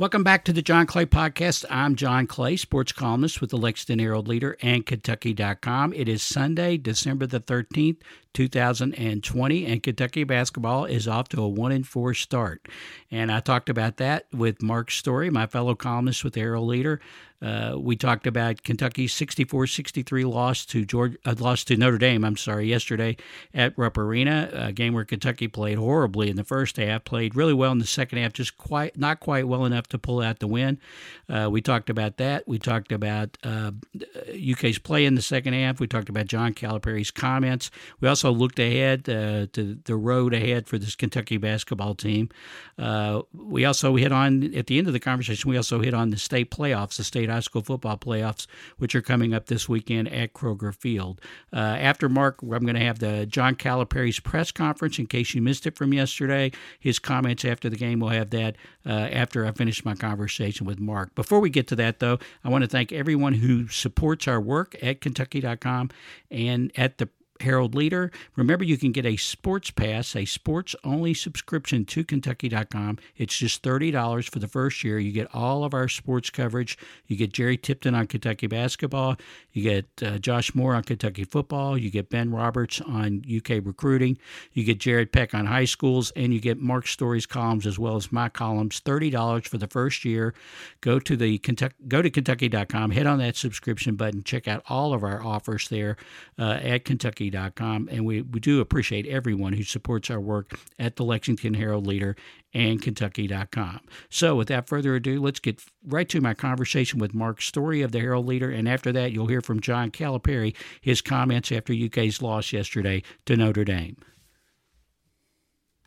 Welcome 0.00 0.22
back 0.22 0.44
to 0.44 0.52
the 0.52 0.62
John 0.62 0.86
Clay 0.86 1.06
Podcast. 1.06 1.64
I'm 1.68 1.96
John 1.96 2.28
Clay, 2.28 2.56
sports 2.56 2.92
columnist 2.92 3.40
with 3.40 3.50
the 3.50 3.56
Lexington 3.56 3.98
Herald 3.98 4.28
Leader 4.28 4.56
and 4.62 4.86
Kentucky.com. 4.86 5.92
It 5.92 6.08
is 6.08 6.22
Sunday, 6.22 6.76
December 6.76 7.26
the 7.26 7.40
13th, 7.40 7.96
2020, 8.32 9.66
and 9.66 9.82
Kentucky 9.82 10.22
basketball 10.22 10.84
is 10.84 11.08
off 11.08 11.28
to 11.30 11.42
a 11.42 11.48
1 11.48 11.72
and 11.72 11.84
4 11.84 12.14
start. 12.14 12.68
And 13.10 13.32
I 13.32 13.40
talked 13.40 13.68
about 13.68 13.96
that 13.96 14.26
with 14.32 14.62
Mark 14.62 14.92
Story, 14.92 15.30
my 15.30 15.48
fellow 15.48 15.74
columnist 15.74 16.22
with 16.22 16.34
the 16.34 16.40
Herald 16.42 16.68
Leader. 16.68 17.00
Uh, 17.40 17.74
we 17.78 17.94
talked 17.96 18.26
about 18.26 18.62
Kentucky's 18.64 19.14
64-63 19.14 20.28
loss 20.28 20.64
to 20.66 20.84
Georgia, 20.84 21.16
uh, 21.24 21.34
loss 21.38 21.64
to 21.64 21.76
Notre 21.76 21.98
Dame. 21.98 22.24
I'm 22.24 22.36
sorry, 22.36 22.66
yesterday 22.66 23.16
at 23.54 23.76
Rupp 23.76 23.96
Arena, 23.96 24.50
a 24.52 24.72
game 24.72 24.92
where 24.92 25.04
Kentucky 25.04 25.46
played 25.46 25.78
horribly 25.78 26.30
in 26.30 26.36
the 26.36 26.44
first 26.44 26.76
half, 26.76 27.04
played 27.04 27.36
really 27.36 27.54
well 27.54 27.70
in 27.70 27.78
the 27.78 27.86
second 27.86 28.18
half, 28.18 28.32
just 28.32 28.58
quite 28.58 28.98
not 28.98 29.20
quite 29.20 29.46
well 29.46 29.64
enough 29.64 29.86
to 29.88 29.98
pull 29.98 30.20
out 30.20 30.40
the 30.40 30.48
win. 30.48 30.80
Uh, 31.28 31.48
we 31.50 31.60
talked 31.60 31.90
about 31.90 32.16
that. 32.16 32.48
We 32.48 32.58
talked 32.58 32.90
about 32.90 33.36
UK's 33.44 34.78
uh, 34.78 34.80
play 34.82 35.04
in 35.04 35.14
the 35.14 35.22
second 35.22 35.52
half. 35.52 35.78
We 35.78 35.86
talked 35.86 36.08
about 36.08 36.26
John 36.26 36.54
Calipari's 36.54 37.10
comments. 37.10 37.70
We 38.00 38.08
also 38.08 38.32
looked 38.32 38.58
ahead 38.58 39.08
uh, 39.08 39.46
to 39.52 39.78
the 39.84 39.96
road 39.96 40.34
ahead 40.34 40.66
for 40.66 40.78
this 40.78 40.96
Kentucky 40.96 41.36
basketball 41.36 41.94
team. 41.94 42.30
Uh, 42.78 43.22
we 43.32 43.64
also 43.64 43.96
hit 43.96 44.10
on 44.10 44.54
at 44.54 44.66
the 44.66 44.78
end 44.78 44.86
of 44.86 44.92
the 44.92 45.00
conversation. 45.00 45.50
We 45.50 45.56
also 45.56 45.80
hit 45.80 45.94
on 45.94 46.10
the 46.10 46.18
state 46.18 46.50
playoffs, 46.50 46.96
the 46.96 47.04
state 47.04 47.27
high 47.30 47.40
school 47.40 47.62
football 47.62 47.96
playoffs, 47.96 48.46
which 48.78 48.94
are 48.94 49.02
coming 49.02 49.34
up 49.34 49.46
this 49.46 49.68
weekend 49.68 50.12
at 50.12 50.32
Kroger 50.32 50.74
Field. 50.74 51.20
Uh, 51.52 51.56
after 51.56 52.08
Mark, 52.08 52.42
I'm 52.42 52.48
going 52.48 52.74
to 52.74 52.80
have 52.80 52.98
the 52.98 53.26
John 53.26 53.54
Calipari's 53.54 54.20
press 54.20 54.50
conference 54.50 54.98
in 54.98 55.06
case 55.06 55.34
you 55.34 55.42
missed 55.42 55.66
it 55.66 55.76
from 55.76 55.92
yesterday. 55.92 56.52
His 56.78 56.98
comments 56.98 57.44
after 57.44 57.68
the 57.68 57.76
game, 57.76 58.00
we'll 58.00 58.10
have 58.10 58.30
that 58.30 58.56
uh, 58.86 58.90
after 58.90 59.46
I 59.46 59.52
finish 59.52 59.84
my 59.84 59.94
conversation 59.94 60.66
with 60.66 60.78
Mark. 60.78 61.14
Before 61.14 61.40
we 61.40 61.50
get 61.50 61.66
to 61.68 61.76
that, 61.76 62.00
though, 62.00 62.18
I 62.44 62.48
want 62.48 62.62
to 62.62 62.68
thank 62.68 62.92
everyone 62.92 63.34
who 63.34 63.68
supports 63.68 64.28
our 64.28 64.40
work 64.40 64.76
at 64.82 65.00
Kentucky.com 65.00 65.90
and 66.30 66.72
at 66.76 66.98
the 66.98 67.08
Herald 67.42 67.74
Leader. 67.74 68.10
Remember, 68.36 68.64
you 68.64 68.76
can 68.76 68.92
get 68.92 69.06
a 69.06 69.16
sports 69.16 69.70
pass, 69.70 70.14
a 70.16 70.24
sports 70.24 70.74
only 70.84 71.14
subscription 71.14 71.84
to 71.86 72.04
Kentucky.com. 72.04 72.98
It's 73.16 73.36
just 73.36 73.62
$30 73.62 74.30
for 74.30 74.38
the 74.38 74.48
first 74.48 74.84
year. 74.84 74.98
You 74.98 75.12
get 75.12 75.28
all 75.34 75.64
of 75.64 75.74
our 75.74 75.88
sports 75.88 76.30
coverage. 76.30 76.78
You 77.06 77.16
get 77.16 77.32
Jerry 77.32 77.56
Tipton 77.56 77.94
on 77.94 78.06
Kentucky 78.06 78.46
basketball. 78.46 79.16
You 79.52 79.62
get 79.62 79.86
uh, 80.02 80.18
Josh 80.18 80.54
Moore 80.54 80.74
on 80.74 80.82
Kentucky 80.84 81.24
football. 81.24 81.76
You 81.76 81.90
get 81.90 82.10
Ben 82.10 82.30
Roberts 82.30 82.80
on 82.80 83.22
UK 83.34 83.64
recruiting. 83.64 84.18
You 84.52 84.64
get 84.64 84.78
Jared 84.78 85.12
Peck 85.12 85.34
on 85.34 85.46
high 85.46 85.64
schools. 85.64 86.12
And 86.16 86.32
you 86.32 86.40
get 86.40 86.58
Mark 86.60 86.86
Story's 86.86 87.26
columns 87.26 87.66
as 87.66 87.78
well 87.78 87.96
as 87.96 88.12
my 88.12 88.28
columns. 88.28 88.80
$30 88.80 89.46
for 89.46 89.58
the 89.58 89.66
first 89.66 90.04
year. 90.04 90.34
Go 90.80 90.98
to 90.98 91.16
the 91.16 91.38
Kentucky, 91.38 91.74
go 91.86 92.02
to 92.02 92.10
Kentucky.com, 92.10 92.90
hit 92.90 93.06
on 93.06 93.18
that 93.18 93.36
subscription 93.36 93.96
button, 93.96 94.22
check 94.22 94.48
out 94.48 94.62
all 94.68 94.92
of 94.92 95.02
our 95.02 95.22
offers 95.22 95.68
there 95.68 95.96
uh, 96.38 96.58
at 96.62 96.84
Kentucky 96.84 97.27
Kentucky.com. 97.30 97.88
And 97.90 98.04
we, 98.04 98.22
we 98.22 98.40
do 98.40 98.60
appreciate 98.60 99.06
everyone 99.06 99.52
who 99.52 99.62
supports 99.62 100.10
our 100.10 100.20
work 100.20 100.58
at 100.78 100.96
the 100.96 101.04
Lexington 101.04 101.54
Herald 101.54 101.86
Leader 101.86 102.16
and 102.54 102.80
Kentucky.com. 102.80 103.80
So, 104.08 104.36
without 104.36 104.68
further 104.68 104.94
ado, 104.94 105.20
let's 105.20 105.40
get 105.40 105.62
right 105.86 106.08
to 106.08 106.20
my 106.20 106.34
conversation 106.34 106.98
with 106.98 107.14
Mark 107.14 107.42
Story 107.42 107.82
of 107.82 107.92
the 107.92 108.00
Herald 108.00 108.26
Leader. 108.26 108.50
And 108.50 108.68
after 108.68 108.92
that, 108.92 109.12
you'll 109.12 109.26
hear 109.26 109.40
from 109.40 109.60
John 109.60 109.90
Calipari, 109.90 110.54
his 110.80 111.00
comments 111.00 111.52
after 111.52 111.72
UK's 111.72 112.22
loss 112.22 112.52
yesterday 112.52 113.02
to 113.26 113.36
Notre 113.36 113.64
Dame. 113.64 113.96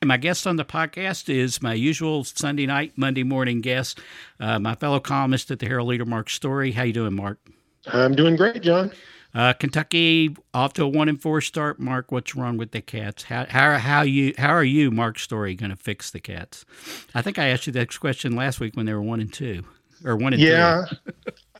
My 0.03 0.17
guest 0.17 0.47
on 0.47 0.55
the 0.55 0.65
podcast 0.65 1.29
is 1.29 1.61
my 1.61 1.75
usual 1.75 2.23
Sunday 2.23 2.65
night, 2.65 2.93
Monday 2.95 3.23
morning 3.23 3.61
guest, 3.61 3.99
uh, 4.39 4.57
my 4.57 4.73
fellow 4.73 4.99
columnist 4.99 5.51
at 5.51 5.59
the 5.59 5.67
Herald 5.67 5.89
Leader, 5.89 6.05
Mark 6.05 6.27
Story. 6.27 6.71
How 6.71 6.83
you 6.83 6.93
doing, 6.93 7.13
Mark? 7.15 7.39
I'm 7.85 8.15
doing 8.15 8.35
great, 8.35 8.63
John. 8.63 8.91
Uh, 9.33 9.53
Kentucky 9.53 10.35
off 10.53 10.73
to 10.73 10.83
a 10.83 10.87
one 10.87 11.07
and 11.07 11.21
four 11.21 11.41
start. 11.41 11.79
Mark, 11.79 12.11
what's 12.11 12.35
wrong 12.35 12.57
with 12.57 12.71
the 12.71 12.81
Cats? 12.81 13.23
How 13.23 13.45
how 13.47 13.77
how 13.77 14.01
you 14.01 14.33
how 14.37 14.49
are 14.49 14.63
you, 14.63 14.91
Mark 14.91 15.19
Story, 15.19 15.55
going 15.55 15.69
to 15.69 15.75
fix 15.75 16.11
the 16.11 16.19
Cats? 16.19 16.65
I 17.15 17.21
think 17.21 17.39
I 17.39 17.47
asked 17.47 17.67
you 17.67 17.73
that 17.73 17.97
question 17.99 18.35
last 18.35 18.59
week 18.59 18.75
when 18.75 18.85
they 18.85 18.93
were 18.93 19.01
one 19.01 19.21
and 19.21 19.31
two 19.31 19.63
or 20.03 20.17
one 20.17 20.33
and 20.33 20.41
yeah. 20.41 20.85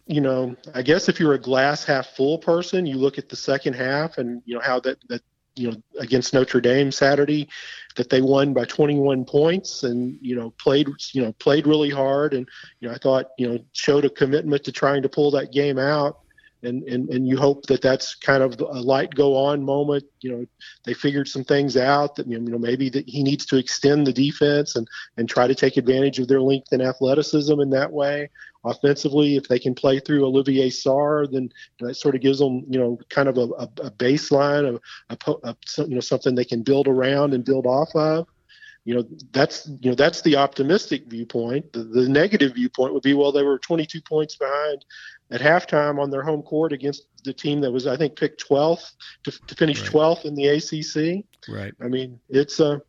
you 0.05 0.19
know, 0.19 0.55
I 0.73 0.81
guess 0.81 1.07
if 1.07 1.19
you're 1.19 1.33
a 1.33 1.39
glass 1.39 1.85
half 1.85 2.07
full 2.07 2.37
person, 2.37 2.85
you 2.85 2.97
look 2.97 3.17
at 3.17 3.29
the 3.29 3.35
second 3.35 3.73
half 3.73 4.17
and 4.17 4.41
you 4.45 4.55
know 4.55 4.61
how 4.61 4.79
that 4.81 4.97
that 5.07 5.21
you 5.55 5.71
know 5.71 5.77
against 5.99 6.33
Notre 6.33 6.61
Dame 6.61 6.91
Saturday 6.91 7.47
that 7.95 8.09
they 8.09 8.21
won 8.21 8.53
by 8.53 8.65
21 8.65 9.25
points 9.25 9.83
and 9.83 10.17
you 10.21 10.35
know 10.35 10.51
played 10.51 10.87
you 11.13 11.21
know 11.21 11.33
played 11.33 11.67
really 11.67 11.89
hard 11.89 12.33
and 12.33 12.47
you 12.79 12.87
know 12.87 12.93
I 12.93 12.97
thought 12.97 13.27
you 13.37 13.47
know 13.47 13.59
showed 13.73 14.05
a 14.05 14.09
commitment 14.09 14.63
to 14.63 14.71
trying 14.71 15.01
to 15.03 15.09
pull 15.09 15.31
that 15.31 15.51
game 15.51 15.77
out 15.77 16.20
and, 16.63 16.83
and 16.83 17.09
and 17.09 17.27
you 17.27 17.37
hope 17.37 17.65
that 17.67 17.81
that's 17.81 18.15
kind 18.15 18.43
of 18.43 18.59
a 18.59 18.81
light 18.81 19.13
go 19.13 19.35
on 19.35 19.63
moment. 19.63 20.03
You 20.21 20.31
know, 20.31 20.45
they 20.85 20.93
figured 20.93 21.27
some 21.27 21.43
things 21.43 21.75
out 21.77 22.15
that 22.15 22.27
you 22.27 22.39
know 22.39 22.57
maybe 22.57 22.89
that 22.89 23.07
he 23.07 23.23
needs 23.23 23.45
to 23.47 23.57
extend 23.57 24.05
the 24.05 24.13
defense 24.13 24.75
and 24.75 24.87
and 25.17 25.27
try 25.27 25.47
to 25.47 25.55
take 25.55 25.77
advantage 25.77 26.19
of 26.19 26.27
their 26.27 26.41
length 26.41 26.71
and 26.71 26.81
athleticism 26.81 27.59
in 27.59 27.69
that 27.71 27.91
way. 27.91 28.29
Offensively, 28.63 29.37
if 29.37 29.47
they 29.47 29.57
can 29.57 29.73
play 29.73 29.99
through 29.99 30.23
Olivier 30.23 30.69
Sarr, 30.69 31.31
then 31.31 31.49
that 31.79 31.95
sort 31.95 32.13
of 32.15 32.21
gives 32.21 32.39
them 32.39 32.63
you 32.69 32.79
know 32.79 32.99
kind 33.09 33.27
of 33.27 33.37
a, 33.37 33.47
a 33.81 33.91
baseline 33.91 34.67
of 34.67 34.81
a, 35.09 35.49
a, 35.49 35.55
you 35.87 35.95
know 35.95 36.01
something 36.01 36.35
they 36.35 36.45
can 36.45 36.61
build 36.61 36.87
around 36.87 37.33
and 37.33 37.43
build 37.43 37.65
off 37.65 37.89
of 37.95 38.27
you 38.83 38.95
know 38.95 39.03
that's 39.31 39.67
you 39.81 39.91
know 39.91 39.95
that's 39.95 40.21
the 40.21 40.35
optimistic 40.35 41.05
viewpoint 41.05 41.71
the, 41.73 41.83
the 41.83 42.09
negative 42.09 42.55
viewpoint 42.55 42.93
would 42.93 43.03
be 43.03 43.13
well 43.13 43.31
they 43.31 43.43
were 43.43 43.59
22 43.59 44.01
points 44.01 44.35
behind 44.35 44.83
at 45.31 45.41
halftime 45.41 45.99
on 45.99 46.09
their 46.09 46.23
home 46.23 46.41
court 46.41 46.73
against 46.73 47.05
the 47.23 47.33
team 47.33 47.61
that 47.61 47.71
was 47.71 47.87
I 47.87 47.97
think 47.97 48.15
picked 48.15 48.47
12th 48.47 48.91
to, 49.23 49.31
to 49.31 49.55
finish 49.55 49.81
right. 49.81 49.91
12th 49.91 50.25
in 50.25 50.35
the 50.35 50.47
ACC. 50.47 51.25
Right. 51.49 51.73
I 51.81 51.87
mean, 51.87 52.19
it's 52.29 52.59
a 52.59 52.65
uh, 52.65 52.79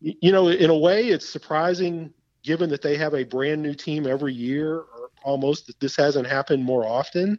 you 0.00 0.32
know, 0.32 0.48
in 0.48 0.70
a 0.70 0.76
way 0.76 1.08
it's 1.08 1.28
surprising 1.28 2.12
given 2.42 2.68
that 2.68 2.82
they 2.82 2.96
have 2.96 3.14
a 3.14 3.24
brand 3.24 3.62
new 3.62 3.74
team 3.74 4.06
every 4.06 4.34
year 4.34 4.76
or 4.76 5.10
almost 5.24 5.66
that 5.66 5.80
this 5.80 5.96
hasn't 5.96 6.26
happened 6.26 6.62
more 6.62 6.84
often, 6.86 7.38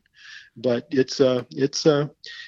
but 0.58 0.88
it's 0.90 1.22
uh 1.22 1.44
it's 1.52 1.86
uh 1.86 2.08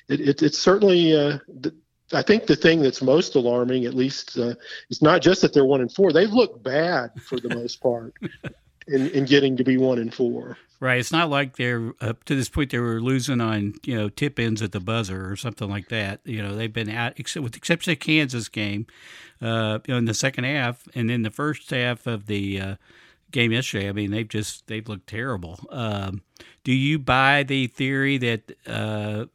it, 0.10 0.22
it 0.22 0.42
it's 0.42 0.58
certainly 0.58 1.16
uh 1.16 1.38
the, 1.48 1.76
I 2.14 2.22
think 2.22 2.48
the 2.48 2.56
thing 2.56 2.82
that's 2.82 3.02
most 3.02 3.36
alarming, 3.36 3.84
at 3.84 3.94
least, 3.94 4.38
uh, 4.38 4.54
is 4.90 5.02
not 5.02 5.22
just 5.22 5.42
that 5.42 5.54
they're 5.54 5.66
one 5.66 5.82
and 5.82 5.92
four. 5.92 6.14
They've 6.14 6.32
looked 6.32 6.64
bad 6.64 7.12
for 7.22 7.38
the 7.38 7.54
most 7.54 7.82
part 7.82 8.14
in, 8.88 9.08
in 9.10 9.26
getting 9.26 9.58
to 9.58 9.64
be 9.64 9.78
one 9.78 10.00
and 10.00 10.14
four. 10.14 10.58
Right. 10.80 11.00
It's 11.00 11.12
not 11.12 11.30
like 11.30 11.58
they're 11.58 11.94
up 12.02 12.24
to 12.26 12.36
this 12.36 12.50
point 12.50 12.70
they 12.70 12.78
were 12.78 13.02
losing 13.02 13.42
on 13.42 13.74
you 13.84 13.96
know 13.96 14.10
tip 14.10 14.40
ins 14.40 14.62
at 14.62 14.72
the 14.72 14.80
buzzer 14.80 15.30
or 15.30 15.36
something 15.36 15.68
like 15.70 15.90
that. 15.90 16.20
You 16.24 16.42
know 16.44 16.56
they've 16.56 16.72
been 16.72 16.90
out 16.90 17.14
except 17.18 17.44
with 17.44 17.54
the 17.54 17.58
exception 17.58 17.94
of 17.94 18.00
Kansas 18.00 18.48
game, 18.48 18.86
uh, 19.42 19.80
you 19.88 19.94
know, 19.94 19.98
in 19.98 20.06
the 20.06 20.14
second 20.14 20.44
half 20.44 20.88
and 20.94 21.10
then 21.10 21.24
the 21.24 21.32
first 21.32 21.70
half 21.72 22.06
of 22.06 22.28
the 22.28 22.62
uh, 22.62 22.76
game 23.32 23.52
yesterday. 23.52 23.90
I 23.90 23.92
mean 23.92 24.12
they've 24.12 24.28
just 24.28 24.68
they've 24.68 24.88
looked 24.88 25.08
terrible. 25.08 25.60
Um, 25.72 26.22
do 26.64 26.72
you 26.72 27.00
buy 27.00 27.42
the 27.42 27.68
theory 27.68 28.20
that 28.20 28.52
uh, 28.68 29.26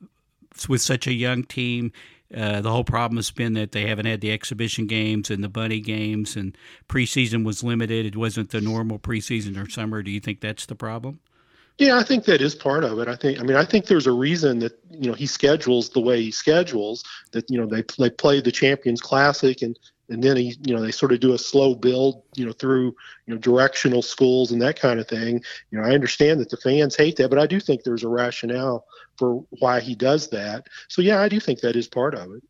with 0.69 0.81
such 0.81 1.07
a 1.09 1.13
young 1.13 1.43
team 1.43 1.93
uh, 2.37 2.61
the 2.61 2.71
whole 2.71 2.85
problem 2.85 3.17
has 3.17 3.31
been 3.31 3.55
that 3.55 3.73
they 3.73 3.87
haven't 3.87 4.07
had 4.07 4.21
the 4.21 4.33
exhibition 4.33 4.87
games 4.87 5.31
and 5.31 5.43
the 5.43 5.49
bunny 5.49 5.81
games, 5.81 6.37
and 6.37 6.57
preseason 6.89 7.45
was 7.45 7.63
limited. 7.63 8.07
It 8.07 8.17
wasn't 8.17 8.51
the 8.51 8.61
normal 8.61 8.99
preseason 8.99 9.63
or 9.63 9.69
summer. 9.69 10.03
Do 10.03 10.11
you 10.11 10.21
think 10.21 10.41
that's 10.41 10.67
the 10.67 10.75
problem? 10.75 11.21
Yeah, 11.79 11.99
I 11.99 12.03
think 12.03 12.25
that 12.27 12.43
is 12.43 12.55
part 12.55 12.85
of 12.85 12.99
it. 12.99 13.09
I 13.09 13.17
think, 13.17 13.41
I 13.41 13.43
mean, 13.43 13.57
I 13.57 13.65
think 13.65 13.87
there's 13.87 14.07
a 14.07 14.13
reason 14.13 14.59
that 14.61 14.79
you 14.91 15.11
know 15.11 15.15
he 15.15 15.27
schedules 15.27 15.91
the 15.91 16.01
way 16.01 16.23
he 16.23 16.31
schedules. 16.31 17.03
That 17.33 17.49
you 17.51 17.59
know 17.59 17.67
they 17.67 17.85
they 17.99 18.11
play 18.11 18.41
the 18.41 18.53
Champions 18.53 19.01
Classic 19.01 19.63
and 19.63 19.79
and 20.09 20.23
then 20.23 20.37
he 20.37 20.57
you 20.67 20.75
know 20.75 20.83
they 20.83 20.91
sort 20.91 21.13
of 21.13 21.21
do 21.21 21.33
a 21.33 21.39
slow 21.39 21.75
build 21.75 22.23
you 22.35 22.45
know 22.45 22.53
through 22.53 22.95
you 23.27 23.35
know 23.35 23.39
directional 23.39 24.03
schools 24.03 24.53
and 24.53 24.61
that 24.61 24.79
kind 24.79 25.01
of 25.01 25.09
thing. 25.09 25.43
You 25.71 25.79
know, 25.79 25.85
I 25.85 25.95
understand 25.95 26.41
that 26.41 26.51
the 26.51 26.57
fans 26.59 26.95
hate 26.95 27.17
that, 27.17 27.31
but 27.31 27.39
I 27.39 27.47
do 27.47 27.59
think 27.59 27.83
there's 27.83 28.05
a 28.05 28.09
rationale 28.09 28.85
for 29.23 29.45
why 29.61 29.79
he 29.79 29.95
does 29.95 30.31
that. 30.31 30.67
So 30.89 31.01
yeah, 31.01 31.21
I 31.21 31.29
do 31.29 31.39
think 31.39 31.61
that 31.61 31.77
is 31.77 31.87
part 31.87 32.17
of 32.17 32.33
it. 32.33 32.43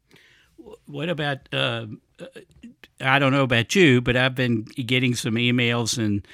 What 0.87 1.11
about? 1.11 1.41
Uh, 1.53 1.85
I 2.99 3.19
don't 3.19 3.33
know 3.33 3.43
about 3.43 3.75
you, 3.75 4.01
but 4.01 4.17
I've 4.17 4.35
been 4.35 4.63
getting 4.63 5.15
some 5.15 5.35
emails 5.35 5.99
and 5.99 6.27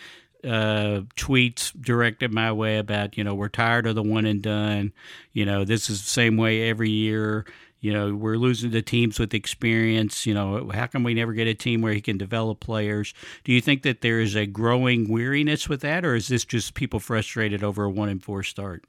uh, 0.45 1.03
tweets 1.17 1.73
directed 1.83 2.33
my 2.33 2.53
way 2.53 2.79
about 2.79 3.19
you 3.19 3.25
know 3.25 3.35
we're 3.35 3.49
tired 3.49 3.89
of 3.89 3.97
the 3.97 4.03
one 4.05 4.27
and 4.27 4.41
done. 4.41 4.93
You 5.33 5.45
know 5.45 5.65
this 5.65 5.91
is 5.91 6.05
the 6.05 6.09
same 6.09 6.37
way 6.37 6.71
every 6.71 6.91
year. 6.91 7.45
You 7.81 7.93
know 7.93 8.15
we're 8.15 8.37
losing 8.37 8.71
the 8.71 8.81
teams 8.81 9.19
with 9.19 9.35
experience. 9.35 10.25
You 10.25 10.35
know 10.35 10.71
how 10.73 10.87
can 10.87 11.03
we 11.03 11.15
never 11.15 11.33
get 11.33 11.49
a 11.49 11.55
team 11.55 11.83
where 11.83 11.95
he 11.95 12.01
can 12.01 12.17
develop 12.17 12.61
players? 12.61 13.13
Do 13.43 13.51
you 13.51 13.61
think 13.61 13.83
that 13.83 14.03
there 14.03 14.21
is 14.21 14.37
a 14.37 14.47
growing 14.47 15.09
weariness 15.11 15.69
with 15.69 15.81
that, 15.81 16.05
or 16.05 16.15
is 16.15 16.29
this 16.29 16.45
just 16.45 16.75
people 16.75 17.01
frustrated 17.01 17.65
over 17.65 17.83
a 17.83 17.91
one 17.91 18.09
and 18.09 18.23
four 18.23 18.45
start? 18.45 18.85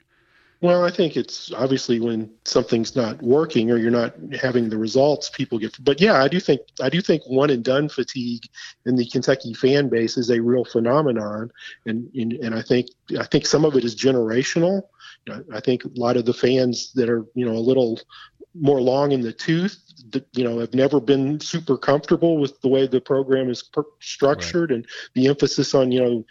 Well, 0.62 0.84
I 0.84 0.90
think 0.90 1.16
it's 1.16 1.50
obviously 1.52 2.00
when 2.00 2.30
something's 2.44 2.94
not 2.94 3.22
working 3.22 3.70
or 3.70 3.78
you're 3.78 3.90
not 3.90 4.14
having 4.38 4.68
the 4.68 4.76
results 4.76 5.30
people 5.30 5.58
get. 5.58 5.82
But 5.82 6.02
yeah, 6.02 6.22
I 6.22 6.28
do 6.28 6.38
think 6.38 6.60
I 6.82 6.90
do 6.90 7.00
think 7.00 7.22
one 7.26 7.48
and 7.48 7.64
done 7.64 7.88
fatigue 7.88 8.44
in 8.84 8.94
the 8.96 9.06
Kentucky 9.06 9.54
fan 9.54 9.88
base 9.88 10.18
is 10.18 10.30
a 10.30 10.40
real 10.40 10.66
phenomenon, 10.66 11.50
and 11.86 12.10
and, 12.14 12.32
and 12.34 12.54
I 12.54 12.60
think 12.60 12.88
I 13.18 13.24
think 13.24 13.46
some 13.46 13.64
of 13.64 13.74
it 13.74 13.84
is 13.84 13.96
generational. 13.96 14.82
I 15.52 15.60
think 15.60 15.84
a 15.84 15.90
lot 15.94 16.16
of 16.16 16.26
the 16.26 16.34
fans 16.34 16.92
that 16.92 17.08
are 17.08 17.24
you 17.34 17.46
know 17.46 17.52
a 17.52 17.66
little 17.68 17.98
more 18.54 18.80
long 18.80 19.12
in 19.12 19.20
the 19.20 19.32
tooth 19.32 19.78
that 20.10 20.26
you 20.32 20.44
know 20.44 20.58
have 20.58 20.74
never 20.74 21.00
been 21.00 21.38
super 21.40 21.76
comfortable 21.76 22.38
with 22.38 22.60
the 22.62 22.68
way 22.68 22.86
the 22.86 23.00
program 23.00 23.48
is 23.48 23.62
per- 23.62 23.84
structured 24.00 24.70
right. 24.70 24.76
and 24.76 24.86
the 25.14 25.28
emphasis 25.28 25.74
on 25.74 25.92
you 25.92 26.00
know 26.00 26.24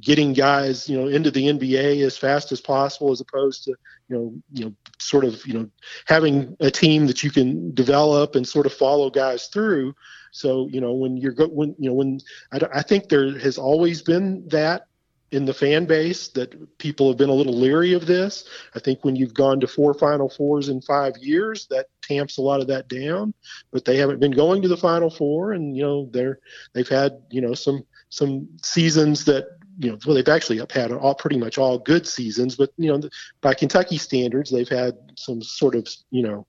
getting 0.00 0.32
guys, 0.32 0.88
you 0.88 0.98
know, 0.98 1.08
into 1.08 1.30
the 1.30 1.46
NBA 1.46 2.04
as 2.04 2.16
fast 2.16 2.52
as 2.52 2.60
possible, 2.60 3.10
as 3.10 3.20
opposed 3.20 3.64
to, 3.64 3.70
you 4.08 4.16
know, 4.16 4.34
you 4.52 4.64
know, 4.66 4.74
sort 4.98 5.24
of, 5.24 5.44
you 5.46 5.54
know, 5.54 5.70
having 6.06 6.56
a 6.60 6.70
team 6.70 7.06
that 7.06 7.22
you 7.22 7.30
can 7.30 7.74
develop 7.74 8.34
and 8.34 8.46
sort 8.46 8.66
of 8.66 8.72
follow 8.72 9.10
guys 9.10 9.46
through. 9.46 9.94
So, 10.30 10.68
you 10.68 10.80
know, 10.80 10.92
when 10.92 11.16
you're 11.16 11.32
go, 11.32 11.48
when 11.48 11.74
you 11.78 11.90
know, 11.90 11.94
when 11.94 12.20
I, 12.52 12.60
I 12.74 12.82
think 12.82 13.08
there 13.08 13.38
has 13.38 13.58
always 13.58 14.02
been 14.02 14.46
that 14.48 14.88
in 15.30 15.44
the 15.44 15.54
fan 15.54 15.84
base 15.84 16.28
that 16.28 16.78
people 16.78 17.08
have 17.08 17.18
been 17.18 17.28
a 17.28 17.34
little 17.34 17.52
leery 17.52 17.92
of 17.92 18.06
this. 18.06 18.44
I 18.74 18.78
think 18.78 19.04
when 19.04 19.14
you've 19.14 19.34
gone 19.34 19.60
to 19.60 19.66
four 19.66 19.92
Final 19.92 20.28
Fours 20.28 20.68
in 20.68 20.80
five 20.80 21.16
years, 21.18 21.66
that 21.70 21.86
tamps 22.02 22.38
a 22.38 22.42
lot 22.42 22.60
of 22.60 22.66
that 22.68 22.88
down. 22.88 23.34
But 23.70 23.84
they 23.84 23.96
haven't 23.96 24.20
been 24.20 24.32
going 24.32 24.62
to 24.62 24.68
the 24.68 24.76
Final 24.76 25.10
Four, 25.10 25.52
and 25.52 25.76
you 25.76 25.82
know 25.82 26.08
they're 26.12 26.38
they've 26.72 26.88
had 26.88 27.20
you 27.30 27.40
know 27.40 27.54
some 27.54 27.84
some 28.08 28.48
seasons 28.62 29.24
that 29.26 29.57
you 29.78 29.90
know, 29.90 29.98
well, 30.04 30.14
they've 30.14 30.28
actually 30.28 30.60
had 30.70 30.92
all 30.92 31.14
pretty 31.14 31.38
much 31.38 31.56
all 31.56 31.78
good 31.78 32.06
seasons, 32.06 32.56
but 32.56 32.70
you 32.76 32.90
know, 32.90 33.08
by 33.40 33.54
Kentucky 33.54 33.96
standards, 33.96 34.50
they've 34.50 34.68
had 34.68 34.96
some 35.16 35.40
sort 35.40 35.76
of, 35.76 35.88
you 36.10 36.22
know, 36.22 36.46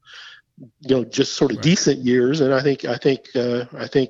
you 0.81 0.95
know, 0.95 1.03
just 1.05 1.33
sort 1.33 1.51
of 1.51 1.57
right. 1.57 1.63
decent 1.63 1.99
years. 1.99 2.41
And 2.41 2.53
I 2.53 2.61
think, 2.61 2.85
I 2.85 2.97
think, 2.97 3.27
uh, 3.35 3.65
I 3.77 3.87
think 3.87 4.09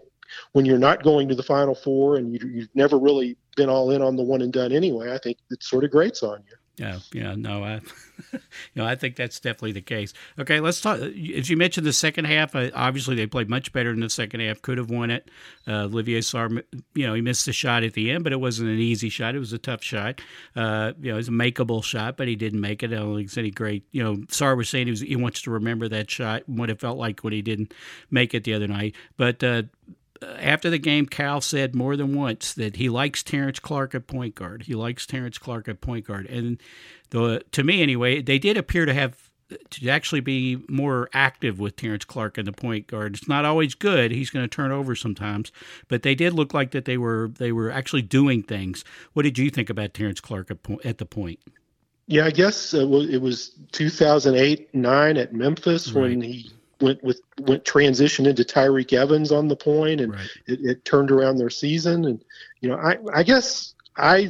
when 0.54 0.66
you're 0.66 0.80
not 0.80 1.04
going 1.04 1.28
to 1.28 1.36
the 1.36 1.44
Final 1.44 1.76
Four 1.76 2.16
and 2.16 2.34
you, 2.34 2.40
you've 2.48 2.76
never 2.76 2.98
really 2.98 3.38
been 3.56 3.70
all 3.70 3.92
in 3.92 4.02
on 4.02 4.16
the 4.16 4.24
one 4.24 4.42
and 4.42 4.54
done 4.54 4.72
anyway, 4.72 5.14
I 5.14 5.18
think 5.18 5.38
it 5.52 5.62
sort 5.62 5.84
of 5.84 5.92
grates 5.92 6.24
on 6.24 6.42
you. 6.50 6.56
Yeah, 6.80 7.00
yeah, 7.14 7.36
no, 7.36 7.62
I, 7.62 7.74
you 8.32 8.40
know, 8.76 8.86
I 8.86 8.96
think 8.96 9.18
that's 9.18 9.42
definitely 9.42 9.74
the 9.74 9.82
case. 9.82 10.14
Okay, 10.40 10.62
let's 10.62 10.80
talk. 10.80 11.00
As 11.00 11.50
you 11.50 11.58
mentioned, 11.58 11.86
the 11.86 11.92
second 11.92 12.24
half, 12.24 12.56
uh, 12.56 12.70
obviously 12.74 13.16
they 13.16 13.28
played 13.28 13.50
much 13.50 13.74
better 13.74 13.92
in 13.92 14.00
the 14.00 14.10
second 14.10 14.40
half. 14.40 14.62
Could 14.62 14.78
have 14.78 14.90
won 14.90 15.12
it. 15.12 15.30
Uh, 15.68 15.84
Olivier 15.84 16.20
Sarr, 16.20 16.64
you 16.96 17.06
know, 17.06 17.14
he 17.14 17.22
missed 17.22 17.46
the 17.46 17.52
shot 17.52 17.84
at 17.84 17.94
the 17.94 18.10
end, 18.10 18.24
but 18.24 18.32
it 18.32 18.40
wasn't 18.40 18.70
an 18.70 18.80
easy 18.80 19.10
shot. 19.10 19.36
It 19.36 19.40
was 19.40 19.52
a 19.52 19.58
tough 19.58 19.84
shot. 19.84 20.22
Uh, 20.56 20.94
you 21.02 21.10
know, 21.10 21.16
it 21.16 21.18
was 21.18 21.28
a 21.28 21.32
makeable 21.32 21.84
shot, 21.84 22.16
but 22.16 22.30
he 22.30 22.38
didn't 22.38 22.62
make 22.62 22.82
it. 22.82 22.94
I 22.94 22.96
don't 22.96 23.14
think 23.14 23.28
it's 23.28 23.38
any 23.38 23.52
great. 23.52 23.84
You 23.92 24.02
know, 24.02 24.16
Sarr 24.28 24.56
was 24.56 24.70
saying 24.70 24.88
he 24.88 24.92
was 24.92 25.02
he 25.02 25.18
wants 25.18 25.42
to 25.42 25.52
remember 25.52 25.90
that 25.90 26.10
shot, 26.10 26.48
what 26.48 26.70
it 26.70 26.80
felt 26.80 26.98
like 26.98 27.26
when 27.26 27.34
he 27.34 27.42
didn't 27.42 27.74
make 28.10 28.34
it 28.34 28.46
the 28.46 28.54
other 28.54 28.68
night. 28.68 28.96
But 29.18 29.44
uh, 29.44 29.64
after 30.22 30.70
the 30.70 30.78
game, 30.78 31.06
Cal 31.06 31.42
said 31.42 31.76
more 31.76 31.96
than 31.96 32.16
once 32.16 32.54
that 32.54 32.76
he 32.76 32.90
likes 32.90 33.24
Terrence 33.24 33.60
Clark 33.60 33.96
at 33.96 34.08
point 34.08 34.36
guard. 34.36 34.64
He 34.64 34.76
likes 34.76 35.06
Terrence 35.06 35.38
Clark 35.38 35.68
at 35.68 35.82
point 35.82 36.06
guard, 36.06 36.26
and 36.28 36.62
the, 37.10 37.44
to 37.52 37.64
me 37.64 37.82
anyway, 37.82 38.22
they 38.22 38.40
did 38.40 38.58
appear 38.58 38.86
to 38.86 38.94
have 38.94 39.30
to 39.72 39.90
actually 39.90 40.20
be 40.20 40.60
more 40.68 41.10
active 41.14 41.60
with 41.60 41.76
Terrence 41.76 42.06
Clark 42.06 42.38
in 42.38 42.46
the 42.46 42.52
point 42.52 42.88
guard. 42.88 43.16
It's 43.16 43.28
not 43.28 43.46
always 43.46 43.74
good; 43.76 44.12
he's 44.12 44.30
going 44.30 44.44
to 44.44 44.56
turn 44.56 44.72
over 44.72 44.96
sometimes, 44.96 45.52
but 45.88 46.04
they 46.04 46.16
did 46.16 46.34
look 46.34 46.54
like 46.54 46.72
that 46.72 46.86
they 46.86 46.98
were 46.98 47.32
they 47.38 47.52
were 47.52 47.72
actually 47.72 48.04
doing 48.04 48.44
things. 48.44 48.84
What 49.14 49.24
did 49.24 49.38
you 49.38 49.50
think 49.50 49.70
about 49.70 49.94
Terrence 49.94 50.22
Clark 50.22 50.52
at, 50.52 50.58
at 50.86 50.98
the 50.98 51.06
point? 51.06 51.40
Yeah, 52.08 52.26
I 52.26 52.32
guess 52.32 52.74
uh, 52.74 52.88
it 52.88 53.22
was 53.22 53.52
2008 53.72 54.74
nine 54.74 55.18
at 55.18 55.34
Memphis 55.34 55.92
right. 55.92 56.02
when 56.02 56.22
he 56.22 56.52
went 56.82 57.04
with 57.04 57.22
went 57.42 57.66
transition 57.66 58.26
into 58.26 58.44
Tyreke 58.44 58.94
Evans 58.94 59.32
on 59.32 59.48
the 59.48 59.56
point, 59.56 60.02
and 60.02 60.14
right. 60.14 60.30
it, 60.48 60.60
it, 60.62 60.86
turned 60.86 61.12
around 61.12 61.38
their 61.38 61.50
season. 61.50 62.06
And 62.06 62.24
you 62.62 62.70
know, 62.70 62.78
I 62.78 62.98
I 63.14 63.24
guess 63.24 63.74
I 63.98 64.30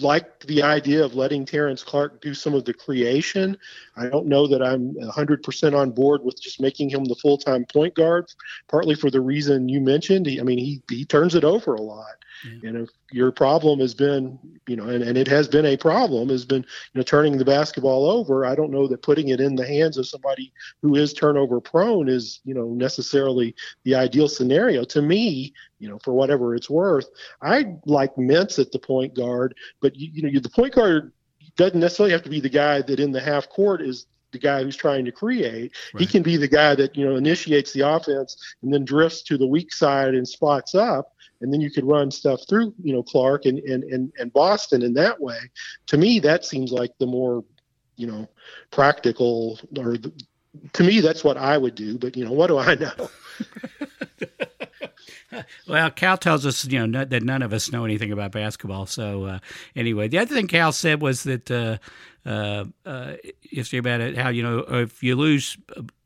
like 0.00 0.40
the 0.40 0.62
idea 0.62 1.04
of 1.04 1.14
letting 1.14 1.44
Terrence 1.44 1.82
Clark 1.82 2.20
do 2.20 2.32
some 2.32 2.54
of 2.54 2.64
the 2.64 2.74
creation. 2.74 3.56
I 3.96 4.08
don't 4.08 4.26
know 4.26 4.46
that 4.46 4.62
I'm 4.62 4.94
100% 4.94 5.76
on 5.76 5.90
board 5.90 6.22
with 6.22 6.40
just 6.40 6.60
making 6.60 6.90
him 6.90 7.04
the 7.04 7.16
full 7.16 7.38
time 7.38 7.64
point 7.64 7.94
guard, 7.94 8.32
partly 8.68 8.94
for 8.94 9.10
the 9.10 9.20
reason 9.20 9.68
you 9.68 9.80
mentioned. 9.80 10.26
He, 10.26 10.40
I 10.40 10.44
mean, 10.44 10.58
he 10.58 10.82
he 10.88 11.04
turns 11.04 11.34
it 11.34 11.44
over 11.44 11.74
a 11.74 11.82
lot. 11.82 12.16
Yeah. 12.44 12.68
And 12.68 12.76
if 12.78 12.88
your 13.12 13.32
problem 13.32 13.80
has 13.80 13.94
been, 13.94 14.38
you 14.66 14.76
know, 14.76 14.88
and, 14.88 15.02
and 15.02 15.18
it 15.18 15.28
has 15.28 15.48
been 15.48 15.66
a 15.66 15.76
problem, 15.76 16.28
has 16.28 16.44
been, 16.44 16.62
you 16.62 16.98
know, 16.98 17.02
turning 17.02 17.36
the 17.36 17.44
basketball 17.44 18.08
over, 18.08 18.46
I 18.46 18.54
don't 18.54 18.70
know 18.70 18.86
that 18.88 19.02
putting 19.02 19.28
it 19.28 19.40
in 19.40 19.54
the 19.54 19.66
hands 19.66 19.96
of 19.96 20.06
somebody 20.06 20.52
who 20.82 20.96
is 20.96 21.12
turnover 21.12 21.60
prone 21.60 22.08
is, 22.08 22.40
you 22.44 22.54
know, 22.54 22.68
necessarily 22.68 23.54
the 23.84 23.94
ideal 23.94 24.28
scenario. 24.28 24.84
To 24.84 25.02
me, 25.02 25.52
you 25.78 25.88
know, 25.88 25.98
for 25.98 26.14
whatever 26.14 26.54
it's 26.54 26.70
worth, 26.70 27.08
I 27.42 27.74
like 27.84 28.14
Mintz 28.16 28.58
at 28.58 28.72
the 28.72 28.78
point 28.78 29.14
guard, 29.14 29.54
but, 29.80 29.96
you, 29.96 30.10
you 30.12 30.22
know, 30.22 30.40
the 30.40 30.48
point 30.48 30.74
guard 30.74 31.12
doesn't 31.56 31.80
necessarily 31.80 32.12
have 32.12 32.22
to 32.22 32.30
be 32.30 32.40
the 32.40 32.48
guy 32.48 32.82
that 32.82 33.00
in 33.00 33.12
the 33.12 33.20
half 33.20 33.48
court 33.48 33.82
is 33.82 34.06
the 34.32 34.38
guy 34.38 34.62
who's 34.62 34.76
trying 34.76 35.04
to 35.04 35.12
create. 35.12 35.72
Right. 35.92 36.00
He 36.00 36.06
can 36.06 36.22
be 36.22 36.36
the 36.36 36.48
guy 36.48 36.74
that 36.76 36.96
you 36.96 37.04
know 37.04 37.16
initiates 37.16 37.72
the 37.72 37.80
offense 37.80 38.36
and 38.62 38.72
then 38.72 38.84
drifts 38.84 39.22
to 39.24 39.36
the 39.36 39.46
weak 39.46 39.72
side 39.72 40.14
and 40.14 40.26
spots 40.26 40.74
up 40.74 41.12
and 41.40 41.52
then 41.52 41.60
you 41.60 41.70
could 41.70 41.84
run 41.84 42.10
stuff 42.10 42.40
through, 42.48 42.74
you 42.82 42.92
know, 42.92 43.02
Clark 43.02 43.46
and, 43.46 43.58
and, 43.60 43.84
and, 43.84 44.12
and 44.18 44.32
Boston 44.32 44.82
in 44.82 44.94
that 44.94 45.20
way. 45.20 45.38
To 45.86 45.96
me, 45.96 46.20
that 46.20 46.44
seems 46.44 46.72
like 46.72 46.92
the 46.98 47.06
more, 47.06 47.44
you 47.96 48.06
know, 48.06 48.28
practical 48.70 49.58
or 49.78 49.96
the, 49.96 50.12
to 50.72 50.82
me, 50.82 51.00
that's 51.00 51.22
what 51.22 51.36
I 51.36 51.56
would 51.56 51.74
do. 51.74 51.98
But, 51.98 52.16
you 52.16 52.24
know, 52.24 52.32
what 52.32 52.48
do 52.48 52.58
I 52.58 52.74
know? 52.74 53.10
well, 55.68 55.90
Cal 55.90 56.16
tells 56.16 56.44
us, 56.44 56.64
you 56.66 56.86
know, 56.86 57.04
that 57.04 57.22
none 57.22 57.42
of 57.42 57.52
us 57.52 57.70
know 57.72 57.84
anything 57.84 58.12
about 58.12 58.32
basketball. 58.32 58.86
So, 58.86 59.24
uh, 59.24 59.38
anyway, 59.76 60.08
the 60.08 60.18
other 60.18 60.34
thing 60.34 60.48
Cal 60.48 60.72
said 60.72 61.00
was 61.00 61.22
that 61.22 61.50
uh, 61.50 61.78
uh, 62.26 62.64
uh, 62.84 63.14
yesterday 63.50 63.78
about 63.78 64.00
it, 64.00 64.16
how 64.16 64.28
you 64.28 64.42
know 64.42 64.58
if 64.58 65.02
you 65.02 65.16
lose 65.16 65.56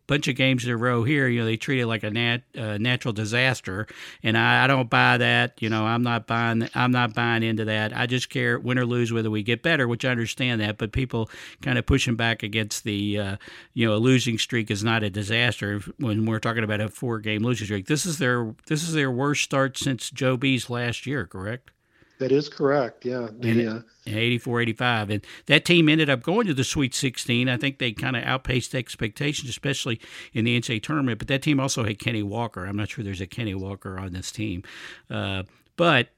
bunch 0.06 0.28
of 0.28 0.36
games 0.36 0.64
in 0.64 0.70
a 0.70 0.76
row 0.76 1.02
here, 1.02 1.28
you 1.28 1.40
know, 1.40 1.46
they 1.46 1.56
treat 1.56 1.80
it 1.80 1.86
like 1.86 2.02
a 2.02 2.10
nat, 2.10 2.38
uh, 2.56 2.78
natural 2.78 3.12
disaster, 3.12 3.86
and 4.22 4.36
I, 4.36 4.64
I, 4.64 4.66
don't 4.66 4.90
buy 4.90 5.18
that. 5.18 5.60
You 5.62 5.70
know, 5.70 5.84
I'm 5.84 6.02
not 6.02 6.26
buying. 6.26 6.68
I'm 6.74 6.92
not 6.92 7.14
buying 7.14 7.42
into 7.42 7.64
that. 7.66 7.96
I 7.96 8.06
just 8.06 8.30
care 8.30 8.58
win 8.58 8.78
or 8.78 8.86
lose 8.86 9.12
whether 9.12 9.30
we 9.30 9.42
get 9.42 9.62
better, 9.62 9.88
which 9.88 10.04
I 10.04 10.10
understand 10.10 10.60
that. 10.60 10.78
But 10.78 10.92
people 10.92 11.30
kind 11.62 11.78
of 11.78 11.86
pushing 11.86 12.16
back 12.16 12.42
against 12.42 12.84
the, 12.84 13.18
uh, 13.18 13.36
you 13.72 13.86
know, 13.86 13.94
a 13.94 13.98
losing 13.98 14.38
streak 14.38 14.70
is 14.70 14.84
not 14.84 15.02
a 15.02 15.10
disaster 15.10 15.80
when 15.98 16.26
we're 16.26 16.40
talking 16.40 16.64
about 16.64 16.80
a 16.80 16.88
four 16.88 17.18
game 17.18 17.42
losing 17.42 17.66
streak. 17.66 17.86
This 17.86 18.06
is 18.06 18.18
their 18.18 18.54
this 18.66 18.82
is 18.82 18.92
their 18.92 19.10
worst 19.10 19.42
start 19.42 19.78
since 19.78 20.10
Joe 20.10 20.36
B's 20.36 20.68
last 20.68 21.06
year. 21.06 21.26
Correct. 21.26 21.70
That 22.18 22.30
is 22.30 22.48
correct. 22.48 23.04
Yeah. 23.04 23.28
The, 23.32 23.66
uh, 23.66 23.80
84 24.06 24.60
85. 24.60 25.10
And 25.10 25.26
that 25.46 25.64
team 25.64 25.88
ended 25.88 26.08
up 26.08 26.22
going 26.22 26.46
to 26.46 26.54
the 26.54 26.64
Sweet 26.64 26.94
16. 26.94 27.48
I 27.48 27.56
think 27.56 27.78
they 27.78 27.92
kind 27.92 28.16
of 28.16 28.22
outpaced 28.24 28.74
expectations, 28.74 29.50
especially 29.50 30.00
in 30.32 30.44
the 30.44 30.58
NCAA 30.58 30.82
tournament. 30.82 31.18
But 31.18 31.28
that 31.28 31.42
team 31.42 31.58
also 31.58 31.84
had 31.84 31.98
Kenny 31.98 32.22
Walker. 32.22 32.66
I'm 32.66 32.76
not 32.76 32.90
sure 32.90 33.04
there's 33.04 33.20
a 33.20 33.26
Kenny 33.26 33.54
Walker 33.54 33.98
on 33.98 34.12
this 34.12 34.30
team. 34.30 34.62
Uh, 35.10 35.42
but 35.76 36.08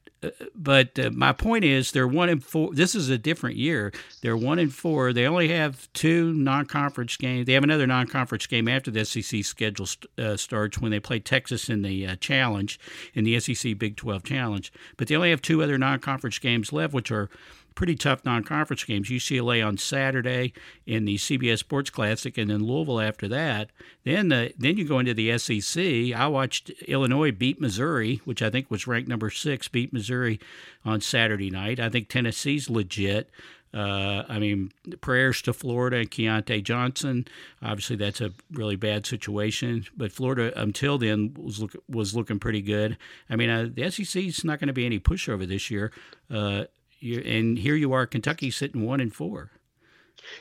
but 0.54 0.99
uh, 0.99 1.11
my 1.12 1.32
point 1.32 1.64
is 1.64 1.92
they're 1.92 2.08
one 2.08 2.28
in 2.28 2.40
four. 2.40 2.73
This 2.75 2.94
is 2.94 3.11
a 3.11 3.18
different 3.18 3.56
year. 3.56 3.92
They're 4.23 4.37
one 4.37 4.58
in 4.58 4.70
four. 4.70 5.12
They 5.12 5.26
only 5.26 5.49
have 5.49 5.92
two 5.92 6.32
non-conference 6.32 7.16
games. 7.16 7.46
They 7.46 7.52
have 7.52 7.64
another 7.64 7.87
non-conference 7.87 8.46
game 8.46 8.68
after 8.68 8.90
the 8.90 9.04
SEC 9.04 9.44
schedule 9.44 9.87
st- 9.87 10.11
uh, 10.18 10.37
starts 10.37 10.78
when 10.78 10.90
they 10.90 11.00
play 11.00 11.20
Texas 11.20 11.68
in 11.68 11.82
the 11.82 12.06
uh, 12.06 12.16
challenge 12.16 12.80
in 13.14 13.25
the 13.25 13.38
SEC 13.40 13.78
Big 13.78 13.96
12 13.96 14.25
challenge. 14.25 14.73
But 14.96 15.08
they 15.08 15.16
only 15.16 15.30
have 15.30 15.42
two 15.42 15.62
other 15.62 15.78
non-conference 15.78 16.38
games 16.38 16.73
left, 16.73 16.94
which 16.94 17.11
are 17.11 17.28
pretty 17.76 17.95
tough 17.95 18.25
non-conference 18.25 18.83
games. 18.83 19.09
UCLA 19.09 19.64
on 19.64 19.78
Saturday 19.78 20.52
in 20.85 21.04
the 21.04 21.16
CBS 21.16 21.59
Sports 21.59 21.90
Classic, 21.90 22.37
and 22.37 22.50
then 22.50 22.64
Louisville 22.64 23.00
after 23.00 23.28
that. 23.28 23.71
Then 24.02 24.28
the 24.28 24.52
then 24.59 24.76
you 24.76 24.88
go 24.88 24.99
into 24.99 25.14
the 25.14 25.38
SEC. 25.38 26.12
I 26.16 26.26
watched 26.26 26.71
Illinois 26.88 27.30
beat 27.30 27.61
Missouri, 27.61 28.21
which 28.25 28.42
I 28.42 28.50
think 28.50 28.68
was 28.71 28.88
ranked 28.88 29.09
number 29.09 29.30
six, 29.30 29.68
beat 29.68 29.92
Missouri 29.92 30.40
on 30.85 31.00
Saturday 31.00 31.50
night. 31.50 31.78
I 31.78 31.88
think 31.88 32.09
Tennessee's 32.09 32.68
legit. 32.68 33.30
Uh, 33.75 34.25
I 34.26 34.38
mean, 34.38 34.71
prayers 35.02 35.42
to 35.42 35.52
Florida 35.52 35.99
and 35.99 36.11
Keyontae 36.11 36.64
Johnson. 36.64 37.26
Obviously, 37.61 37.97
that's 37.97 38.23
a 38.23 38.33
really 38.50 38.76
bad 38.76 39.04
situation. 39.04 39.85
But 39.95 40.12
Florida, 40.12 40.50
until 40.59 40.97
then, 40.97 41.37
was 41.38 41.61
look, 41.61 41.76
was 41.87 42.16
looking 42.16 42.38
pretty 42.38 42.62
good. 42.62 42.97
I 43.28 43.37
mean, 43.37 43.50
uh, 43.50 43.68
the 43.71 43.90
SEC 43.90 44.23
is 44.23 44.45
not 44.45 44.61
going 44.61 44.68
to 44.68 44.73
be 44.73 44.87
any 44.87 44.99
pushover 44.99 45.47
this 45.47 45.71
year. 45.71 45.92
Uh, 46.30 46.64
and 47.02 47.58
here 47.58 47.76
you 47.76 47.92
are, 47.92 48.06
Kentucky 48.06 48.50
sitting 48.50 48.84
one 48.84 49.00
and 49.00 49.14
four. 49.14 49.50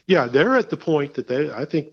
Yeah, 0.08 0.28
they're 0.28 0.56
at 0.56 0.70
the 0.70 0.78
point 0.78 1.14
that 1.16 1.28
they. 1.28 1.52
I 1.52 1.66
think 1.66 1.90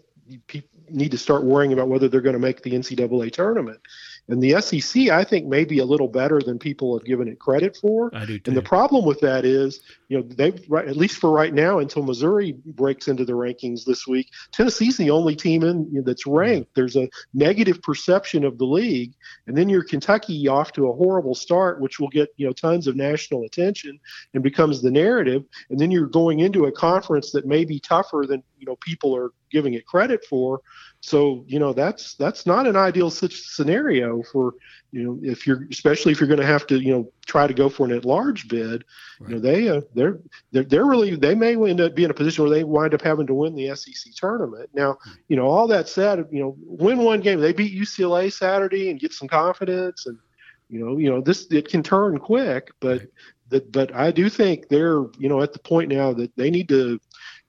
people 0.46 0.68
need 0.88 1.10
to 1.10 1.18
start 1.18 1.44
worrying 1.44 1.72
about 1.72 1.88
whether 1.88 2.08
they're 2.08 2.20
going 2.20 2.34
to 2.34 2.38
make 2.38 2.62
the 2.62 2.72
NCAA 2.72 3.32
tournament. 3.32 3.80
And 4.28 4.40
the 4.40 4.60
SEC, 4.60 5.08
I 5.08 5.24
think, 5.24 5.46
may 5.46 5.64
be 5.64 5.80
a 5.80 5.84
little 5.84 6.08
better 6.08 6.40
than 6.40 6.58
people 6.58 6.96
have 6.96 7.04
given 7.04 7.26
it 7.26 7.40
credit 7.40 7.76
for. 7.76 8.10
I 8.14 8.24
do 8.24 8.38
too. 8.38 8.50
And 8.50 8.56
the 8.56 8.62
problem 8.62 9.04
with 9.04 9.18
that 9.20 9.44
is, 9.44 9.80
you 10.08 10.18
know, 10.18 10.22
they've 10.22 10.60
at 10.72 10.96
least 10.96 11.18
for 11.18 11.30
right 11.30 11.52
now, 11.52 11.80
until 11.80 12.04
Missouri 12.04 12.54
breaks 12.64 13.08
into 13.08 13.24
the 13.24 13.32
rankings 13.32 13.84
this 13.84 14.06
week, 14.06 14.30
Tennessee's 14.52 14.96
the 14.96 15.10
only 15.10 15.34
team 15.34 15.64
in 15.64 15.86
you 15.92 15.98
know, 15.98 16.02
that's 16.02 16.26
ranked. 16.26 16.74
There's 16.74 16.96
a 16.96 17.08
negative 17.34 17.82
perception 17.82 18.44
of 18.44 18.58
the 18.58 18.64
league, 18.64 19.12
and 19.48 19.56
then 19.56 19.68
you're 19.68 19.84
Kentucky 19.84 20.46
off 20.46 20.72
to 20.72 20.88
a 20.88 20.94
horrible 20.94 21.34
start, 21.34 21.80
which 21.80 21.98
will 21.98 22.08
get 22.08 22.28
you 22.36 22.46
know 22.46 22.52
tons 22.52 22.86
of 22.86 22.94
national 22.94 23.44
attention 23.44 23.98
and 24.34 24.42
becomes 24.42 24.82
the 24.82 24.90
narrative. 24.90 25.44
And 25.70 25.80
then 25.80 25.90
you're 25.90 26.06
going 26.06 26.40
into 26.40 26.66
a 26.66 26.72
conference 26.72 27.32
that 27.32 27.46
may 27.46 27.64
be 27.64 27.80
tougher 27.80 28.24
than 28.28 28.42
you 28.58 28.66
know 28.66 28.76
people 28.76 29.16
are 29.16 29.32
giving 29.50 29.74
it 29.74 29.86
credit 29.86 30.24
for. 30.28 30.60
So 31.04 31.44
you 31.48 31.58
know 31.58 31.72
that's 31.72 32.14
that's 32.14 32.46
not 32.46 32.68
an 32.68 32.76
ideal 32.76 33.10
scenario 33.10 34.22
for 34.22 34.54
you 34.92 35.02
know 35.02 35.18
if 35.20 35.48
you're 35.48 35.66
especially 35.68 36.12
if 36.12 36.20
you're 36.20 36.28
going 36.28 36.38
to 36.38 36.46
have 36.46 36.64
to 36.68 36.78
you 36.78 36.92
know 36.92 37.12
try 37.26 37.48
to 37.48 37.52
go 37.52 37.68
for 37.68 37.84
an 37.84 37.92
at-large 37.92 38.46
bid. 38.46 38.84
Right. 39.18 39.28
You 39.28 39.34
know 39.34 39.40
they 39.40 39.68
uh, 39.68 39.80
they're, 39.94 40.20
they're 40.52 40.62
they're 40.62 40.86
really 40.86 41.16
they 41.16 41.34
may 41.34 41.56
end 41.56 41.80
up 41.80 41.96
being 41.96 42.04
in 42.04 42.12
a 42.12 42.14
position 42.14 42.44
where 42.44 42.54
they 42.54 42.62
wind 42.62 42.94
up 42.94 43.02
having 43.02 43.26
to 43.26 43.34
win 43.34 43.56
the 43.56 43.74
SEC 43.74 44.14
tournament. 44.14 44.70
Now 44.74 44.96
hmm. 45.02 45.10
you 45.26 45.34
know 45.34 45.46
all 45.46 45.66
that 45.66 45.88
said, 45.88 46.24
you 46.30 46.40
know 46.40 46.56
win 46.60 46.98
one 46.98 47.20
game. 47.20 47.40
They 47.40 47.52
beat 47.52 47.76
UCLA 47.76 48.32
Saturday 48.32 48.88
and 48.88 49.00
get 49.00 49.12
some 49.12 49.26
confidence 49.26 50.06
and 50.06 50.16
you 50.68 50.84
know 50.84 50.98
you 50.98 51.10
know 51.10 51.20
this 51.20 51.48
it 51.50 51.68
can 51.68 51.82
turn 51.82 52.18
quick, 52.18 52.70
but. 52.80 53.00
Right. 53.00 53.08
That, 53.52 53.70
but 53.70 53.94
I 53.94 54.10
do 54.10 54.28
think 54.28 54.68
they're, 54.68 55.04
you 55.18 55.28
know, 55.28 55.40
at 55.42 55.52
the 55.52 55.58
point 55.58 55.90
now 55.90 56.12
that 56.14 56.34
they 56.36 56.50
need 56.50 56.68
to 56.70 56.98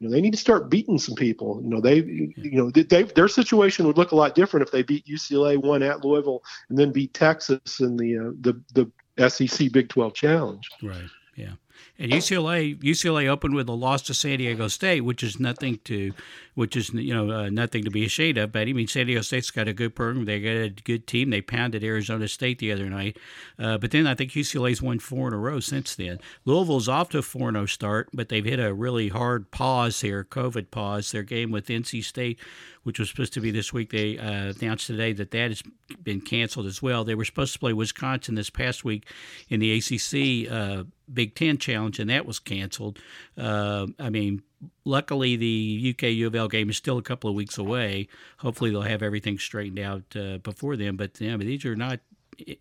you 0.03 0.09
know, 0.09 0.15
they 0.15 0.21
need 0.21 0.31
to 0.31 0.37
start 0.37 0.69
beating 0.69 0.97
some 0.97 1.15
people. 1.15 1.61
You 1.63 1.69
know, 1.69 1.79
they, 1.79 1.97
you 1.97 2.57
know, 2.57 2.69
they, 2.71 3.03
their 3.03 3.29
situation 3.29 3.87
would 3.87 3.97
look 3.97 4.11
a 4.11 4.15
lot 4.15 4.35
different 4.35 4.67
if 4.67 4.71
they 4.71 4.83
beat 4.83 5.05
UCLA, 5.05 5.57
one 5.57 5.81
at 5.81 6.03
Louisville, 6.03 6.43
and 6.67 6.77
then 6.77 6.91
beat 6.91 7.13
Texas 7.13 7.79
in 7.79 7.95
the 7.95 8.17
uh, 8.17 8.31
the 8.41 8.91
the 9.15 9.29
SEC 9.29 9.71
Big 9.71 9.87
12 9.87 10.13
Challenge. 10.13 10.69
Right. 10.81 11.09
Yeah. 11.37 11.53
And 11.99 12.11
UCLA 12.11 12.75
UCLA 12.79 13.27
opened 13.27 13.53
with 13.53 13.69
a 13.69 13.73
loss 13.73 14.01
to 14.03 14.15
San 14.15 14.39
Diego 14.39 14.67
State, 14.67 15.01
which 15.01 15.21
is 15.21 15.39
nothing 15.39 15.79
to, 15.85 16.11
which 16.55 16.75
is 16.75 16.91
you 16.91 17.13
know 17.13 17.29
uh, 17.31 17.49
nothing 17.49 17.83
to 17.83 17.91
be 17.91 18.03
ashamed 18.03 18.39
of. 18.39 18.51
But 18.51 18.67
I 18.67 18.73
mean, 18.73 18.87
San 18.87 19.05
Diego 19.05 19.21
State's 19.21 19.51
got 19.51 19.67
a 19.67 19.73
good 19.73 19.95
program. 19.95 20.25
They 20.25 20.39
got 20.39 20.49
a 20.49 20.69
good 20.69 21.05
team. 21.05 21.29
They 21.29 21.41
pounded 21.41 21.83
Arizona 21.83 22.27
State 22.27 22.57
the 22.57 22.71
other 22.71 22.89
night. 22.89 23.17
Uh, 23.59 23.77
but 23.77 23.91
then 23.91 24.07
I 24.07 24.15
think 24.15 24.31
UCLA's 24.31 24.81
won 24.81 24.97
four 24.97 25.27
in 25.27 25.35
a 25.35 25.37
row 25.37 25.59
since 25.59 25.95
then. 25.95 26.19
Louisville's 26.45 26.89
off 26.89 27.09
to 27.09 27.19
a 27.19 27.21
4-0 27.21 27.69
start, 27.69 28.09
but 28.11 28.29
they've 28.29 28.43
hit 28.43 28.59
a 28.59 28.73
really 28.73 29.09
hard 29.09 29.51
pause 29.51 30.01
here, 30.01 30.23
COVID 30.23 30.71
pause. 30.71 31.11
Their 31.11 31.23
game 31.23 31.51
with 31.51 31.67
NC 31.67 32.03
State 32.03 32.39
which 32.83 32.99
was 32.99 33.09
supposed 33.09 33.33
to 33.33 33.41
be 33.41 33.51
this 33.51 33.73
week. 33.73 33.91
They 33.91 34.17
uh, 34.17 34.53
announced 34.59 34.87
today 34.87 35.13
that 35.13 35.31
that 35.31 35.51
has 35.51 35.63
been 36.03 36.21
canceled 36.21 36.65
as 36.65 36.81
well. 36.81 37.03
They 37.03 37.15
were 37.15 37.25
supposed 37.25 37.53
to 37.53 37.59
play 37.59 37.73
Wisconsin 37.73 38.35
this 38.35 38.49
past 38.49 38.83
week 38.83 39.07
in 39.49 39.59
the 39.59 39.77
ACC 39.77 40.51
uh, 40.51 40.83
Big 41.11 41.35
Ten 41.35 41.57
Challenge, 41.57 41.92
and 41.99 42.09
that 42.09 42.25
was 42.25 42.39
canceled. 42.39 42.99
Uh, 43.37 43.87
I 43.99 44.09
mean, 44.09 44.41
luckily 44.85 45.35
the 45.35 45.95
UK 45.95 46.09
U 46.09 46.27
of 46.27 46.35
L 46.35 46.47
game 46.47 46.69
is 46.69 46.77
still 46.77 46.97
a 46.97 47.03
couple 47.03 47.29
of 47.29 47.35
weeks 47.35 47.57
away. 47.57 48.07
Hopefully 48.37 48.71
they'll 48.71 48.81
have 48.81 49.03
everything 49.03 49.37
straightened 49.37 49.79
out 49.79 50.03
uh, 50.15 50.37
before 50.37 50.75
then. 50.75 50.95
But 50.95 51.19
yeah, 51.19 51.37
but 51.37 51.45
these 51.45 51.65
are 51.65 51.75
not 51.75 51.99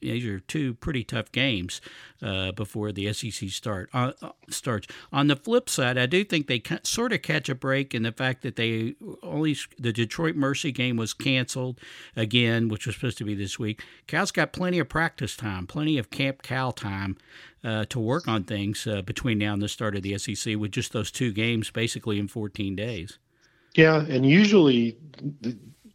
these 0.00 0.24
are 0.24 0.40
two 0.40 0.74
pretty 0.74 1.04
tough 1.04 1.30
games 1.32 1.80
uh, 2.22 2.52
before 2.52 2.92
the 2.92 3.12
SEC 3.12 3.48
start 3.50 3.90
uh, 3.92 4.12
uh, 4.22 4.30
starts. 4.48 4.86
On 5.12 5.26
the 5.26 5.36
flip 5.36 5.68
side, 5.68 5.98
I 5.98 6.06
do 6.06 6.24
think 6.24 6.46
they 6.46 6.62
sort 6.82 7.12
of 7.12 7.22
catch 7.22 7.48
a 7.48 7.54
break 7.54 7.94
in 7.94 8.02
the 8.02 8.12
fact 8.12 8.42
that 8.42 8.56
they 8.56 8.94
only 9.22 9.56
the 9.78 9.92
Detroit 9.92 10.36
Mercy 10.36 10.72
game 10.72 10.96
was 10.96 11.14
canceled 11.14 11.78
again, 12.16 12.68
which 12.68 12.86
was 12.86 12.96
supposed 12.96 13.18
to 13.18 13.24
be 13.24 13.34
this 13.34 13.58
week. 13.58 13.82
Cal's 14.06 14.30
got 14.30 14.52
plenty 14.52 14.78
of 14.78 14.88
practice 14.88 15.36
time, 15.36 15.66
plenty 15.66 15.98
of 15.98 16.10
Camp 16.10 16.42
Cal 16.42 16.72
time. 16.72 17.16
Uh, 17.64 17.84
to 17.84 18.00
work 18.00 18.26
on 18.26 18.42
things 18.42 18.88
uh, 18.88 19.02
between 19.02 19.38
now 19.38 19.52
and 19.52 19.62
the 19.62 19.68
start 19.68 19.94
of 19.94 20.02
the 20.02 20.18
SEC 20.18 20.56
with 20.56 20.72
just 20.72 20.92
those 20.92 21.12
two 21.12 21.30
games 21.30 21.70
basically 21.70 22.18
in 22.18 22.26
14 22.26 22.74
days. 22.74 23.20
Yeah, 23.76 24.04
and 24.04 24.26
usually 24.26 24.96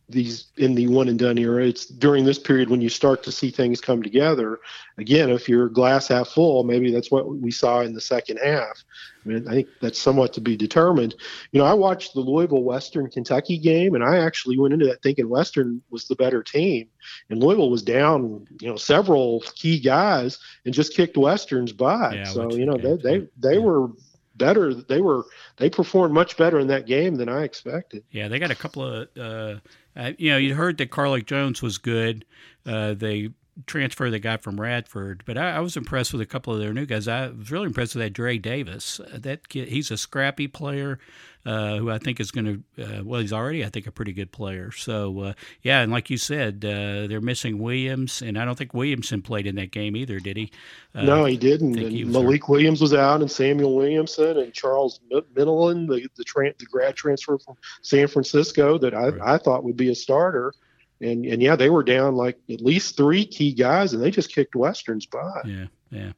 these 0.09 0.47
in 0.55 0.73
the 0.73 0.87
one 0.87 1.09
and 1.09 1.19
done 1.19 1.37
era. 1.37 1.65
It's 1.65 1.85
during 1.85 2.23
this 2.23 2.39
period 2.39 2.69
when 2.69 2.79
you 2.79 2.87
start 2.87 3.23
to 3.23 3.31
see 3.31 3.51
things 3.51 3.81
come 3.81 4.01
together. 4.01 4.59
Again, 4.97 5.29
if 5.29 5.49
you're 5.49 5.67
glass 5.67 6.07
half 6.07 6.29
full, 6.29 6.63
maybe 6.63 6.91
that's 6.91 7.11
what 7.11 7.27
we 7.27 7.51
saw 7.51 7.81
in 7.81 7.93
the 7.93 8.01
second 8.01 8.39
half. 8.43 8.83
I 9.25 9.29
mean, 9.29 9.47
I 9.47 9.51
think 9.51 9.67
that's 9.81 9.99
somewhat 9.99 10.31
to 10.33 10.41
be 10.41 10.55
determined. 10.55 11.15
You 11.51 11.59
know, 11.59 11.65
I 11.65 11.73
watched 11.73 12.13
the 12.13 12.21
Louisville 12.21 12.63
Western 12.63 13.09
Kentucky 13.09 13.57
game, 13.57 13.95
and 13.95 14.03
I 14.03 14.19
actually 14.19 14.57
went 14.57 14.73
into 14.73 14.85
that 14.85 15.03
thinking 15.03 15.27
Western 15.27 15.81
was 15.89 16.07
the 16.07 16.15
better 16.15 16.41
team, 16.41 16.87
and 17.29 17.43
Louisville 17.43 17.69
was 17.69 17.83
down, 17.83 18.47
you 18.61 18.69
know, 18.69 18.77
several 18.77 19.43
key 19.55 19.79
guys 19.79 20.39
and 20.63 20.73
just 20.73 20.95
kicked 20.95 21.17
Western's 21.17 21.73
butt. 21.73 22.15
Yeah, 22.15 22.23
so 22.25 22.53
you 22.53 22.65
know, 22.65 22.77
they 22.77 22.95
they 22.95 23.27
they 23.37 23.55
yeah. 23.55 23.65
were 23.65 23.89
better. 24.37 24.73
They 24.73 25.01
were 25.01 25.25
they 25.57 25.69
performed 25.69 26.13
much 26.13 26.37
better 26.37 26.59
in 26.59 26.67
that 26.67 26.85
game 26.85 27.15
than 27.15 27.29
I 27.29 27.43
expected. 27.43 28.03
Yeah, 28.11 28.27
they 28.27 28.39
got 28.39 28.51
a 28.51 28.55
couple 28.55 28.83
of 28.83 29.07
uh, 29.17 29.55
uh, 29.97 30.11
you 30.17 30.31
know 30.31 30.37
you'd 30.37 30.55
heard 30.55 30.77
that 30.77 30.91
Carlik 30.91 31.25
Jones 31.25 31.61
was 31.61 31.77
good. 31.77 32.25
Uh, 32.65 32.93
they 32.93 33.31
transfer 33.65 34.09
they 34.09 34.19
got 34.19 34.41
from 34.41 34.59
Radford, 34.59 35.23
but 35.25 35.37
I, 35.37 35.57
I, 35.57 35.59
was 35.59 35.75
impressed 35.75 36.13
with 36.13 36.21
a 36.21 36.25
couple 36.25 36.53
of 36.53 36.59
their 36.59 36.73
new 36.73 36.85
guys. 36.85 37.07
I 37.07 37.29
was 37.29 37.51
really 37.51 37.65
impressed 37.65 37.95
with 37.95 38.03
that 38.03 38.13
Dre 38.13 38.37
Davis. 38.37 38.99
Uh, 38.99 39.17
that 39.19 39.49
kid, 39.49 39.69
he's 39.69 39.89
a 39.89 39.97
scrappy 39.97 40.47
player 40.47 40.99
uh, 41.45 41.77
who 41.77 41.89
I 41.89 41.97
think 41.97 42.19
is 42.19 42.29
going 42.29 42.63
to. 42.77 42.83
Uh, 42.83 43.03
well, 43.03 43.21
he's 43.21 43.33
already 43.33 43.65
I 43.65 43.69
think 43.69 43.87
a 43.87 43.91
pretty 43.91 44.13
good 44.13 44.31
player. 44.31 44.71
So 44.71 45.19
uh, 45.21 45.33
yeah, 45.61 45.81
and 45.81 45.91
like 45.91 46.09
you 46.09 46.17
said, 46.17 46.63
uh, 46.63 47.07
they're 47.07 47.21
missing 47.21 47.57
Williams, 47.57 48.21
and 48.21 48.37
I 48.37 48.45
don't 48.45 48.57
think 48.57 48.73
Williamson 48.73 49.21
played 49.21 49.47
in 49.47 49.55
that 49.55 49.71
game 49.71 49.95
either, 49.95 50.19
did 50.19 50.37
he? 50.37 50.51
Uh, 50.93 51.03
no, 51.03 51.25
he 51.25 51.37
didn't. 51.37 51.77
He 51.77 52.03
Malik 52.03 52.43
hurt. 52.43 52.49
Williams 52.49 52.81
was 52.81 52.93
out, 52.93 53.21
and 53.21 53.29
Samuell 53.29 53.75
Williamson 53.75 54.37
and 54.37 54.53
Charles 54.53 54.99
Minlend, 55.11 55.87
the 55.87 56.07
the, 56.15 56.23
tra- 56.23 56.53
the 56.59 56.65
grad 56.65 56.95
transfer 56.95 57.37
from 57.37 57.55
San 57.81 58.07
Francisco, 58.07 58.77
that 58.77 58.93
I, 58.93 59.09
right. 59.09 59.21
I 59.21 59.37
thought 59.37 59.63
would 59.63 59.77
be 59.77 59.89
a 59.89 59.95
starter 59.95 60.53
and 61.01 61.25
and 61.25 61.41
yeah, 61.41 61.55
they 61.55 61.69
were 61.69 61.83
down 61.83 62.15
like 62.15 62.37
at 62.49 62.61
least 62.61 62.97
three 62.97 63.25
key 63.25 63.53
guys, 63.53 63.93
and 63.93 64.01
they 64.01 64.11
just 64.11 64.33
kicked 64.33 64.55
Western's 64.55 65.05
butt. 65.05 65.45
Yeah, 65.45 65.65
yeah. 65.91 66.11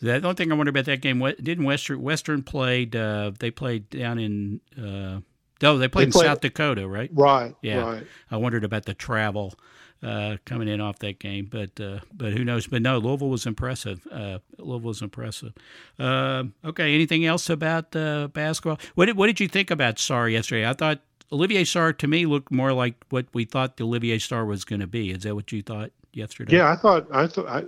The 0.00 0.16
only 0.16 0.34
thing 0.34 0.52
I 0.52 0.54
wonder 0.54 0.70
about 0.70 0.84
that 0.86 1.00
game, 1.00 1.20
didn't 1.42 1.64
Western 1.64 2.02
Western 2.02 2.42
played? 2.42 2.94
Uh, 2.94 3.32
they 3.38 3.50
played 3.50 3.88
down 3.90 4.18
in. 4.18 4.60
Uh, 4.76 5.20
oh, 5.62 5.78
they 5.78 5.88
played 5.88 6.04
they 6.04 6.06
in 6.06 6.12
played, 6.12 6.26
South 6.26 6.40
Dakota, 6.40 6.86
right? 6.86 7.10
Right. 7.12 7.54
Yeah. 7.62 7.78
Right. 7.78 8.06
I 8.30 8.36
wondered 8.36 8.64
about 8.64 8.84
the 8.84 8.94
travel 8.94 9.54
uh, 10.02 10.36
coming 10.44 10.68
in 10.68 10.80
off 10.80 10.98
that 10.98 11.18
game, 11.18 11.48
but 11.50 11.80
uh, 11.80 12.00
but 12.12 12.34
who 12.34 12.44
knows? 12.44 12.66
But 12.66 12.82
no, 12.82 12.98
Louisville 12.98 13.30
was 13.30 13.46
impressive. 13.46 14.06
Uh, 14.10 14.38
Louisville 14.58 14.88
was 14.88 15.02
impressive. 15.02 15.54
Uh, 15.98 16.44
okay. 16.64 16.94
Anything 16.94 17.24
else 17.24 17.48
about 17.48 17.96
uh, 17.96 18.28
basketball? 18.28 18.78
What 18.94 19.06
did, 19.06 19.16
what 19.16 19.26
did 19.28 19.40
you 19.40 19.48
think 19.48 19.70
about 19.70 19.96
Sarr 19.96 20.30
yesterday? 20.30 20.68
I 20.68 20.74
thought 20.74 21.00
Olivier 21.32 21.62
Sarr 21.62 21.96
to 21.98 22.06
me 22.06 22.26
looked 22.26 22.52
more 22.52 22.72
like 22.72 22.94
what 23.10 23.26
we 23.32 23.44
thought 23.44 23.76
the 23.76 23.84
Olivier 23.84 24.18
Sarr 24.18 24.46
was 24.46 24.64
going 24.64 24.80
to 24.80 24.86
be. 24.86 25.10
Is 25.10 25.24
that 25.24 25.34
what 25.34 25.50
you 25.52 25.62
thought 25.62 25.90
yesterday? 26.12 26.56
Yeah, 26.56 26.70
I 26.70 26.76
thought 26.76 27.06
I 27.12 27.26
thought 27.26 27.46
I, 27.46 27.64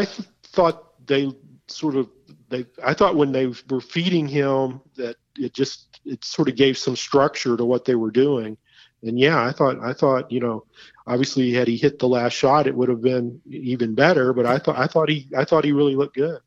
I 0.00 0.06
thought 0.44 1.06
they 1.06 1.32
sort 1.68 1.96
of 1.96 2.08
they 2.48 2.66
I 2.84 2.94
thought 2.94 3.16
when 3.16 3.32
they 3.32 3.52
were 3.68 3.80
feeding 3.80 4.26
him 4.26 4.80
that 4.96 5.16
it 5.36 5.52
just 5.52 6.00
it 6.04 6.24
sort 6.24 6.48
of 6.48 6.56
gave 6.56 6.78
some 6.78 6.96
structure 6.96 7.56
to 7.56 7.64
what 7.64 7.84
they 7.84 7.94
were 7.94 8.10
doing. 8.10 8.56
And 9.02 9.18
yeah, 9.18 9.44
I 9.44 9.52
thought 9.52 9.78
I 9.82 9.92
thought 9.92 10.30
you 10.30 10.40
know 10.40 10.64
obviously 11.06 11.52
had 11.52 11.68
he 11.68 11.76
hit 11.76 11.98
the 11.98 12.08
last 12.08 12.34
shot 12.34 12.66
it 12.66 12.74
would 12.74 12.88
have 12.88 13.02
been 13.02 13.40
even 13.50 13.94
better. 13.94 14.32
But 14.32 14.46
I 14.46 14.58
thought 14.58 14.78
I 14.78 14.86
thought 14.86 15.08
he 15.08 15.28
I 15.36 15.44
thought 15.44 15.64
he 15.64 15.72
really 15.72 15.96
looked 15.96 16.16
good. 16.16 16.40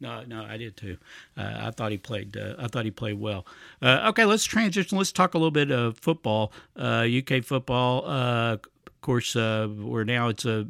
No, 0.00 0.22
no, 0.24 0.44
I 0.44 0.56
did 0.58 0.76
too. 0.76 0.98
Uh, 1.36 1.54
I 1.58 1.70
thought 1.70 1.90
he 1.90 1.98
played. 1.98 2.36
Uh, 2.36 2.54
I 2.58 2.68
thought 2.68 2.84
he 2.84 2.90
played 2.90 3.18
well. 3.18 3.46
Uh, 3.80 4.06
okay, 4.08 4.24
let's 4.24 4.44
transition. 4.44 4.98
Let's 4.98 5.12
talk 5.12 5.34
a 5.34 5.38
little 5.38 5.50
bit 5.50 5.70
of 5.70 5.98
football, 5.98 6.52
UK 6.76 7.32
uh, 7.32 7.42
football. 7.42 8.06
Uh, 8.06 8.58
of 8.86 9.00
course, 9.00 9.36
uh, 9.36 9.68
we're 9.78 10.02
now 10.04 10.28
it's 10.28 10.44
a 10.44 10.66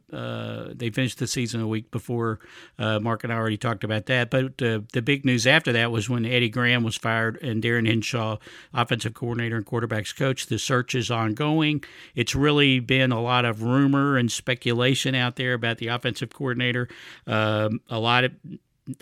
they 0.76 0.90
finished 0.90 1.18
the 1.18 1.26
season 1.26 1.60
a 1.60 1.66
week 1.66 1.90
before. 1.90 2.38
Mark 2.78 3.24
and 3.24 3.32
I 3.32 3.36
already 3.36 3.56
talked 3.56 3.82
about 3.82 4.06
that. 4.06 4.30
But 4.30 4.58
the 4.58 5.02
big 5.02 5.24
news 5.24 5.46
after 5.46 5.72
that 5.72 5.90
was 5.90 6.10
when 6.10 6.26
Eddie 6.26 6.50
Gran 6.50 6.84
was 6.84 6.96
fired 6.96 7.42
and 7.42 7.62
Darin 7.62 7.86
Hinshaw, 7.86 8.36
offensive 8.74 9.14
coordinator 9.14 9.56
and 9.56 9.64
quarterbacks 9.64 10.14
coach. 10.14 10.46
The 10.46 10.58
search 10.58 10.94
is 10.94 11.10
ongoing. 11.10 11.82
It's 12.14 12.34
really 12.34 12.78
been 12.78 13.10
a 13.10 13.22
lot 13.22 13.46
of 13.46 13.62
rumor 13.62 14.18
and 14.18 14.30
speculation 14.30 15.14
out 15.14 15.36
there 15.36 15.54
about 15.54 15.78
the 15.78 15.88
offensive 15.88 16.30
coordinator. 16.30 16.88
Um, 17.26 17.80
a 17.88 17.98
lot 17.98 18.24
of 18.24 18.32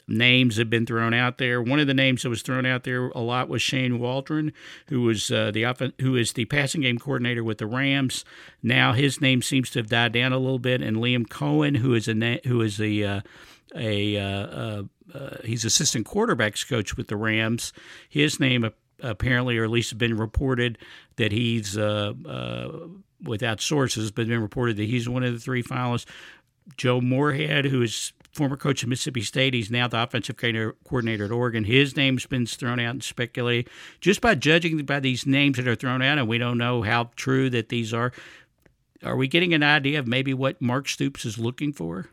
names 0.08 0.56
have 0.56 0.70
been 0.70 0.86
thrown 0.86 1.14
out 1.14 1.38
there. 1.38 1.60
One 1.62 1.80
of 1.80 1.86
the 1.86 1.94
names 1.94 2.22
that 2.22 2.28
was 2.28 2.42
thrown 2.42 2.66
out 2.66 2.84
there 2.84 3.08
a 3.08 3.20
lot 3.20 3.48
was 3.48 3.62
Shane 3.62 3.98
Waldron, 3.98 4.52
who 4.88 5.02
was 5.02 5.30
uh, 5.30 5.50
the 5.50 5.92
who 6.00 6.16
is 6.16 6.32
the 6.32 6.44
passing 6.46 6.82
game 6.82 6.98
coordinator 6.98 7.44
with 7.44 7.58
the 7.58 7.66
Rams. 7.66 8.24
Now 8.62 8.92
his 8.92 9.20
name 9.20 9.42
seems 9.42 9.70
to 9.70 9.80
have 9.80 9.88
died 9.88 10.12
down 10.12 10.32
a 10.32 10.38
little 10.38 10.58
bit, 10.58 10.82
and 10.82 10.96
Liam 10.96 11.26
Coen, 11.26 11.78
who 11.78 11.94
is 11.94 12.08
a 12.08 12.14
na- 12.14 12.38
who 12.44 12.60
is 12.60 12.80
a 12.80 13.02
uh, 13.02 13.20
a 13.74 14.16
uh, 14.16 14.46
uh, 14.46 14.82
uh 15.14 15.36
he's 15.44 15.64
assistant 15.64 16.06
quarterbacks 16.06 16.68
coach 16.68 16.96
with 16.96 17.08
the 17.08 17.16
Rams. 17.16 17.72
His 18.08 18.40
name 18.40 18.70
apparently, 19.02 19.58
or 19.58 19.64
at 19.64 19.70
least 19.70 19.96
been 19.98 20.16
reported 20.16 20.78
that 21.16 21.32
he's 21.32 21.76
uh, 21.76 22.14
without 23.22 23.60
sources, 23.60 24.10
but 24.10 24.28
been 24.28 24.40
reported 24.40 24.76
that 24.76 24.88
he's 24.88 25.08
one 25.08 25.24
of 25.24 25.32
the 25.32 25.40
three 25.40 25.62
finalists. 25.62 26.06
Joe 26.76 27.00
Moorhead, 27.00 27.66
who 27.66 27.82
is 27.82 28.12
former 28.34 28.56
coach 28.56 28.82
of 28.82 28.88
Mississippi 28.88 29.22
State. 29.22 29.54
He's 29.54 29.70
now 29.70 29.88
the 29.88 30.02
offensive 30.02 30.36
coordinator 30.36 31.24
at 31.24 31.30
Oregon. 31.30 31.64
His 31.64 31.96
name's 31.96 32.26
been 32.26 32.46
thrown 32.46 32.80
out 32.80 32.90
and 32.90 33.02
speculated. 33.02 33.70
Just 34.00 34.20
by 34.20 34.34
judging 34.34 34.84
by 34.84 35.00
these 35.00 35.26
names 35.26 35.56
that 35.56 35.68
are 35.68 35.76
thrown 35.76 36.02
out, 36.02 36.18
and 36.18 36.28
we 36.28 36.38
don't 36.38 36.58
know 36.58 36.82
how 36.82 37.10
true 37.16 37.48
that 37.50 37.68
these 37.68 37.94
are, 37.94 38.12
are 39.02 39.16
we 39.16 39.28
getting 39.28 39.54
an 39.54 39.62
idea 39.62 39.98
of 39.98 40.06
maybe 40.06 40.34
what 40.34 40.60
Mark 40.60 40.88
Stoops 40.88 41.24
is 41.24 41.38
looking 41.38 41.72
for? 41.72 42.08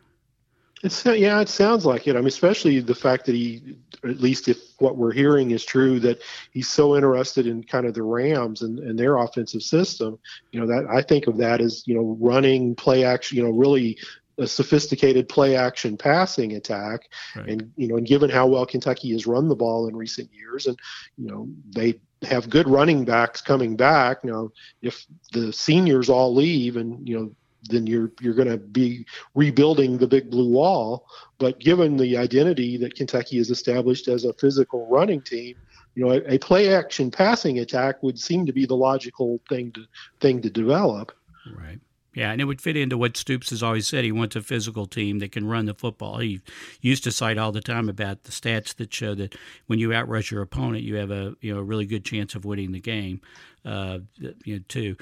It's 0.84 1.06
yeah, 1.06 1.40
it 1.42 1.50
sounds 1.50 1.86
like 1.86 2.08
it. 2.08 2.16
I 2.16 2.20
mean, 2.20 2.28
especially 2.28 2.80
the 2.80 2.96
fact 2.96 3.28
that 3.28 3.36
he, 3.36 3.78
at 4.04 4.20
least 4.20 4.48
if 4.48 4.58
what 4.80 4.98
we're 4.98 5.12
hearing 5.12 5.51
is 5.51 5.63
true, 5.63 6.00
that 6.00 6.22
he's 6.51 6.70
so 6.70 6.96
interested 6.96 7.46
in 7.46 7.63
kind 7.63 7.86
of 7.86 7.94
the 7.94 8.01
Rams 8.01 8.63
and, 8.63 8.80
and 8.80 8.98
their 8.98 9.18
offensive 9.18 9.62
system. 9.62 10.18
You 10.51 10.60
know, 10.60 10.66
that 10.66 10.88
I 10.92 11.04
think 11.04 11.28
of 11.28 11.38
that 11.38 11.62
as 11.62 11.84
you 11.86 11.94
know 11.94 12.18
running 12.20 12.74
play 12.74 13.04
action. 13.04 13.38
You 13.38 13.44
know, 13.44 13.51
really 13.51 14.00
a 14.38 14.48
sophisticated 14.48 15.28
play 15.28 15.56
action 15.56 15.98
passing 15.98 16.54
attack. 16.54 17.10
Right. 17.36 17.50
And, 17.50 17.72
you 17.76 17.88
know, 17.88 17.98
and 17.98 18.08
given 18.08 18.30
how 18.30 18.48
well 18.48 18.66
Kentucky 18.66 19.12
has 19.12 19.28
run 19.28 19.50
the 19.50 19.56
ball 19.56 19.88
in 19.88 19.96
recent 19.96 20.30
years, 20.34 20.68
and, 20.68 20.78
you 21.18 21.28
know, 21.28 21.50
they 21.70 22.00
have 22.24 22.50
good 22.50 22.68
running 22.68 23.06
backs 23.06 23.42
coming 23.42 23.76
back. 23.76 24.20
You 24.24 24.32
know, 24.32 24.52
if 24.82 25.06
the 25.32 25.52
seniors 25.52 26.10
all 26.10 26.34
leave 26.34 26.78
and, 26.78 27.08
you 27.08 27.20
know, 27.20 27.36
then 27.66 27.86
you're 27.86 28.12
you're 28.20 28.34
going 28.34 28.48
to 28.48 28.58
be 28.58 29.06
rebuilding 29.36 29.98
the 29.98 30.08
big 30.08 30.32
blue 30.32 30.50
wall. 30.50 31.06
But 31.38 31.60
given 31.60 31.96
the 31.96 32.18
identity 32.18 32.78
that 32.78 32.96
Kentucky 32.96 33.38
has 33.38 33.52
established 33.52 34.08
as 34.08 34.26
a 34.26 34.34
physical 34.34 34.88
running 34.88 35.22
team, 35.22 35.56
you 35.94 36.04
know, 36.04 36.12
a, 36.12 36.36
a 36.36 36.38
play 36.40 36.74
action 36.74 37.12
passing 37.12 37.60
attack 37.60 38.02
would 38.02 38.18
seem 38.18 38.46
to 38.48 38.54
be 38.54 38.66
the 38.66 38.76
logical 38.76 39.40
thing 39.48 39.72
to 39.74 39.86
thing 40.20 40.42
to 40.42 40.50
develop. 40.50 41.12
Right. 41.56 41.80
Yeah, 42.13 42.32
and 42.32 42.41
it 42.41 42.46
would 42.46 42.62
fit 42.62 42.75
into 42.75 42.98
what 42.98 43.15
Stoops 43.15 43.51
has 43.51 43.63
always 43.63 43.88
said. 43.88 44.03
He 44.03 44.12
wants 44.12 44.36
a 44.36 44.41
physical 44.41 44.86
team 44.86 45.20
that 45.20 45.32
can 45.32 45.48
run 45.48 45.65
the 45.65 45.74
football. 45.74 46.18
He 46.18 46.41
used 46.82 47.06
to 47.06 47.12
cite 47.12 47.38
all 47.38 47.53
the 47.53 47.62
time 47.62 47.88
about 47.88 48.24
the 48.24 48.32
stats 48.32 48.75
that 48.75 48.94
show 48.94 49.15
that 49.15 49.36
when 49.68 49.80
you 49.80 49.89
outrush 49.89 50.30
your 50.30 50.41
opponent, 50.41 50.84
you 50.84 50.96
have 50.96 51.10
a 51.10 51.36
you 51.39 51.53
know 51.53 51.62
a 51.62 51.63
really 51.63 51.86
good 51.86 52.03
chance 52.03 52.36
of 52.36 52.44
winning 52.44 52.74
the 52.74 52.82
game. 52.82 53.22
Uh, 53.63 54.00
you 54.44 54.58
know, 54.58 54.63
too. 54.68 54.98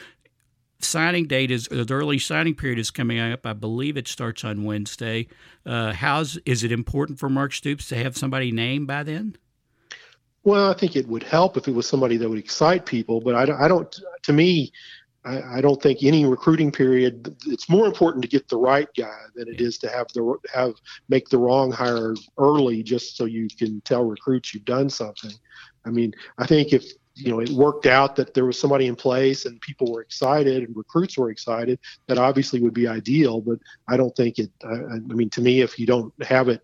Signing 0.82 1.26
date 1.26 1.52
is 1.52 1.68
the 1.70 1.86
early 1.92 2.20
signing 2.20 2.56
period 2.56 2.80
is 2.80 2.92
coming 2.92 3.20
up. 3.20 3.46
I 3.46 3.54
believe 3.54 3.98
it 3.98 4.08
starts 4.08 4.46
on 4.46 4.64
Wednesday. 4.64 5.28
Uh, 5.66 5.92
how's 5.94 6.38
is 6.46 6.64
it 6.64 6.72
important 6.72 7.20
for 7.20 7.28
Mark 7.28 7.54
Stoops 7.54 7.88
to 7.88 7.96
have 7.96 8.18
somebody 8.18 8.52
named 8.52 8.86
by 8.86 9.02
then? 9.02 9.36
Well, 10.44 10.70
I 10.70 10.74
think 10.74 10.96
it 10.96 11.08
would 11.08 11.24
help 11.24 11.58
if 11.58 11.68
it 11.68 11.74
was 11.74 11.88
somebody 11.88 12.18
that 12.18 12.30
would 12.30 12.40
excite 12.40 12.86
people, 12.86 13.20
but 13.20 13.36
I, 13.36 13.66
I 13.66 13.68
don't. 13.68 14.00
To 14.24 14.34
me, 14.34 14.72
I, 15.26 15.58
I, 15.58 15.62
don't 15.62 15.82
think 15.82 16.04
any 16.04 16.26
recruiting 16.26 16.72
period. 16.72 17.36
It's 17.46 17.70
more 17.70 17.86
important 17.86 18.22
to 18.22 18.30
get 18.30 18.48
the 18.48 18.58
right 18.58 18.88
guy 18.98 19.20
than 19.36 19.50
it 19.50 19.60
is 19.60 19.78
to 19.80 19.90
have 19.90 20.08
the 20.14 20.36
have 20.54 20.76
make 21.10 21.28
the 21.30 21.38
wrong 21.38 21.72
hire 21.72 22.16
early, 22.38 22.84
just 22.84 23.18
so 23.18 23.26
you 23.26 23.48
can 23.50 23.82
tell 23.82 24.06
recruits 24.06 24.54
you've 24.54 24.66
done 24.66 24.90
something. 24.90 25.34
I 25.86 25.90
mean, 25.90 26.14
I 26.38 26.46
think 26.46 26.72
if 26.72 26.86
you 27.20 27.32
know 27.32 27.40
it 27.40 27.50
worked 27.50 27.86
out 27.86 28.16
that 28.16 28.34
there 28.34 28.46
was 28.46 28.60
somebody 28.60 28.88
in 28.88 28.96
place 28.96 29.46
and 29.46 29.60
people 29.62 29.92
were 29.92 30.02
excited 30.02 30.64
and 30.64 30.76
recruits 30.76 31.18
were 31.18 31.30
excited, 31.30 31.80
that 32.08 32.18
obviously 32.18 32.60
would 32.62 32.74
be 32.74 32.88
ideal. 32.88 33.42
But 33.42 33.60
I 33.88 33.98
don't 33.98 34.16
think 34.16 34.40
it. 34.40 34.52
I, 34.64 34.74
I 34.74 35.00
mean, 35.00 35.30
to 35.32 35.42
me, 35.42 35.62
if 35.62 35.78
you 35.80 35.86
don't 35.86 36.14
have 36.24 36.50
it 36.50 36.62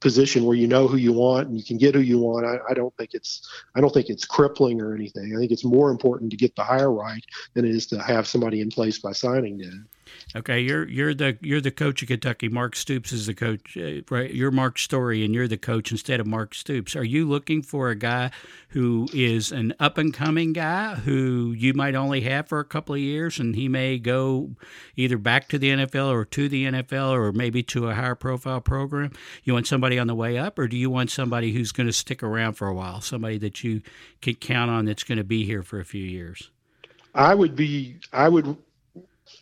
position 0.00 0.44
where 0.44 0.56
you 0.56 0.68
know 0.68 0.86
who 0.86 0.96
you 0.96 1.12
want 1.12 1.48
and 1.48 1.56
you 1.56 1.64
can 1.64 1.76
get 1.76 1.94
who 1.94 2.00
you 2.00 2.18
want. 2.18 2.46
I, 2.46 2.58
I, 2.70 2.74
don't 2.74 2.96
think 2.96 3.14
it's 3.14 3.48
I 3.74 3.80
don't 3.80 3.92
think 3.92 4.08
it's 4.08 4.24
crippling 4.24 4.80
or 4.80 4.94
anything. 4.94 5.34
I 5.34 5.38
think 5.40 5.50
it's 5.50 5.64
more 5.64 5.90
important 5.90 6.30
to 6.30 6.36
get 6.36 6.54
the 6.54 6.62
hire 6.62 6.92
right 6.92 7.24
than 7.54 7.64
it 7.64 7.72
is 7.72 7.86
to 7.88 8.00
have 8.00 8.26
somebody 8.26 8.60
in 8.60 8.70
place 8.70 8.98
by 8.98 9.12
signing 9.12 9.58
day. 9.58 9.70
Okay, 10.36 10.60
you're 10.60 10.86
you're 10.88 11.14
the 11.14 11.38
you're 11.40 11.60
the 11.60 11.70
coach 11.70 12.02
of 12.02 12.08
Kentucky. 12.08 12.48
Mark 12.48 12.76
Stoops 12.76 13.12
is 13.12 13.26
the 13.26 13.34
coach, 13.34 13.76
uh, 13.76 14.02
right? 14.10 14.32
You're 14.32 14.50
Mark 14.50 14.78
Story, 14.78 15.24
and 15.24 15.34
you're 15.34 15.48
the 15.48 15.56
coach 15.56 15.90
instead 15.90 16.20
of 16.20 16.26
Mark 16.26 16.54
Stoops. 16.54 16.94
Are 16.94 17.04
you 17.04 17.26
looking 17.28 17.62
for 17.62 17.90
a 17.90 17.94
guy 17.94 18.30
who 18.70 19.08
is 19.12 19.52
an 19.52 19.74
up 19.80 19.96
and 19.98 20.12
coming 20.12 20.52
guy 20.52 20.94
who 20.96 21.52
you 21.52 21.72
might 21.74 21.94
only 21.94 22.20
have 22.22 22.48
for 22.48 22.60
a 22.60 22.64
couple 22.64 22.94
of 22.94 23.00
years, 23.00 23.38
and 23.38 23.54
he 23.54 23.68
may 23.68 23.98
go 23.98 24.50
either 24.96 25.18
back 25.18 25.48
to 25.48 25.58
the 25.58 25.70
NFL 25.70 26.10
or 26.10 26.24
to 26.26 26.48
the 26.48 26.66
NFL 26.66 27.10
or 27.10 27.32
maybe 27.32 27.62
to 27.64 27.88
a 27.88 27.94
higher 27.94 28.14
profile 28.14 28.60
program? 28.60 29.12
You 29.44 29.54
want 29.54 29.66
somebody 29.66 29.98
on 29.98 30.06
the 30.06 30.14
way 30.14 30.36
up, 30.36 30.58
or 30.58 30.68
do 30.68 30.76
you 30.76 30.90
want 30.90 31.10
somebody 31.10 31.52
who's 31.52 31.72
going 31.72 31.86
to 31.86 31.92
stick 31.92 32.22
around 32.22 32.54
for 32.54 32.68
a 32.68 32.74
while, 32.74 33.00
somebody 33.00 33.38
that 33.38 33.64
you 33.64 33.82
can 34.20 34.34
count 34.34 34.70
on 34.70 34.84
that's 34.84 35.04
going 35.04 35.18
to 35.18 35.24
be 35.24 35.44
here 35.44 35.62
for 35.62 35.80
a 35.80 35.84
few 35.84 36.04
years? 36.04 36.50
I 37.14 37.34
would 37.34 37.56
be. 37.56 37.96
I 38.12 38.28
would 38.28 38.56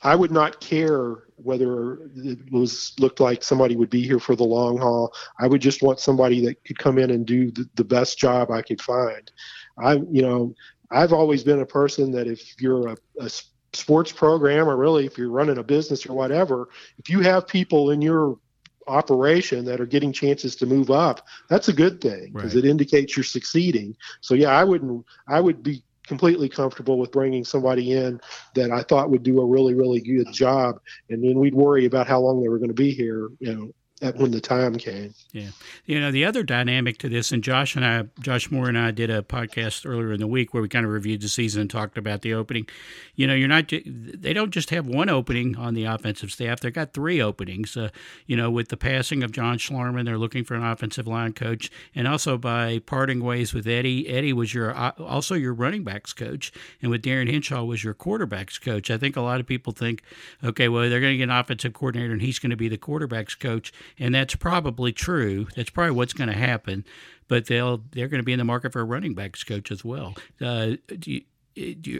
I 0.07 0.15
would 0.15 0.31
not 0.31 0.61
care 0.61 1.25
whether 1.35 1.95
it 2.15 2.39
was 2.53 2.95
looked 3.01 3.19
like 3.19 3.43
somebody 3.43 3.75
would 3.75 3.91
be 3.91 4.07
here 4.07 4.21
for 4.21 4.37
the 4.37 4.45
long 4.45 4.79
haul. 4.79 5.13
I 5.41 5.49
would 5.49 5.61
just 5.61 5.83
want 5.83 5.99
somebody 5.99 6.47
that 6.47 6.65
could 6.65 6.79
come 6.79 6.97
in 6.99 7.11
and 7.11 7.27
do 7.27 7.51
the, 7.51 7.69
the 7.75 7.83
best 7.83 8.17
job 8.17 8.53
I 8.53 8.63
could 8.63 8.81
find. 8.81 9.29
I, 9.77 9.95
you 9.95 10.23
know, 10.23 10.55
I've 10.93 11.13
always 11.13 11.43
been 11.43 11.59
a 11.59 11.67
person 11.67 12.13
that 12.13 12.29
if 12.29 12.55
you're 12.61 12.91
a, 12.91 12.97
a 13.19 13.29
sports 13.73 14.13
program 14.13 14.69
or 14.69 14.77
really 14.77 15.07
if 15.07 15.19
you're 15.19 15.29
running 15.29 15.59
a 15.59 15.65
business 15.65 16.07
or 16.07 16.15
whatever, 16.15 16.69
if 16.99 17.11
you 17.11 17.21
have 17.23 17.49
people 17.49 17.91
in 17.91 18.01
your 18.01 18.39
operation 18.87 19.65
that 19.65 19.81
are 19.81 19.87
getting 19.87 20.13
chances 20.13 20.55
to 20.55 20.67
move 20.67 20.89
up, 20.89 21.27
that's 21.49 21.67
a 21.67 21.73
good 21.73 22.01
thing 22.01 22.31
because 22.33 22.55
right. 22.55 22.65
it 22.65 22.71
indicates 22.71 23.17
you're 23.17 23.25
succeeding. 23.25 23.97
So 24.21 24.37
yeah, 24.37 24.51
I 24.51 24.63
wouldn't, 24.63 25.05
I 25.27 25.41
would 25.41 25.65
be 25.65 25.83
completely 26.07 26.49
comfortable 26.49 26.99
with 26.99 27.13
bringing 27.13 27.45
somebody 27.45 27.93
in 27.93 28.21
that 28.55 28.71
I 28.71 28.83
thought 28.83 29.11
would 29.11 29.23
do 29.23 29.41
a 29.41 29.47
really, 29.47 29.75
really 29.75 30.01
good 30.01 30.33
job. 30.33 30.81
And 31.11 31.23
then 31.23 31.39
we'd 31.39 31.55
worry 31.55 31.87
about 31.87 32.07
how 32.07 32.21
long 32.21 32.43
they 32.43 32.49
were 32.49 32.59
going 32.59 32.69
to 32.69 32.75
be 32.75 32.93
here, 32.93 33.29
you 33.41 33.55
know, 33.55 33.73
at 34.03 34.17
when 34.17 34.31
the 34.31 34.41
time 34.41 34.77
came. 34.77 35.15
Yeah. 35.33 35.49
You 35.87 35.99
know, 35.99 36.11
the 36.11 36.25
other 36.27 36.43
dynamic 36.43 36.99
to 36.99 37.09
this, 37.09 37.33
and 37.33 37.43
Josh 37.43 37.77
and 37.77 37.85
I, 37.85 38.05
Josh 38.21 38.51
Moore 38.51 38.69
and 38.69 38.77
I 38.77 38.91
did 38.91 39.09
a 39.09 39.23
podcast 39.23 39.87
earlier 39.87 40.13
in 40.13 40.21
the 40.21 40.27
week 40.27 40.53
where 40.53 40.63
we 40.63 40.69
kind 40.69 40.85
of 40.85 40.93
reviewed 40.93 41.23
the 41.23 41.29
season 41.29 41.63
and 41.63 41.71
talked 41.71 41.97
about 41.97 42.21
the 42.21 42.35
opening. 42.35 42.69
You 43.15 43.27
know, 43.27 43.35
you're 43.35 43.49
not, 43.49 43.69
they 43.87 44.35
don't 44.35 44.51
just 44.51 44.69
have 44.69 44.87
one 44.87 45.09
opening 45.09 45.57
on 45.57 45.73
the 45.73 45.87
offensive 45.87 46.31
staff, 46.31 46.61
they've 46.61 46.73
got 46.73 46.93
three 46.93 47.23
openings. 47.23 47.75
Uh, 47.75 47.89
you 48.27 48.37
know, 48.37 48.51
with 48.51 48.69
the 48.69 48.77
passing 48.77 49.23
of 49.23 49.33
John 49.33 49.57
Schlarman, 49.57 50.05
they're 50.05 50.19
looking 50.19 50.45
for 50.45 50.55
an 50.55 50.65
offensive 50.65 51.07
line 51.07 51.33
coach. 51.33 51.71
And 51.95 52.07
also 52.07 52.37
by 52.37 52.81
parting 52.81 53.25
ways 53.25 53.55
with 53.55 53.67
Eddie, 53.67 54.09
Eddie 54.09 54.35
was 54.35 54.53
your, 54.53 54.77
uh, 54.77 54.93
also 54.99 55.35
your 55.35 55.55
running 55.55 55.85
backs 55.85 56.13
coach. 56.13 56.53
And 56.83 56.91
with 56.91 57.01
Darin 57.01 57.29
Hinshaw 57.29 57.65
was 57.65 57.83
your 57.83 57.95
quarterbacks 57.95 58.61
coach. 58.61 58.91
I 58.91 58.99
think 58.99 59.17
a 59.17 59.23
lot 59.23 59.41
of 59.41 59.47
people 59.47 59.73
think, 59.73 60.03
okay, 60.45 60.69
well, 60.69 60.89
they're 60.91 61.01
going 61.01 61.15
to 61.15 61.19
get 61.19 61.25
an 61.25 61.31
offensive 61.31 61.73
coordinator 61.73 62.13
and 62.13 62.21
he's 62.21 62.39
going 62.39 62.51
to 62.51 62.57
be 62.57 62.69
the 62.69 62.77
quarterbacks 62.77 63.39
coach 63.39 63.73
and 63.99 64.15
that's 64.15 64.35
probably 64.35 64.93
true. 64.93 65.47
That's 65.57 65.71
probably 65.71 65.93
what's 65.93 66.13
going 66.13 66.29
to 66.29 66.37
happen. 66.37 66.85
But 67.29 67.47
they'll 67.47 67.83
they're 67.91 68.09
going 68.09 68.21
to 68.21 68.25
be 68.25 68.33
in 68.33 68.39
the 68.39 68.45
market 68.45 68.73
for 68.73 68.81
a 68.81 68.85
running 68.85 69.15
backs 69.15 69.43
coach 69.43 69.71
as 69.71 69.85
well. 69.85 70.15
Uh, 70.41 70.77
you, 71.05 71.23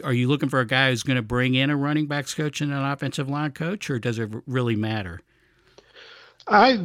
are 0.03 0.13
you 0.13 0.27
looking 0.27 0.49
for 0.49 0.59
a 0.59 0.67
guy 0.67 0.89
who's 0.89 1.03
going 1.03 1.15
to 1.15 1.21
bring 1.23 1.55
in 1.55 1.69
a 1.69 1.75
running 1.75 2.07
backs 2.07 2.33
coach 2.33 2.61
and 2.61 2.71
an 2.71 2.83
offensive 2.83 3.29
line 3.29 3.51
coach, 3.51 3.89
or 3.89 3.99
does 3.99 4.19
it 4.19 4.29
really 4.45 4.75
matter? 4.75 5.21
I 6.49 6.79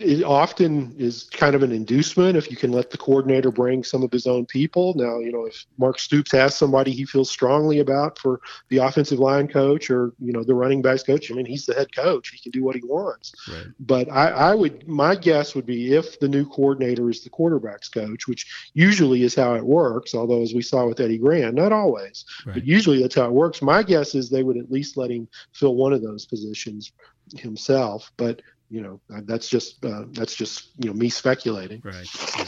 it 0.00 0.22
often 0.24 0.94
is 0.98 1.24
kind 1.24 1.54
of 1.54 1.62
an 1.62 1.72
inducement 1.72 2.36
if 2.36 2.50
you 2.50 2.56
can 2.56 2.72
let 2.72 2.90
the 2.90 2.98
coordinator 2.98 3.50
bring 3.50 3.82
some 3.82 4.02
of 4.02 4.12
his 4.12 4.26
own 4.26 4.46
people. 4.46 4.94
Now, 4.94 5.18
you 5.18 5.32
know, 5.32 5.46
if 5.46 5.64
Mark 5.78 5.98
Stoops 5.98 6.32
has 6.32 6.54
somebody 6.54 6.92
he 6.92 7.04
feels 7.04 7.30
strongly 7.30 7.80
about 7.80 8.18
for 8.18 8.40
the 8.68 8.78
offensive 8.78 9.18
line 9.18 9.48
coach 9.48 9.90
or, 9.90 10.12
you 10.20 10.32
know, 10.32 10.42
the 10.42 10.54
running 10.54 10.82
backs 10.82 11.02
coach, 11.02 11.30
I 11.30 11.34
mean, 11.34 11.46
he's 11.46 11.66
the 11.66 11.74
head 11.74 11.94
coach. 11.94 12.28
He 12.28 12.38
can 12.38 12.52
do 12.52 12.64
what 12.64 12.76
he 12.76 12.82
wants. 12.84 13.32
Right. 13.48 13.66
But 13.80 14.10
I, 14.10 14.28
I 14.28 14.54
would, 14.54 14.86
my 14.86 15.14
guess 15.14 15.54
would 15.54 15.66
be 15.66 15.94
if 15.94 16.18
the 16.20 16.28
new 16.28 16.46
coordinator 16.46 17.08
is 17.08 17.22
the 17.22 17.30
quarterbacks 17.30 17.92
coach, 17.92 18.26
which 18.26 18.70
usually 18.74 19.22
is 19.22 19.34
how 19.34 19.54
it 19.54 19.64
works, 19.64 20.14
although 20.14 20.42
as 20.42 20.54
we 20.54 20.62
saw 20.62 20.86
with 20.86 21.00
Eddie 21.00 21.18
Gran, 21.18 21.54
not 21.54 21.72
always, 21.72 22.24
right. 22.44 22.54
but 22.54 22.66
usually 22.66 23.00
that's 23.00 23.14
how 23.14 23.26
it 23.26 23.32
works. 23.32 23.62
My 23.62 23.82
guess 23.82 24.14
is 24.14 24.28
they 24.28 24.42
would 24.42 24.58
at 24.58 24.70
least 24.70 24.96
let 24.96 25.10
him 25.10 25.28
fill 25.52 25.74
one 25.74 25.92
of 25.92 26.02
those 26.02 26.26
positions 26.26 26.92
himself. 27.34 28.12
But 28.16 28.42
you 28.70 28.80
know 28.80 29.00
that's 29.24 29.48
just 29.48 29.84
uh, 29.84 30.04
that's 30.12 30.34
just 30.34 30.70
you 30.78 30.88
know 30.88 30.94
me 30.94 31.08
speculating 31.08 31.80
right 31.84 32.08
yeah. 32.36 32.44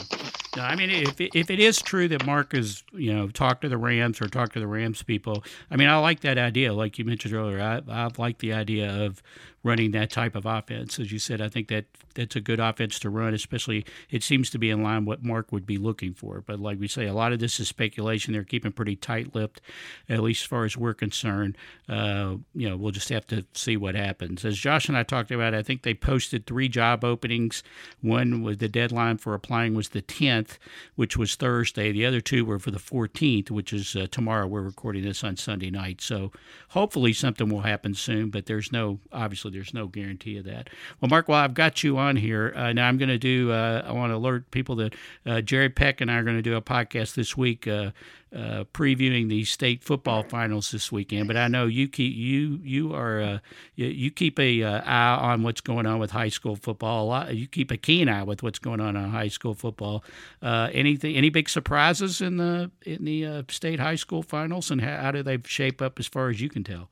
no, 0.57 0.63
i 0.63 0.75
mean 0.75 0.89
if 0.89 1.19
it, 1.21 1.31
if 1.33 1.49
it 1.49 1.59
is 1.59 1.81
true 1.81 2.07
that 2.07 2.25
mark 2.25 2.53
is 2.53 2.83
you 2.93 3.13
know 3.13 3.27
talk 3.29 3.61
to 3.61 3.69
the 3.69 3.77
rams 3.77 4.21
or 4.21 4.27
talk 4.27 4.51
to 4.53 4.59
the 4.59 4.67
rams 4.67 5.01
people 5.01 5.43
i 5.71 5.75
mean 5.75 5.87
i 5.87 5.97
like 5.97 6.19
that 6.21 6.37
idea 6.37 6.73
like 6.73 6.99
you 6.99 7.05
mentioned 7.05 7.33
earlier 7.33 7.61
i, 7.61 7.81
I 7.89 8.09
like 8.17 8.39
the 8.39 8.53
idea 8.53 9.05
of 9.05 9.23
running 9.63 9.91
that 9.91 10.09
type 10.09 10.35
of 10.35 10.45
offense. 10.45 10.99
As 10.99 11.11
you 11.11 11.19
said, 11.19 11.41
I 11.41 11.49
think 11.49 11.67
that 11.67 11.85
that's 12.15 12.35
a 12.35 12.41
good 12.41 12.59
offense 12.59 12.99
to 12.99 13.09
run, 13.09 13.33
especially 13.33 13.85
it 14.09 14.23
seems 14.23 14.49
to 14.51 14.57
be 14.57 14.69
in 14.69 14.83
line 14.83 15.05
what 15.05 15.23
Mark 15.23 15.51
would 15.51 15.65
be 15.65 15.77
looking 15.77 16.13
for. 16.13 16.41
But 16.45 16.59
like 16.59 16.79
we 16.79 16.87
say, 16.87 17.07
a 17.07 17.13
lot 17.13 17.33
of 17.33 17.39
this 17.39 17.59
is 17.59 17.67
speculation. 17.67 18.33
They're 18.33 18.43
keeping 18.43 18.71
pretty 18.71 18.95
tight 18.95 19.35
lipped, 19.35 19.61
at 20.07 20.19
least 20.19 20.43
as 20.43 20.47
far 20.47 20.65
as 20.65 20.77
we're 20.77 20.93
concerned. 20.93 21.57
Uh, 21.87 22.35
you 22.53 22.69
know, 22.69 22.77
we'll 22.77 22.91
just 22.91 23.09
have 23.09 23.27
to 23.27 23.45
see 23.53 23.77
what 23.77 23.95
happens. 23.95 24.45
As 24.45 24.57
Josh 24.57 24.87
and 24.87 24.97
I 24.97 25.03
talked 25.03 25.31
about, 25.31 25.53
I 25.53 25.63
think 25.63 25.83
they 25.83 25.93
posted 25.93 26.45
three 26.45 26.69
job 26.69 27.03
openings. 27.03 27.63
One 28.01 28.41
was 28.43 28.57
the 28.57 28.69
deadline 28.69 29.17
for 29.17 29.33
applying 29.33 29.73
was 29.73 29.89
the 29.89 30.01
10th, 30.01 30.57
which 30.95 31.17
was 31.17 31.35
Thursday. 31.35 31.91
The 31.91 32.05
other 32.05 32.21
two 32.21 32.45
were 32.45 32.59
for 32.59 32.71
the 32.71 32.79
14th, 32.79 33.51
which 33.51 33.73
is 33.73 33.95
uh, 33.95 34.07
tomorrow. 34.11 34.47
We're 34.47 34.61
recording 34.61 35.03
this 35.03 35.23
on 35.23 35.37
Sunday 35.37 35.69
night. 35.69 36.01
So 36.01 36.31
hopefully 36.69 37.13
something 37.13 37.49
will 37.49 37.61
happen 37.61 37.93
soon, 37.93 38.29
but 38.29 38.45
there's 38.45 38.71
no, 38.71 38.99
obviously, 39.11 39.48
there's 39.49 39.73
no 39.73 39.87
guarantee 39.87 40.37
of 40.37 40.45
that. 40.45 40.69
Well, 40.99 41.09
Mark, 41.09 41.27
while 41.27 41.43
I've 41.43 41.53
got 41.53 41.83
you 41.83 41.97
on 41.97 42.15
here, 42.15 42.53
uh, 42.55 42.73
now 42.73 42.87
I'm 42.87 42.97
going 42.97 43.09
to 43.09 43.17
do, 43.17 43.51
uh, 43.51 43.83
I 43.85 43.91
want 43.91 44.11
to 44.11 44.15
alert 44.15 44.49
people 44.51 44.75
that 44.77 44.95
uh, 45.25 45.41
Jerry 45.41 45.69
Peck 45.69 46.01
and 46.01 46.11
I 46.11 46.17
are 46.17 46.23
going 46.23 46.37
to 46.37 46.41
do 46.41 46.55
a 46.55 46.61
podcast 46.61 47.15
this 47.15 47.35
week 47.35 47.67
uh, 47.67 47.91
uh, 48.35 48.63
previewing 48.73 49.27
the 49.27 49.43
state 49.43 49.83
football 49.83 50.23
finals 50.23 50.71
this 50.71 50.91
weekend. 50.91 51.27
But 51.27 51.37
I 51.37 51.47
know 51.47 51.65
you 51.65 51.87
keep 51.87 52.15
you 52.15 52.59
you 52.63 52.93
are 52.93 53.21
uh, 53.21 53.39
you, 53.75 53.87
you, 53.87 54.11
keep 54.11 54.39
a 54.39 54.63
uh, 54.63 54.81
eye 54.81 55.31
on 55.33 55.43
what's 55.43 55.61
going 55.61 55.85
on 55.85 55.99
with 55.99 56.11
high 56.11 56.29
school 56.29 56.55
football. 56.55 57.07
Lot, 57.07 57.35
you 57.35 57.47
keep 57.47 57.71
a 57.71 57.77
keen 57.77 58.07
eye 58.07 58.23
with 58.23 58.43
what's 58.43 58.59
going 58.59 58.79
on 58.79 58.95
in 58.95 59.09
high 59.09 59.29
school 59.29 59.55
football. 59.55 60.03
Uh, 60.41 60.69
anything 60.73 61.15
any 61.15 61.29
big 61.29 61.49
surprises 61.49 62.21
in 62.21 62.37
the 62.37 62.69
in 62.85 63.05
the 63.05 63.45
state 63.49 63.79
high 63.79 63.95
school 63.95 64.21
finals, 64.21 64.69
and 64.69 64.81
how, 64.81 64.97
how 64.97 65.11
do 65.11 65.23
they 65.23 65.39
shape 65.45 65.81
up 65.81 65.99
as 65.99 66.07
far 66.07 66.29
as 66.29 66.39
you 66.39 66.49
can 66.49 66.63
tell? 66.63 66.89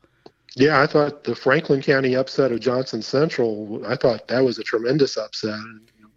Yeah, 0.56 0.82
I 0.82 0.88
thought 0.88 1.24
the 1.24 1.36
Franklin 1.36 1.82
County 1.82 2.16
upset 2.16 2.52
of 2.52 2.60
Johnson 2.60 3.02
Central. 3.02 3.86
I 3.86 3.96
thought 3.96 4.28
that 4.28 4.44
was 4.44 4.58
a 4.58 4.64
tremendous 4.64 5.18
upset 5.18 5.60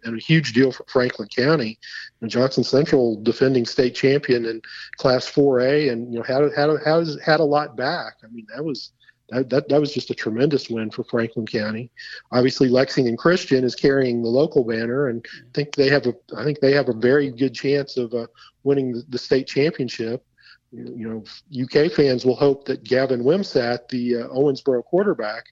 and 0.03 0.17
a 0.17 0.19
huge 0.19 0.53
deal 0.53 0.71
for 0.71 0.83
Franklin 0.87 1.27
County. 1.27 1.79
And 2.21 2.29
Johnson 2.29 2.63
Central, 2.63 3.21
defending 3.21 3.65
state 3.65 3.95
champion 3.95 4.45
in 4.45 4.61
Class 4.97 5.29
4A, 5.29 5.91
and 5.91 6.13
you 6.13 6.19
know 6.19 6.23
had 6.23 6.51
had 6.55 6.69
had 6.83 7.07
had 7.23 7.39
a 7.39 7.43
lot 7.43 7.75
back. 7.75 8.15
I 8.23 8.27
mean, 8.27 8.47
that 8.55 8.63
was 8.63 8.91
that, 9.29 9.49
that, 9.49 9.69
that 9.69 9.79
was 9.79 9.93
just 9.93 10.09
a 10.09 10.15
tremendous 10.15 10.69
win 10.69 10.91
for 10.91 11.03
Franklin 11.05 11.47
County. 11.47 11.89
Obviously, 12.31 12.67
Lexington 12.67 13.15
Christian 13.15 13.63
is 13.63 13.75
carrying 13.75 14.21
the 14.21 14.29
local 14.29 14.63
banner, 14.63 15.07
and 15.07 15.25
I 15.39 15.51
think 15.53 15.75
they 15.75 15.89
have 15.89 16.05
a 16.05 16.13
I 16.35 16.43
think 16.43 16.59
they 16.59 16.73
have 16.73 16.89
a 16.89 16.93
very 16.93 17.31
good 17.31 17.53
chance 17.53 17.97
of 17.97 18.13
uh, 18.13 18.27
winning 18.63 18.91
the, 18.91 19.03
the, 19.09 19.17
state 19.17 19.47
championship. 19.47 20.23
You 20.71 21.23
know, 21.51 21.63
UK 21.63 21.91
fans 21.91 22.25
will 22.25 22.35
hope 22.35 22.65
that 22.65 22.83
Gavin 22.83 23.23
Wimsatt, 23.23 23.89
the 23.89 24.17
uh, 24.17 24.27
Owensboro 24.29 24.83
quarterback, 24.85 25.45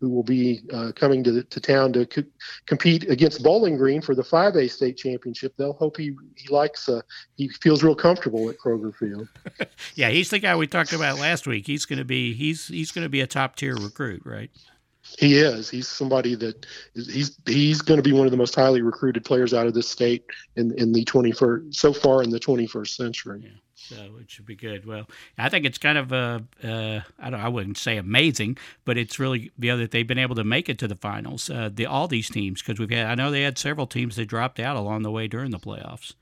who 0.00 0.08
will 0.08 0.22
be 0.24 0.60
uh, 0.72 0.90
coming 0.96 1.22
to, 1.24 1.44
to 1.44 1.60
town 1.60 1.92
to 1.92 2.06
co- 2.06 2.24
compete 2.66 3.08
against 3.08 3.42
Bowling 3.42 3.76
Green 3.76 4.02
for 4.02 4.14
the 4.14 4.22
5A 4.22 4.70
state 4.70 4.96
championship. 4.96 5.54
They'll 5.56 5.72
hope 5.74 5.96
he, 5.96 6.14
he 6.36 6.52
likes, 6.52 6.88
uh, 6.88 7.02
he 7.36 7.48
feels 7.48 7.82
real 7.84 7.94
comfortable 7.94 8.50
at 8.50 8.58
Kroger 8.58 8.94
Field. 8.94 9.28
yeah, 9.94 10.10
he's 10.10 10.30
the 10.30 10.40
guy 10.40 10.56
we 10.56 10.66
talked 10.66 10.92
about 10.92 11.18
last 11.18 11.46
week. 11.46 11.66
He's 11.66 11.84
going 11.84 12.00
to 12.00 12.04
be, 12.04 12.34
he's, 12.34 12.66
he's 12.66 12.90
going 12.90 13.04
to 13.04 13.08
be 13.08 13.20
a 13.20 13.26
top 13.26 13.56
tier 13.56 13.76
recruit, 13.76 14.22
right? 14.24 14.50
He 15.18 15.36
is. 15.36 15.70
He's 15.70 15.86
somebody 15.86 16.34
that 16.36 16.66
is, 16.94 17.12
he's 17.12 17.38
he's 17.44 17.82
going 17.82 17.98
to 17.98 18.02
be 18.02 18.12
one 18.12 18.26
of 18.26 18.30
the 18.30 18.38
most 18.38 18.54
highly 18.54 18.80
recruited 18.80 19.22
players 19.22 19.52
out 19.52 19.66
of 19.66 19.74
this 19.74 19.86
state 19.86 20.24
in 20.56 20.72
in 20.78 20.92
the 20.92 21.04
21st 21.04 21.74
so 21.74 21.92
far 21.92 22.22
in 22.22 22.30
the 22.30 22.40
21st 22.40 22.88
century. 22.88 23.42
Yeah. 23.44 23.50
So 23.88 23.96
it 24.20 24.30
should 24.30 24.46
be 24.46 24.56
good. 24.56 24.86
Well, 24.86 25.06
I 25.36 25.48
think 25.48 25.66
it's 25.66 25.78
kind 25.78 25.98
of 25.98 26.12
uh, 26.12 26.40
uh, 26.62 27.00
I 27.18 27.30
don't 27.30 27.40
I 27.40 27.48
wouldn't 27.48 27.76
say 27.76 27.98
amazing, 27.98 28.56
but 28.84 28.96
it's 28.96 29.18
really 29.18 29.50
the 29.58 29.70
other 29.70 29.86
they've 29.86 30.06
been 30.06 30.18
able 30.18 30.36
to 30.36 30.44
make 30.44 30.68
it 30.68 30.78
to 30.78 30.88
the 30.88 30.96
finals. 30.96 31.50
Uh, 31.50 31.68
the 31.72 31.86
all 31.86 32.08
these 32.08 32.30
teams 32.30 32.62
because 32.62 32.78
we've 32.78 32.90
had 32.90 33.06
I 33.06 33.14
know 33.14 33.30
they 33.30 33.42
had 33.42 33.58
several 33.58 33.86
teams 33.86 34.16
that 34.16 34.26
dropped 34.26 34.58
out 34.58 34.76
along 34.76 35.02
the 35.02 35.10
way 35.10 35.28
during 35.28 35.50
the 35.50 35.58
playoffs. 35.58 36.14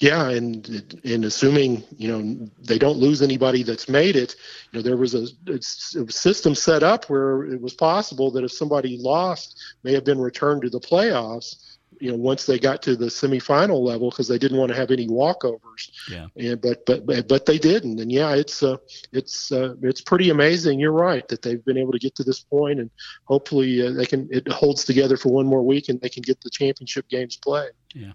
Yeah, 0.00 0.28
and 0.28 1.00
and 1.04 1.24
assuming 1.24 1.82
you 1.96 2.08
know 2.08 2.48
they 2.58 2.78
don't 2.78 2.98
lose 2.98 3.22
anybody 3.22 3.62
that's 3.62 3.88
made 3.88 4.16
it, 4.16 4.34
you 4.72 4.78
know 4.78 4.82
there 4.82 4.96
was 4.96 5.14
a, 5.14 5.26
a, 5.48 5.60
system 5.60 6.54
set 6.54 6.82
up 6.82 7.06
where 7.06 7.44
it 7.44 7.60
was 7.60 7.72
possible 7.74 8.30
that 8.32 8.44
if 8.44 8.52
somebody 8.52 8.98
lost, 8.98 9.58
may 9.84 9.94
have 9.94 10.04
been 10.04 10.20
returned 10.20 10.62
to 10.62 10.70
the 10.70 10.80
playoffs 10.80 11.75
you 12.00 12.10
know 12.10 12.16
once 12.16 12.46
they 12.46 12.58
got 12.58 12.82
to 12.82 12.96
the 12.96 13.06
semifinal 13.06 13.80
level 13.80 14.10
because 14.10 14.28
they 14.28 14.38
didn't 14.38 14.58
want 14.58 14.70
to 14.70 14.76
have 14.76 14.90
any 14.90 15.06
walkovers. 15.06 15.90
Yeah. 16.10 16.26
And 16.36 16.60
but 16.60 16.84
but 16.86 17.28
but 17.28 17.46
they 17.46 17.58
didn't. 17.58 18.00
And 18.00 18.10
yeah, 18.10 18.34
it's 18.34 18.62
uh 18.62 18.76
it's 19.12 19.52
uh, 19.52 19.74
it's 19.82 20.00
pretty 20.00 20.30
amazing. 20.30 20.78
You're 20.78 20.92
right 20.92 21.26
that 21.28 21.42
they've 21.42 21.64
been 21.64 21.78
able 21.78 21.92
to 21.92 21.98
get 21.98 22.14
to 22.16 22.24
this 22.24 22.40
point, 22.40 22.80
and 22.80 22.90
hopefully 23.24 23.86
uh, 23.86 23.92
they 23.92 24.06
can 24.06 24.28
it 24.30 24.48
holds 24.48 24.84
together 24.84 25.16
for 25.16 25.32
one 25.32 25.46
more 25.46 25.62
week 25.62 25.88
and 25.88 26.00
they 26.00 26.08
can 26.08 26.22
get 26.22 26.40
the 26.40 26.50
championship 26.50 27.08
games 27.08 27.36
played. 27.36 27.72
Yeah. 27.94 28.12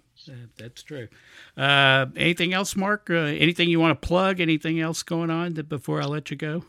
That's 0.57 0.83
true. 0.83 1.07
Uh, 1.57 2.05
anything 2.15 2.53
else, 2.53 2.75
Mark? 2.75 3.09
Uh, 3.09 3.15
anything 3.15 3.69
you 3.69 3.79
want 3.79 3.99
to 3.99 4.07
plug? 4.07 4.39
Anything 4.39 4.79
else 4.79 5.01
going 5.01 5.31
on 5.31 5.55
that 5.55 5.67
before 5.67 5.99
I 6.01 6.05
let 6.05 6.29
you 6.29 6.37
go? 6.37 6.63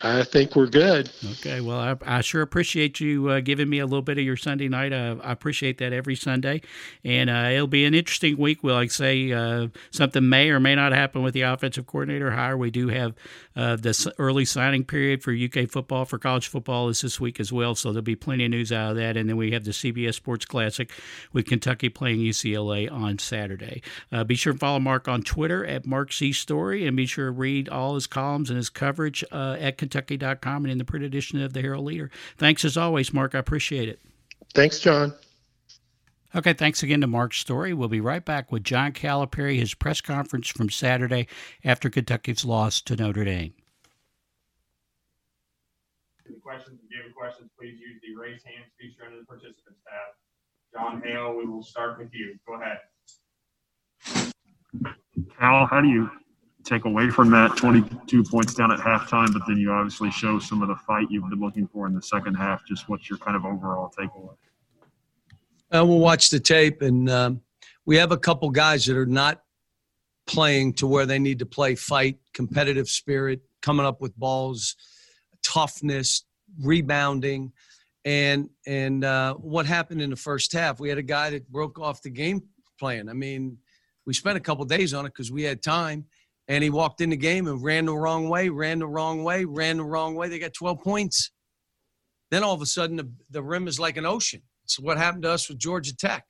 I 0.00 0.22
think 0.22 0.54
we're 0.54 0.68
good. 0.68 1.10
Okay. 1.32 1.60
Well, 1.60 1.78
I, 1.78 1.96
I 2.18 2.20
sure 2.20 2.40
appreciate 2.40 3.00
you 3.00 3.30
uh, 3.30 3.40
giving 3.40 3.68
me 3.68 3.80
a 3.80 3.84
little 3.84 4.02
bit 4.02 4.16
of 4.16 4.24
your 4.24 4.36
Sunday 4.36 4.68
night. 4.68 4.92
Uh, 4.92 5.16
I 5.24 5.32
appreciate 5.32 5.78
that 5.78 5.92
every 5.92 6.14
Sunday. 6.14 6.60
And 7.04 7.28
uh, 7.28 7.48
it'll 7.52 7.66
be 7.66 7.84
an 7.84 7.94
interesting 7.94 8.36
week. 8.36 8.62
We'll, 8.62 8.76
I 8.76 8.86
say 8.86 9.32
uh, 9.32 9.68
something 9.90 10.28
may 10.28 10.50
or 10.50 10.60
may 10.60 10.76
not 10.76 10.92
happen 10.92 11.24
with 11.24 11.34
the 11.34 11.42
offensive 11.42 11.86
coordinator 11.86 12.30
hire? 12.30 12.56
We 12.56 12.70
do 12.70 12.88
have 12.88 13.14
uh, 13.56 13.74
the 13.74 14.12
early 14.18 14.44
signing 14.44 14.84
period 14.84 15.20
for 15.20 15.32
UK 15.32 15.68
football, 15.68 16.04
for 16.04 16.18
college 16.18 16.46
football, 16.46 16.88
is 16.88 17.00
this 17.00 17.18
week 17.18 17.40
as 17.40 17.52
well. 17.52 17.74
So 17.74 17.90
there'll 17.90 18.02
be 18.02 18.14
plenty 18.14 18.44
of 18.44 18.52
news 18.52 18.70
out 18.70 18.92
of 18.92 18.96
that. 18.98 19.16
And 19.16 19.28
then 19.28 19.36
we 19.36 19.50
have 19.50 19.64
the 19.64 19.72
CBS 19.72 20.14
Sports 20.14 20.44
Classic 20.44 20.92
with 21.32 21.46
Kentucky 21.46 21.88
playing 21.88 22.20
UCLA 22.20 22.90
on 22.90 23.18
Saturday. 23.18 23.82
Uh, 24.12 24.22
be 24.22 24.36
sure 24.36 24.52
to 24.52 24.58
follow 24.58 24.78
Mark 24.78 25.08
on 25.08 25.22
Twitter 25.22 25.66
at 25.66 25.86
Mark 25.86 26.12
C. 26.12 26.32
Story 26.32 26.86
and 26.86 26.96
be 26.96 27.06
sure 27.06 27.26
to 27.26 27.32
read 27.32 27.68
all 27.68 27.96
his 27.96 28.06
columns 28.06 28.48
and 28.48 28.56
his 28.56 28.70
coverage 28.70 29.24
at 29.32 29.76
Kentucky.com 29.88 30.64
and 30.64 30.72
in 30.72 30.78
the 30.78 30.84
print 30.84 31.04
edition 31.04 31.40
of 31.42 31.52
the 31.52 31.60
Herald 31.60 31.86
Leader. 31.86 32.10
Thanks 32.36 32.64
as 32.64 32.76
always, 32.76 33.12
Mark. 33.12 33.34
I 33.34 33.38
appreciate 33.38 33.88
it. 33.88 34.00
Thanks, 34.54 34.78
John. 34.78 35.14
Okay, 36.34 36.52
thanks 36.52 36.82
again 36.82 37.00
to 37.00 37.06
Mark 37.06 37.32
Story. 37.32 37.72
We'll 37.72 37.88
be 37.88 38.02
right 38.02 38.24
back 38.24 38.52
with 38.52 38.62
John 38.62 38.92
Calipari, 38.92 39.58
his 39.58 39.72
press 39.74 40.02
conference 40.02 40.48
from 40.48 40.68
Saturday 40.68 41.26
after 41.64 41.88
Kentucky's 41.88 42.44
loss 42.44 42.82
to 42.82 42.96
Notre 42.96 43.24
Dame. 43.24 43.54
Any 46.26 46.38
questions, 46.40 46.78
if 46.84 46.90
you 46.90 47.02
have 47.02 47.14
questions, 47.14 47.48
please 47.58 47.80
use 47.80 48.00
the 48.02 48.20
raise 48.20 48.42
hands 48.44 48.70
feature 48.78 49.06
under 49.06 49.20
the 49.20 49.24
participants 49.24 49.80
tab. 49.88 50.14
John 50.74 51.02
Hale, 51.02 51.34
we 51.34 51.46
will 51.46 51.62
start 51.62 51.98
with 51.98 52.12
you. 52.12 52.38
Go 52.46 52.60
ahead. 52.60 52.78
Al, 55.40 55.66
how 55.66 55.80
do 55.80 55.88
you 55.88 56.10
take 56.68 56.84
away 56.84 57.08
from 57.10 57.30
that 57.30 57.56
22 57.56 58.22
points 58.24 58.54
down 58.54 58.70
at 58.70 58.78
halftime, 58.78 59.32
but 59.32 59.42
then 59.48 59.56
you 59.56 59.72
obviously 59.72 60.10
show 60.10 60.38
some 60.38 60.62
of 60.62 60.68
the 60.68 60.76
fight 60.76 61.06
you've 61.10 61.28
been 61.28 61.40
looking 61.40 61.66
for 61.66 61.86
in 61.86 61.94
the 61.94 62.02
second 62.02 62.34
half? 62.34 62.64
Just 62.66 62.88
what's 62.88 63.08
your 63.08 63.18
kind 63.18 63.36
of 63.36 63.44
overall 63.44 63.92
takeaway? 63.98 64.34
Uh, 65.74 65.84
we'll 65.84 65.98
watch 65.98 66.30
the 66.30 66.40
tape, 66.40 66.82
and 66.82 67.10
um, 67.10 67.40
we 67.86 67.96
have 67.96 68.12
a 68.12 68.16
couple 68.16 68.50
guys 68.50 68.86
that 68.86 68.96
are 68.96 69.06
not 69.06 69.42
playing 70.26 70.74
to 70.74 70.86
where 70.86 71.06
they 71.06 71.18
need 71.18 71.38
to 71.38 71.46
play. 71.46 71.74
Fight, 71.74 72.18
competitive 72.34 72.88
spirit, 72.88 73.40
coming 73.62 73.84
up 73.84 74.00
with 74.00 74.16
balls, 74.16 74.76
toughness, 75.42 76.24
rebounding, 76.60 77.52
and 78.04 78.48
and 78.66 79.04
uh, 79.04 79.34
what 79.34 79.66
happened 79.66 80.00
in 80.00 80.10
the 80.10 80.16
first 80.16 80.52
half? 80.52 80.80
We 80.80 80.88
had 80.88 80.98
a 80.98 81.02
guy 81.02 81.30
that 81.30 81.50
broke 81.50 81.78
off 81.78 82.02
the 82.02 82.10
game 82.10 82.42
plan. 82.78 83.08
I 83.08 83.12
mean, 83.12 83.58
we 84.06 84.14
spent 84.14 84.38
a 84.38 84.40
couple 84.40 84.64
days 84.64 84.94
on 84.94 85.04
it 85.04 85.10
because 85.10 85.30
we 85.30 85.42
had 85.42 85.62
time, 85.62 86.06
and 86.48 86.64
he 86.64 86.70
walked 86.70 87.00
in 87.00 87.10
the 87.10 87.16
game 87.16 87.46
and 87.46 87.62
ran 87.62 87.86
the 87.86 87.94
wrong 87.94 88.28
way, 88.28 88.48
ran 88.48 88.78
the 88.78 88.86
wrong 88.86 89.22
way, 89.22 89.44
ran 89.44 89.76
the 89.76 89.84
wrong 89.84 90.14
way. 90.14 90.28
They 90.28 90.38
got 90.38 90.54
12 90.54 90.80
points. 90.80 91.30
Then 92.30 92.42
all 92.42 92.54
of 92.54 92.62
a 92.62 92.66
sudden, 92.66 92.96
the, 92.96 93.10
the 93.30 93.42
rim 93.42 93.68
is 93.68 93.78
like 93.78 93.96
an 93.96 94.06
ocean 94.06 94.42
it's 94.68 94.78
what 94.78 94.98
happened 94.98 95.22
to 95.22 95.30
us 95.30 95.48
with 95.48 95.58
Georgia 95.58 95.96
Tech. 95.96 96.26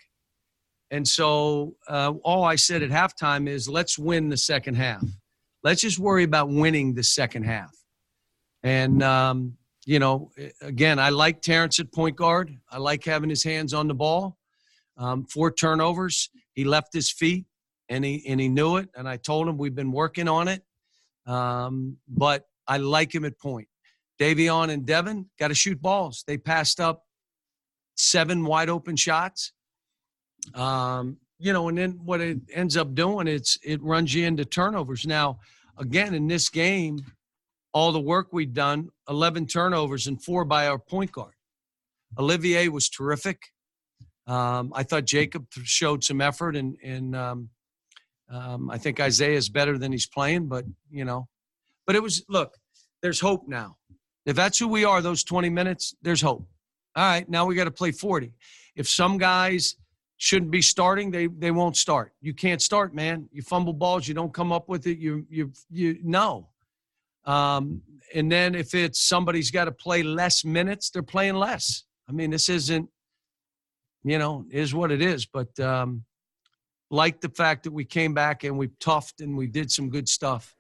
And 0.93 1.07
so 1.07 1.75
uh, 1.89 2.13
all 2.23 2.45
I 2.45 2.55
said 2.55 2.85
at 2.85 2.91
halftime 2.91 3.49
is 3.49 3.69
let's 3.69 3.99
win 3.99 4.29
the 4.29 4.37
second 4.37 4.77
half. 4.77 5.03
Let's 5.65 5.83
just 5.83 5.99
worry 5.99 6.23
about 6.23 6.49
winning 6.49 6.95
the 6.95 7.03
second 7.03 7.43
half. 7.43 7.77
And, 8.63 9.03
um, 9.03 9.55
you 9.87 9.99
know, 9.99 10.31
again, 10.63 11.01
I 11.01 11.09
like 11.09 11.43
Terrence 11.43 11.81
at 11.81 11.93
point 11.93 12.15
guard. 12.15 12.57
I 12.71 12.79
like 12.79 13.05
having 13.05 13.29
his 13.29 13.43
hands 13.43 13.75
on 13.75 13.89
the 13.89 13.95
ball. 13.95 14.37
Um, 14.97 15.25
four 15.25 15.51
turnovers. 15.51 16.31
He 16.55 16.65
left 16.65 16.93
his 16.93 17.11
feet 17.11 17.45
and 17.89 18.05
he, 18.05 18.25
and 18.29 18.41
he 18.41 18.49
knew 18.49 18.77
it. 18.77 18.89
And 18.95 19.09
I 19.09 19.17
told 19.17 19.49
him 19.49 19.59
we've 19.59 19.75
been 19.75 19.93
working 19.93 20.29
on 20.29 20.49
it. 20.49 20.63
Um, 21.27 21.99
but 22.09 22.47
I 22.67 22.79
like 22.79 23.15
him 23.15 23.25
at 23.25 23.39
point. 23.39 23.69
Davion 24.21 24.71
and 24.71 24.85
Devin 24.85 25.27
got 25.39 25.49
to 25.49 25.55
shoot 25.55 25.81
balls. 25.81 26.25
They 26.27 26.39
passed 26.39 26.81
up 26.81 27.05
seven 27.97 28.45
wide 28.45 28.69
open 28.69 28.97
shots. 28.97 29.53
Um, 30.55 31.19
you 31.39 31.53
know, 31.53 31.69
and 31.69 31.79
then 31.79 32.01
what 32.05 32.21
it 32.21 32.39
ends 32.53 32.77
up 32.77 32.95
doing, 32.95 33.29
it's 33.29 33.59
it 33.63 33.81
runs 33.83 34.13
you 34.13 34.27
into 34.27 34.45
turnovers. 34.45 35.07
Now, 35.07 35.39
again, 35.77 36.15
in 36.15 36.27
this 36.27 36.49
game, 36.49 36.99
all 37.73 37.93
the 37.93 38.01
work 38.01 38.29
we've 38.33 38.53
done, 38.53 38.89
11 39.09 39.47
turnovers 39.47 40.07
and 40.07 40.23
four 40.23 40.45
by 40.45 40.67
our 40.67 40.79
point 40.79 41.13
guard. 41.13 41.35
Olivier 42.19 42.69
was 42.69 42.89
terrific. 42.89 43.41
Um, 44.27 44.73
I 44.75 44.83
thought 44.83 45.05
Jacob 45.05 45.47
showed 45.63 46.03
some 46.03 46.21
effort, 46.21 46.57
and 46.57 46.77
and 46.83 47.15
um, 47.15 47.51
um, 48.31 48.71
I 48.71 48.79
think 48.79 49.01
Isaiah 49.01 49.37
is 49.37 49.49
better 49.49 49.79
than 49.79 49.93
he's 49.93 50.07
playing. 50.07 50.49
But 50.49 50.65
you 50.91 51.05
know, 51.05 51.29
but 51.87 51.97
it 51.97 52.03
was 52.03 52.25
look. 52.29 52.55
There's 53.03 53.21
hope 53.21 53.49
now. 53.49 53.77
If 54.27 54.37
that's 54.37 54.59
who 54.59 54.69
we 54.69 54.85
are, 54.85 55.01
those 55.01 55.25
20 55.25 55.49
minutes, 55.49 55.95
there's 56.03 56.21
hope. 56.21 56.47
All 56.97 57.05
right, 57.05 57.29
now 57.29 57.47
we 57.47 57.55
got 57.55 57.65
to 57.65 57.71
play 57.71 57.93
40. 57.93 58.35
If 58.77 58.89
some 58.89 59.17
guys 59.17 59.77
shouldn't 60.17 60.51
be 60.51 60.63
starting, 60.63 61.11
they 61.11 61.29
they 61.29 61.51
won't 61.51 61.77
start. 61.77 62.13
You 62.21 62.35
can't 62.35 62.61
start, 62.61 62.95
man. 62.95 63.29
You 63.33 63.43
fumble 63.43 63.73
balls, 63.73 64.07
you 64.07 64.15
don't 64.15 64.35
come 64.35 64.53
up 64.53 64.69
with 64.69 64.87
it. 64.87 64.99
You 64.99 65.27
you 65.31 65.53
you 65.71 65.99
no. 66.03 66.49
Um, 67.25 67.83
and 68.15 68.31
then 68.33 68.55
if 68.55 68.75
it's 68.75 69.01
somebody's 69.01 69.51
got 69.51 69.67
to 69.67 69.73
play 69.73 70.03
less 70.03 70.45
minutes, 70.45 70.91
they're 70.91 71.03
playing 71.03 71.35
less. 71.35 71.85
I 72.09 72.13
mean, 72.13 72.31
this 72.31 72.49
isn't, 72.49 72.89
you 74.03 74.19
know, 74.19 74.47
is 74.51 74.75
what 74.75 74.91
it 74.91 75.03
is. 75.03 75.27
But 75.27 75.59
um, 75.61 76.05
like 76.91 77.21
the 77.21 77.29
fact 77.29 77.65
that 77.65 77.73
we 77.73 77.85
came 77.85 78.15
back 78.15 78.45
and 78.45 78.57
we 78.57 78.69
toughed 78.81 79.21
and 79.21 79.37
we 79.37 79.47
did 79.47 79.71
some 79.71 79.91
good 79.91 80.09
stuff. 80.09 80.55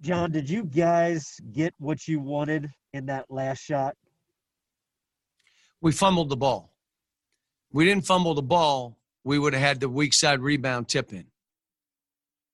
John, 0.00 0.30
did 0.30 0.48
you 0.48 0.64
guys 0.64 1.40
get 1.52 1.74
what 1.78 2.06
you 2.06 2.20
wanted 2.20 2.70
in 2.92 3.06
that 3.06 3.26
last 3.30 3.58
shot? 3.58 3.96
We 5.80 5.92
fumbled 5.92 6.28
the 6.28 6.36
ball. 6.36 6.72
We 7.72 7.84
didn't 7.84 8.06
fumble 8.06 8.34
the 8.34 8.42
ball. 8.42 8.96
We 9.24 9.38
would 9.38 9.52
have 9.52 9.62
had 9.62 9.80
the 9.80 9.88
weak 9.88 10.14
side 10.14 10.40
rebound 10.40 10.88
tip 10.88 11.12
in. 11.12 11.26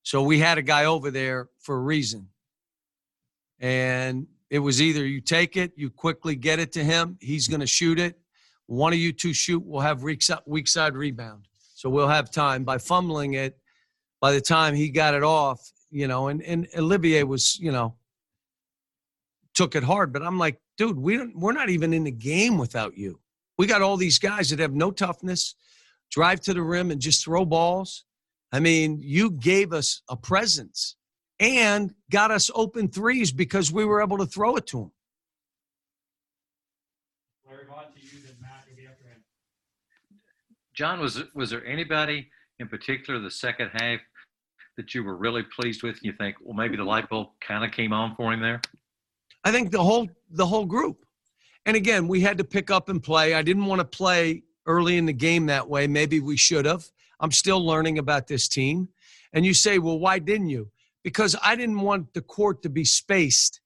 So 0.03 0.21
we 0.21 0.39
had 0.39 0.57
a 0.57 0.61
guy 0.61 0.85
over 0.85 1.09
there 1.11 1.49
for 1.59 1.75
a 1.75 1.79
reason. 1.79 2.29
And 3.59 4.27
it 4.49 4.59
was 4.59 4.81
either 4.81 5.05
you 5.05 5.21
take 5.21 5.55
it, 5.55 5.71
you 5.75 5.89
quickly 5.89 6.35
get 6.35 6.59
it 6.59 6.71
to 6.73 6.83
him, 6.83 7.17
he's 7.21 7.47
going 7.47 7.61
to 7.61 7.67
shoot 7.67 7.99
it. 7.99 8.19
One 8.67 8.93
of 8.93 8.99
you 8.99 9.11
two 9.11 9.33
shoot, 9.33 9.63
we'll 9.63 9.81
have 9.81 10.03
weak 10.03 10.23
side, 10.67 10.95
rebound. 10.95 11.47
So 11.75 11.89
we'll 11.89 12.07
have 12.07 12.31
time. 12.31 12.63
By 12.63 12.77
fumbling 12.77 13.33
it, 13.33 13.57
by 14.21 14.31
the 14.31 14.41
time 14.41 14.75
he 14.75 14.89
got 14.89 15.13
it 15.13 15.23
off, 15.23 15.71
you 15.91 16.07
know, 16.07 16.27
and, 16.27 16.41
and 16.41 16.67
Olivier 16.77 17.23
was, 17.23 17.59
you 17.59 17.71
know, 17.71 17.95
took 19.53 19.75
it 19.75 19.83
hard. 19.83 20.11
But 20.11 20.23
I'm 20.23 20.39
like, 20.39 20.59
dude, 20.77 20.97
we 20.97 21.17
don't, 21.17 21.37
we're 21.37 21.53
not 21.53 21.69
even 21.69 21.93
in 21.93 22.03
the 22.03 22.11
game 22.11 22.57
without 22.57 22.97
you. 22.97 23.19
We 23.57 23.67
got 23.67 23.81
all 23.81 23.97
these 23.97 24.19
guys 24.19 24.49
that 24.49 24.59
have 24.59 24.73
no 24.73 24.91
toughness, 24.91 25.55
drive 26.11 26.41
to 26.41 26.53
the 26.53 26.61
rim 26.61 26.91
and 26.91 26.99
just 26.99 27.23
throw 27.23 27.45
balls. 27.45 28.03
I 28.51 28.59
mean, 28.59 28.99
you 29.01 29.31
gave 29.31 29.73
us 29.73 30.01
a 30.09 30.17
presence 30.17 30.95
and 31.39 31.93
got 32.09 32.31
us 32.31 32.49
open 32.53 32.87
threes 32.87 33.31
because 33.31 33.71
we 33.71 33.85
were 33.85 34.01
able 34.01 34.17
to 34.17 34.25
throw 34.25 34.55
it 34.55 34.67
to 34.67 34.77
them. 34.79 34.91
Larry 37.47 37.65
Vaught 37.65 37.93
to 37.93 38.01
you, 38.01 38.21
then 38.25 38.35
Matt, 38.41 38.65
you'll 38.67 38.77
be 38.77 38.87
after 38.87 39.03
him. 39.03 39.23
John, 40.75 40.99
was 40.99 41.23
was 41.33 41.49
there 41.49 41.65
anybody 41.65 42.29
in 42.59 42.67
particular 42.67 43.19
the 43.19 43.31
second 43.31 43.71
half 43.73 43.99
that 44.77 44.93
you 44.93 45.03
were 45.03 45.15
really 45.15 45.43
pleased 45.43 45.83
with? 45.83 46.03
You 46.03 46.13
think, 46.13 46.35
well, 46.41 46.53
maybe 46.53 46.75
the 46.75 46.83
light 46.83 47.09
bulb 47.09 47.29
kind 47.39 47.63
of 47.63 47.71
came 47.71 47.93
on 47.93 48.15
for 48.15 48.33
him 48.33 48.41
there. 48.41 48.61
I 49.43 49.51
think 49.51 49.71
the 49.71 49.83
whole 49.83 50.09
the 50.29 50.45
whole 50.45 50.65
group. 50.65 51.05
And 51.65 51.75
again, 51.75 52.07
we 52.07 52.21
had 52.21 52.37
to 52.37 52.43
pick 52.43 52.69
up 52.69 52.89
and 52.89 53.01
play. 53.01 53.33
I 53.33 53.41
didn't 53.41 53.65
want 53.65 53.79
to 53.79 53.85
play 53.85 54.43
early 54.67 54.97
in 54.97 55.05
the 55.05 55.13
game 55.13 55.47
that 55.47 55.67
way. 55.67 55.87
Maybe 55.87 56.19
we 56.19 56.37
should 56.37 56.65
have. 56.65 56.85
I'm 57.19 57.31
still 57.31 57.65
learning 57.65 57.97
about 57.97 58.27
this 58.27 58.47
team. 58.47 58.89
And 59.33 59.45
you 59.45 59.53
say, 59.53 59.79
well, 59.79 59.97
why 59.97 60.19
didn't 60.19 60.49
you? 60.49 60.69
Because 61.03 61.35
I 61.41 61.55
didn't 61.55 61.79
want 61.79 62.13
the 62.13 62.21
court 62.21 62.61
to 62.63 62.69
be 62.69 62.83
spaced 62.83 63.61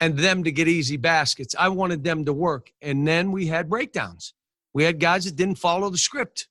and 0.00 0.18
them 0.18 0.44
to 0.44 0.52
get 0.52 0.68
easy 0.68 0.96
baskets. 0.96 1.54
I 1.58 1.68
wanted 1.68 2.04
them 2.04 2.24
to 2.24 2.32
work. 2.32 2.72
And 2.82 3.06
then 3.06 3.32
we 3.32 3.46
had 3.46 3.70
breakdowns. 3.70 4.34
We 4.74 4.84
had 4.84 5.00
guys 5.00 5.24
that 5.24 5.36
didn't 5.36 5.56
follow 5.56 5.88
the 5.88 5.98
script, 5.98 6.48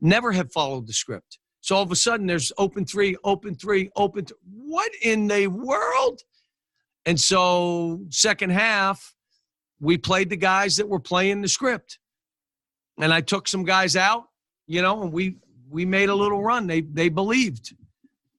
never 0.00 0.32
have 0.32 0.52
followed 0.52 0.86
the 0.86 0.92
script. 0.92 1.38
So 1.60 1.74
all 1.76 1.82
of 1.82 1.90
a 1.90 1.96
sudden 1.96 2.26
there's 2.26 2.52
open 2.56 2.84
three, 2.84 3.16
open 3.24 3.54
three, 3.54 3.90
open. 3.96 4.26
Th- 4.26 4.38
what 4.46 4.92
in 5.02 5.26
the 5.26 5.48
world? 5.48 6.22
And 7.06 7.18
so 7.18 8.00
second 8.10 8.50
half, 8.50 9.14
we 9.80 9.96
played 9.96 10.30
the 10.30 10.36
guys 10.36 10.76
that 10.76 10.88
were 10.88 11.00
playing 11.00 11.40
the 11.40 11.48
script. 11.48 11.98
And 13.00 13.12
I 13.12 13.20
took 13.20 13.48
some 13.48 13.64
guys 13.64 13.96
out, 13.96 14.24
you 14.66 14.82
know, 14.82 15.02
and 15.02 15.12
we 15.12 15.36
we 15.70 15.84
made 15.84 16.08
a 16.08 16.14
little 16.14 16.42
run. 16.42 16.66
They 16.66 16.82
they 16.82 17.08
believed. 17.08 17.74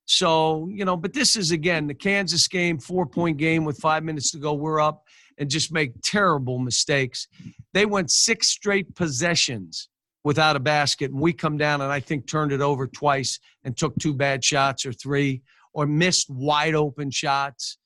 So, 0.06 0.67
you 0.72 0.86
know, 0.86 0.98
but 0.98 1.13
this 1.13 1.36
is 1.36 1.52
again 1.52 1.88
the 1.88 1.93
Kansas 1.93 2.48
game, 2.48 2.80
four 2.80 3.06
point 3.06 3.38
game 3.38 3.63
with 3.63 3.78
five 3.78 4.04
minutes 4.04 4.32
to 4.32 4.38
go. 4.38 4.54
We're 4.54 4.82
up 4.82 5.04
and 5.39 5.49
just 5.49 5.71
make 5.71 5.93
terrible 6.04 6.60
mistakes. 6.60 7.28
They 7.73 7.86
went 7.86 8.12
six 8.12 8.49
straight 8.49 8.93
possessions 8.93 9.89
without 10.23 10.58
a 10.58 10.60
basket, 10.60 11.12
and 11.12 11.19
we 11.19 11.32
come 11.34 11.58
down 11.58 11.82
and 11.82 11.91
I 11.91 12.02
think 12.02 12.28
turned 12.28 12.52
it 12.52 12.62
over 12.62 12.86
twice 12.86 13.39
and 13.63 13.75
took 13.75 13.97
two 13.97 14.13
bad 14.13 14.43
shots 14.43 14.86
or 14.86 14.91
three 14.91 15.41
or 15.73 15.88
missed 15.88 16.30
wide 16.30 16.75
open 16.75 17.10
shots. 17.10 17.78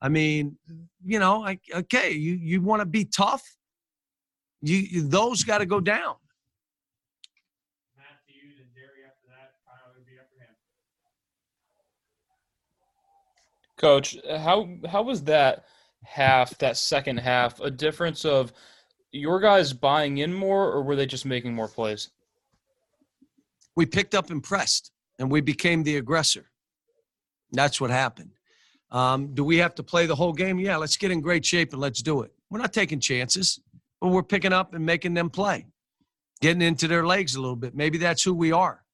I 0.00 0.08
mean, 0.08 0.56
you 1.04 1.18
know, 1.18 1.40
like 1.40 1.60
okay, 1.74 2.12
you 2.12 2.34
you 2.34 2.62
want 2.62 2.80
to 2.80 2.86
be 2.86 3.04
tough, 3.04 3.42
you, 4.62 4.76
you 4.76 5.02
those 5.08 5.42
got 5.42 5.58
to 5.58 5.66
go 5.66 5.80
down. 5.80 6.14
Matt 7.96 8.24
to 8.28 8.32
you, 8.32 8.54
Jerry 8.72 9.04
after 9.04 9.26
that. 9.28 9.54
Kyle 9.66 9.92
will 9.94 10.04
be 10.06 10.16
after 10.16 10.36
him. 10.38 10.54
Coach, 13.76 14.16
how 14.42 14.88
how 14.88 15.02
was 15.02 15.24
that 15.24 15.64
half, 16.10 16.56
that 16.58 16.76
second 16.76 17.18
half, 17.18 17.60
a 17.60 17.70
difference 17.70 18.24
of 18.24 18.52
your 19.12 19.40
guys 19.40 19.72
buying 19.72 20.18
in 20.18 20.32
more, 20.32 20.70
or 20.70 20.82
were 20.82 20.96
they 20.96 21.06
just 21.06 21.26
making 21.26 21.54
more 21.54 21.68
plays? 21.68 22.10
we 23.76 23.86
picked 23.86 24.14
up 24.14 24.30
and 24.30 24.42
pressed 24.42 24.92
and 25.18 25.30
we 25.30 25.40
became 25.40 25.82
the 25.82 25.96
aggressor. 25.96 26.50
That's 27.52 27.80
what 27.80 27.90
happened. 27.90 28.32
Um, 28.90 29.34
do 29.34 29.44
we 29.44 29.56
have 29.56 29.74
to 29.76 29.82
play 29.82 30.04
the 30.04 30.14
whole 30.14 30.32
game? 30.32 30.58
Yeah, 30.58 30.76
let's 30.76 30.96
get 30.96 31.10
in 31.10 31.22
great 31.22 31.44
shape 31.46 31.72
and 31.72 31.80
let's 31.80 32.02
do 32.02 32.20
it. 32.22 32.30
We're 32.50 32.58
not 32.58 32.72
taking 32.72 33.00
chances, 33.00 33.60
but 34.00 34.08
we're 34.08 34.22
picking 34.22 34.52
up 34.52 34.74
and 34.74 34.84
making 34.84 35.14
them 35.14 35.30
play, 35.30 35.66
getting 36.40 36.60
into 36.60 36.88
their 36.88 37.06
legs 37.06 37.36
a 37.36 37.40
little 37.40 37.56
bit. 37.56 37.74
Maybe 37.74 37.98
that's 37.98 38.22
who 38.22 38.34
we 38.34 38.52
are. 38.52 38.84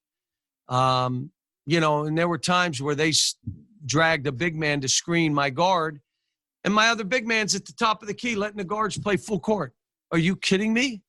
Um, 0.68 1.30
you 1.66 1.80
know, 1.80 2.04
and 2.04 2.16
there 2.16 2.28
were 2.28 2.38
times 2.38 2.82
where 2.82 2.94
they 2.94 3.12
dragged 3.84 4.26
a 4.26 4.32
big 4.32 4.54
man 4.54 4.80
to 4.82 4.88
screen 4.88 5.34
my 5.34 5.50
guard, 5.50 6.00
and 6.66 6.74
my 6.74 6.88
other 6.88 7.04
big 7.04 7.26
man's 7.28 7.54
at 7.54 7.64
the 7.64 7.72
top 7.72 8.02
of 8.02 8.08
the 8.08 8.14
key, 8.14 8.34
letting 8.34 8.56
the 8.56 8.64
guards 8.64 8.98
play 8.98 9.16
full 9.16 9.38
court. 9.38 9.72
Are 10.10 10.18
you 10.18 10.34
kidding 10.34 10.74
me? 10.74 11.00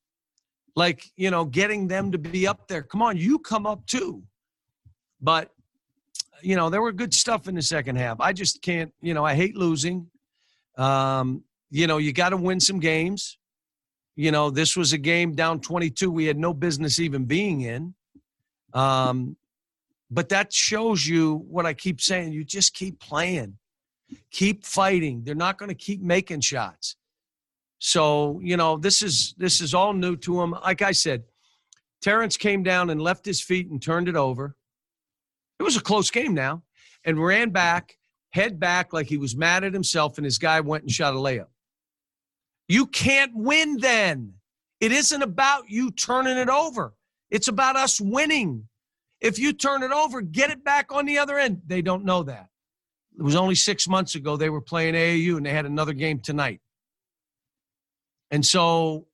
Like, 0.75 1.03
you 1.17 1.31
know, 1.31 1.45
getting 1.45 1.87
them 1.87 2.11
to 2.11 2.19
be 2.19 2.47
up 2.47 2.67
there. 2.67 2.83
Come 2.83 3.01
on, 3.01 3.17
you 3.17 3.39
come 3.39 3.65
up 3.65 3.83
too. 3.87 4.21
But, 5.19 5.51
you 6.43 6.55
know, 6.55 6.69
there 6.69 6.83
were 6.83 6.91
good 6.91 7.11
stuff 7.11 7.47
in 7.47 7.55
the 7.55 7.63
second 7.63 7.95
half. 7.95 8.21
I 8.21 8.33
just 8.33 8.61
can't, 8.61 8.93
you 9.01 9.15
know, 9.15 9.25
I 9.25 9.33
hate 9.33 9.57
losing. 9.57 10.07
Um, 10.77 11.43
you 11.71 11.87
know, 11.87 11.97
you 11.97 12.13
got 12.13 12.29
to 12.29 12.37
win 12.37 12.59
some 12.59 12.79
games. 12.79 13.39
You 14.15 14.29
know, 14.29 14.51
this 14.51 14.77
was 14.77 14.93
a 14.93 14.97
game 14.99 15.33
down 15.33 15.59
22 15.59 16.11
we 16.11 16.25
had 16.25 16.37
no 16.37 16.53
business 16.53 16.99
even 16.99 17.25
being 17.25 17.61
in. 17.61 17.95
Um, 18.73 19.35
but 20.11 20.29
that 20.29 20.53
shows 20.53 21.07
you 21.07 21.43
what 21.49 21.65
I 21.65 21.73
keep 21.73 21.99
saying. 21.99 22.31
You 22.31 22.43
just 22.43 22.75
keep 22.75 22.99
playing, 22.99 23.57
keep 24.31 24.65
fighting. 24.65 25.23
They're 25.23 25.35
not 25.35 25.57
going 25.57 25.69
to 25.69 25.75
keep 25.75 26.01
making 26.01 26.41
shots. 26.41 26.95
So 27.79 28.39
you 28.41 28.57
know 28.57 28.77
this 28.77 29.01
is 29.01 29.35
this 29.37 29.61
is 29.61 29.73
all 29.73 29.93
new 29.93 30.15
to 30.17 30.41
him. 30.41 30.51
Like 30.51 30.81
I 30.81 30.91
said, 30.91 31.23
Terrence 32.01 32.37
came 32.37 32.63
down 32.63 32.89
and 32.89 33.01
left 33.01 33.25
his 33.25 33.41
feet 33.41 33.69
and 33.69 33.81
turned 33.81 34.07
it 34.07 34.15
over. 34.15 34.55
It 35.59 35.63
was 35.63 35.77
a 35.77 35.81
close 35.81 36.09
game 36.09 36.33
now, 36.33 36.63
and 37.03 37.23
ran 37.23 37.49
back, 37.49 37.97
head 38.31 38.59
back 38.59 38.93
like 38.93 39.07
he 39.07 39.17
was 39.17 39.35
mad 39.35 39.63
at 39.63 39.73
himself, 39.73 40.17
and 40.17 40.25
his 40.25 40.37
guy 40.37 40.59
went 40.59 40.83
and 40.83 40.91
shot 40.91 41.13
a 41.13 41.17
layup. 41.17 41.47
You 42.67 42.85
can't 42.87 43.31
win 43.35 43.77
then. 43.77 44.33
It 44.79 44.91
isn't 44.91 45.21
about 45.21 45.69
you 45.69 45.89
turning 45.91 46.37
it 46.37 46.49
over. 46.49 46.93
It's 47.31 47.47
about 47.47 47.75
us 47.75 47.99
winning. 47.99 48.67
If 49.19 49.39
you 49.39 49.53
turn 49.53 49.81
it 49.81 49.91
over, 49.91 50.21
get 50.21 50.51
it 50.51 50.63
back 50.63 50.91
on 50.91 51.05
the 51.05 51.17
other 51.17 51.37
end. 51.37 51.61
They 51.65 51.81
don't 51.81 52.05
know 52.05 52.23
that. 52.23 52.49
It 53.17 53.23
was 53.23 53.35
only 53.35 53.55
six 53.55 53.87
months 53.87 54.15
ago 54.15 54.37
they 54.37 54.49
were 54.49 54.61
playing 54.61 54.93
AAU 54.93 55.37
and 55.37 55.45
they 55.45 55.51
had 55.51 55.65
another 55.65 55.93
game 55.93 56.19
tonight. 56.19 56.61
And 58.29 58.45
so, 58.45 59.07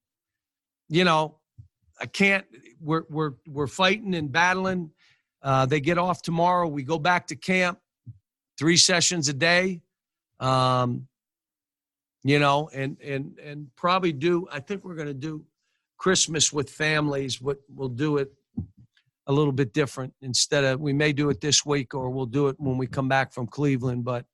you 0.89 1.03
know, 1.03 1.37
I 1.99 2.05
can't. 2.05 2.45
We're 2.81 3.03
we're 3.09 3.33
we're 3.47 3.67
fighting 3.67 4.13
and 4.15 4.31
battling. 4.31 4.91
Uh, 5.41 5.65
they 5.65 5.79
get 5.79 5.97
off 5.97 6.21
tomorrow. 6.21 6.67
We 6.67 6.83
go 6.83 6.99
back 6.99 7.27
to 7.27 7.35
camp, 7.35 7.79
three 8.57 8.77
sessions 8.77 9.29
a 9.29 9.33
day. 9.33 9.81
Um, 10.39 11.07
you 12.23 12.39
know, 12.39 12.69
and 12.73 12.97
and 13.01 13.37
and 13.39 13.67
probably 13.75 14.11
do. 14.11 14.47
I 14.51 14.59
think 14.59 14.83
we're 14.83 14.95
going 14.95 15.07
to 15.07 15.13
do 15.13 15.45
Christmas 15.97 16.51
with 16.51 16.69
families. 16.69 17.39
What 17.41 17.59
we'll 17.73 17.89
do 17.89 18.17
it 18.17 18.33
a 19.27 19.33
little 19.33 19.53
bit 19.53 19.73
different 19.73 20.13
instead 20.21 20.63
of 20.63 20.81
we 20.81 20.93
may 20.93 21.13
do 21.13 21.29
it 21.29 21.39
this 21.39 21.65
week 21.65 21.93
or 21.93 22.09
we'll 22.09 22.25
do 22.25 22.47
it 22.47 22.55
when 22.59 22.77
we 22.77 22.87
come 22.87 23.07
back 23.07 23.33
from 23.33 23.47
Cleveland. 23.47 24.03
But 24.03 24.25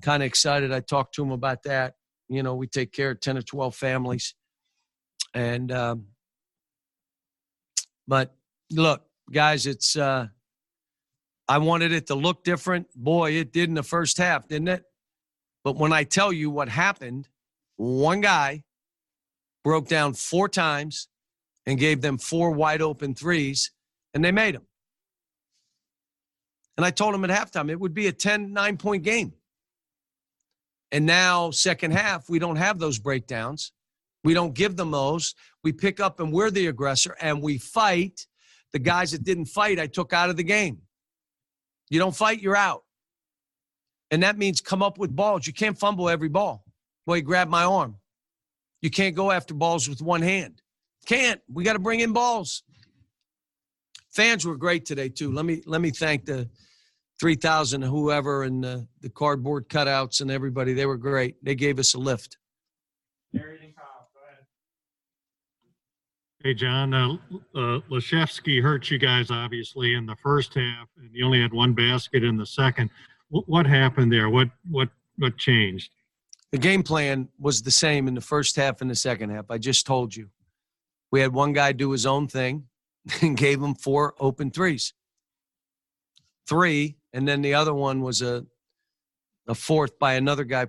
kind 0.00 0.22
of 0.22 0.26
excited. 0.26 0.72
I 0.72 0.80
talked 0.80 1.14
to 1.16 1.22
him 1.22 1.32
about 1.32 1.62
that. 1.64 1.94
You 2.28 2.42
know, 2.42 2.54
we 2.54 2.66
take 2.66 2.92
care 2.92 3.10
of 3.10 3.20
10 3.20 3.38
or 3.38 3.42
12 3.42 3.74
families. 3.74 4.34
And, 5.34 5.72
um, 5.72 6.06
but 8.06 8.34
look, 8.70 9.02
guys, 9.32 9.66
it's, 9.66 9.96
uh, 9.96 10.26
I 11.48 11.58
wanted 11.58 11.92
it 11.92 12.06
to 12.08 12.14
look 12.14 12.44
different. 12.44 12.86
Boy, 12.94 13.32
it 13.32 13.52
did 13.52 13.68
in 13.68 13.74
the 13.74 13.82
first 13.82 14.18
half, 14.18 14.46
didn't 14.46 14.68
it? 14.68 14.84
But 15.64 15.76
when 15.76 15.92
I 15.92 16.04
tell 16.04 16.32
you 16.32 16.50
what 16.50 16.68
happened, 16.68 17.28
one 17.76 18.20
guy 18.20 18.62
broke 19.64 19.88
down 19.88 20.14
four 20.14 20.48
times 20.48 21.08
and 21.66 21.78
gave 21.78 22.00
them 22.00 22.18
four 22.18 22.52
wide 22.52 22.82
open 22.82 23.14
threes, 23.14 23.72
and 24.14 24.24
they 24.24 24.32
made 24.32 24.54
them. 24.54 24.66
And 26.76 26.84
I 26.86 26.90
told 26.90 27.14
them 27.14 27.24
at 27.24 27.30
halftime 27.30 27.70
it 27.70 27.78
would 27.78 27.94
be 27.94 28.06
a 28.06 28.12
10, 28.12 28.52
nine 28.52 28.76
point 28.76 29.02
game. 29.02 29.34
And 30.92 31.06
now, 31.06 31.50
second 31.50 31.92
half, 31.92 32.28
we 32.28 32.38
don't 32.38 32.56
have 32.56 32.78
those 32.78 32.98
breakdowns. 32.98 33.72
We 34.24 34.34
don't 34.34 34.54
give 34.54 34.76
them 34.76 34.90
those. 34.90 35.34
We 35.62 35.72
pick 35.72 36.00
up 36.00 36.20
and 36.20 36.32
we're 36.32 36.50
the 36.50 36.66
aggressor 36.66 37.16
and 37.20 37.42
we 37.42 37.58
fight. 37.58 38.26
The 38.72 38.78
guys 38.78 39.12
that 39.12 39.24
didn't 39.24 39.46
fight, 39.46 39.78
I 39.78 39.86
took 39.86 40.12
out 40.12 40.30
of 40.30 40.36
the 40.36 40.42
game. 40.42 40.78
You 41.90 41.98
don't 41.98 42.14
fight, 42.14 42.40
you're 42.40 42.56
out. 42.56 42.84
And 44.10 44.22
that 44.22 44.38
means 44.38 44.60
come 44.60 44.82
up 44.82 44.98
with 44.98 45.14
balls. 45.14 45.46
You 45.46 45.52
can't 45.52 45.78
fumble 45.78 46.08
every 46.08 46.28
ball. 46.28 46.64
He 47.06 47.22
grabbed 47.22 47.50
my 47.50 47.64
arm. 47.64 47.96
You 48.82 48.90
can't 48.90 49.16
go 49.16 49.32
after 49.32 49.52
balls 49.52 49.88
with 49.88 50.00
one 50.00 50.22
hand. 50.22 50.62
Can't. 51.06 51.40
We 51.52 51.64
got 51.64 51.72
to 51.72 51.80
bring 51.80 52.00
in 52.00 52.12
balls. 52.12 52.62
Fans 54.12 54.44
were 54.44 54.56
great 54.56 54.84
today 54.84 55.08
too. 55.08 55.32
Let 55.32 55.44
me 55.44 55.62
let 55.66 55.80
me 55.80 55.90
thank 55.90 56.26
the 56.26 56.48
3,000 57.20 57.82
whoever 57.82 58.44
and 58.44 58.64
the, 58.64 58.88
the 59.02 59.10
cardboard 59.10 59.68
cutouts 59.68 60.22
and 60.22 60.30
everybody. 60.30 60.72
They 60.72 60.86
were 60.86 60.96
great. 60.96 61.36
They 61.44 61.54
gave 61.54 61.78
us 61.78 61.92
a 61.92 61.98
lift. 61.98 62.38
Gary 63.34 63.58
and 63.62 63.76
Kyle, 63.76 64.08
go 64.14 64.20
ahead. 64.26 64.46
Hey, 66.42 66.54
John, 66.54 66.94
uh, 66.94 67.12
uh, 67.54 67.80
Laszewski 67.90 68.62
hurt 68.62 68.90
you 68.90 68.98
guys 68.98 69.30
obviously 69.30 69.94
in 69.94 70.06
the 70.06 70.16
first 70.16 70.54
half, 70.54 70.88
and 70.96 71.10
you 71.12 71.26
only 71.26 71.42
had 71.42 71.52
one 71.52 71.74
basket 71.74 72.24
in 72.24 72.38
the 72.38 72.46
second. 72.46 72.88
What, 73.28 73.46
what 73.46 73.66
happened 73.66 74.10
there? 74.10 74.30
What, 74.30 74.48
what, 74.70 74.88
what 75.18 75.36
changed? 75.36 75.92
The 76.52 76.58
game 76.58 76.82
plan 76.82 77.28
was 77.38 77.60
the 77.60 77.70
same 77.70 78.08
in 78.08 78.14
the 78.14 78.22
first 78.22 78.56
half 78.56 78.80
and 78.80 78.90
the 78.90 78.96
second 78.96 79.28
half. 79.28 79.50
I 79.50 79.58
just 79.58 79.86
told 79.86 80.16
you. 80.16 80.30
We 81.12 81.20
had 81.20 81.34
one 81.34 81.52
guy 81.52 81.72
do 81.72 81.90
his 81.90 82.06
own 82.06 82.28
thing 82.28 82.64
and 83.22 83.36
gave 83.36 83.62
him 83.62 83.74
four 83.74 84.14
open 84.18 84.50
threes. 84.50 84.92
Three, 86.48 86.96
and 87.12 87.26
then 87.26 87.42
the 87.42 87.54
other 87.54 87.74
one 87.74 88.02
was 88.02 88.22
a 88.22 88.46
a 89.46 89.54
fourth 89.54 89.98
by 89.98 90.14
another 90.14 90.44
guy 90.44 90.66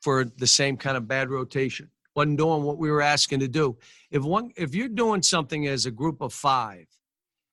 for 0.00 0.24
the 0.24 0.46
same 0.46 0.76
kind 0.76 0.96
of 0.96 1.06
bad 1.06 1.30
rotation. 1.30 1.90
Wasn't 2.14 2.38
doing 2.38 2.62
what 2.62 2.78
we 2.78 2.90
were 2.90 3.02
asking 3.02 3.40
to 3.40 3.48
do. 3.48 3.76
If 4.10 4.22
one 4.22 4.50
if 4.56 4.74
you're 4.74 4.88
doing 4.88 5.22
something 5.22 5.66
as 5.66 5.86
a 5.86 5.90
group 5.90 6.20
of 6.20 6.32
five 6.32 6.86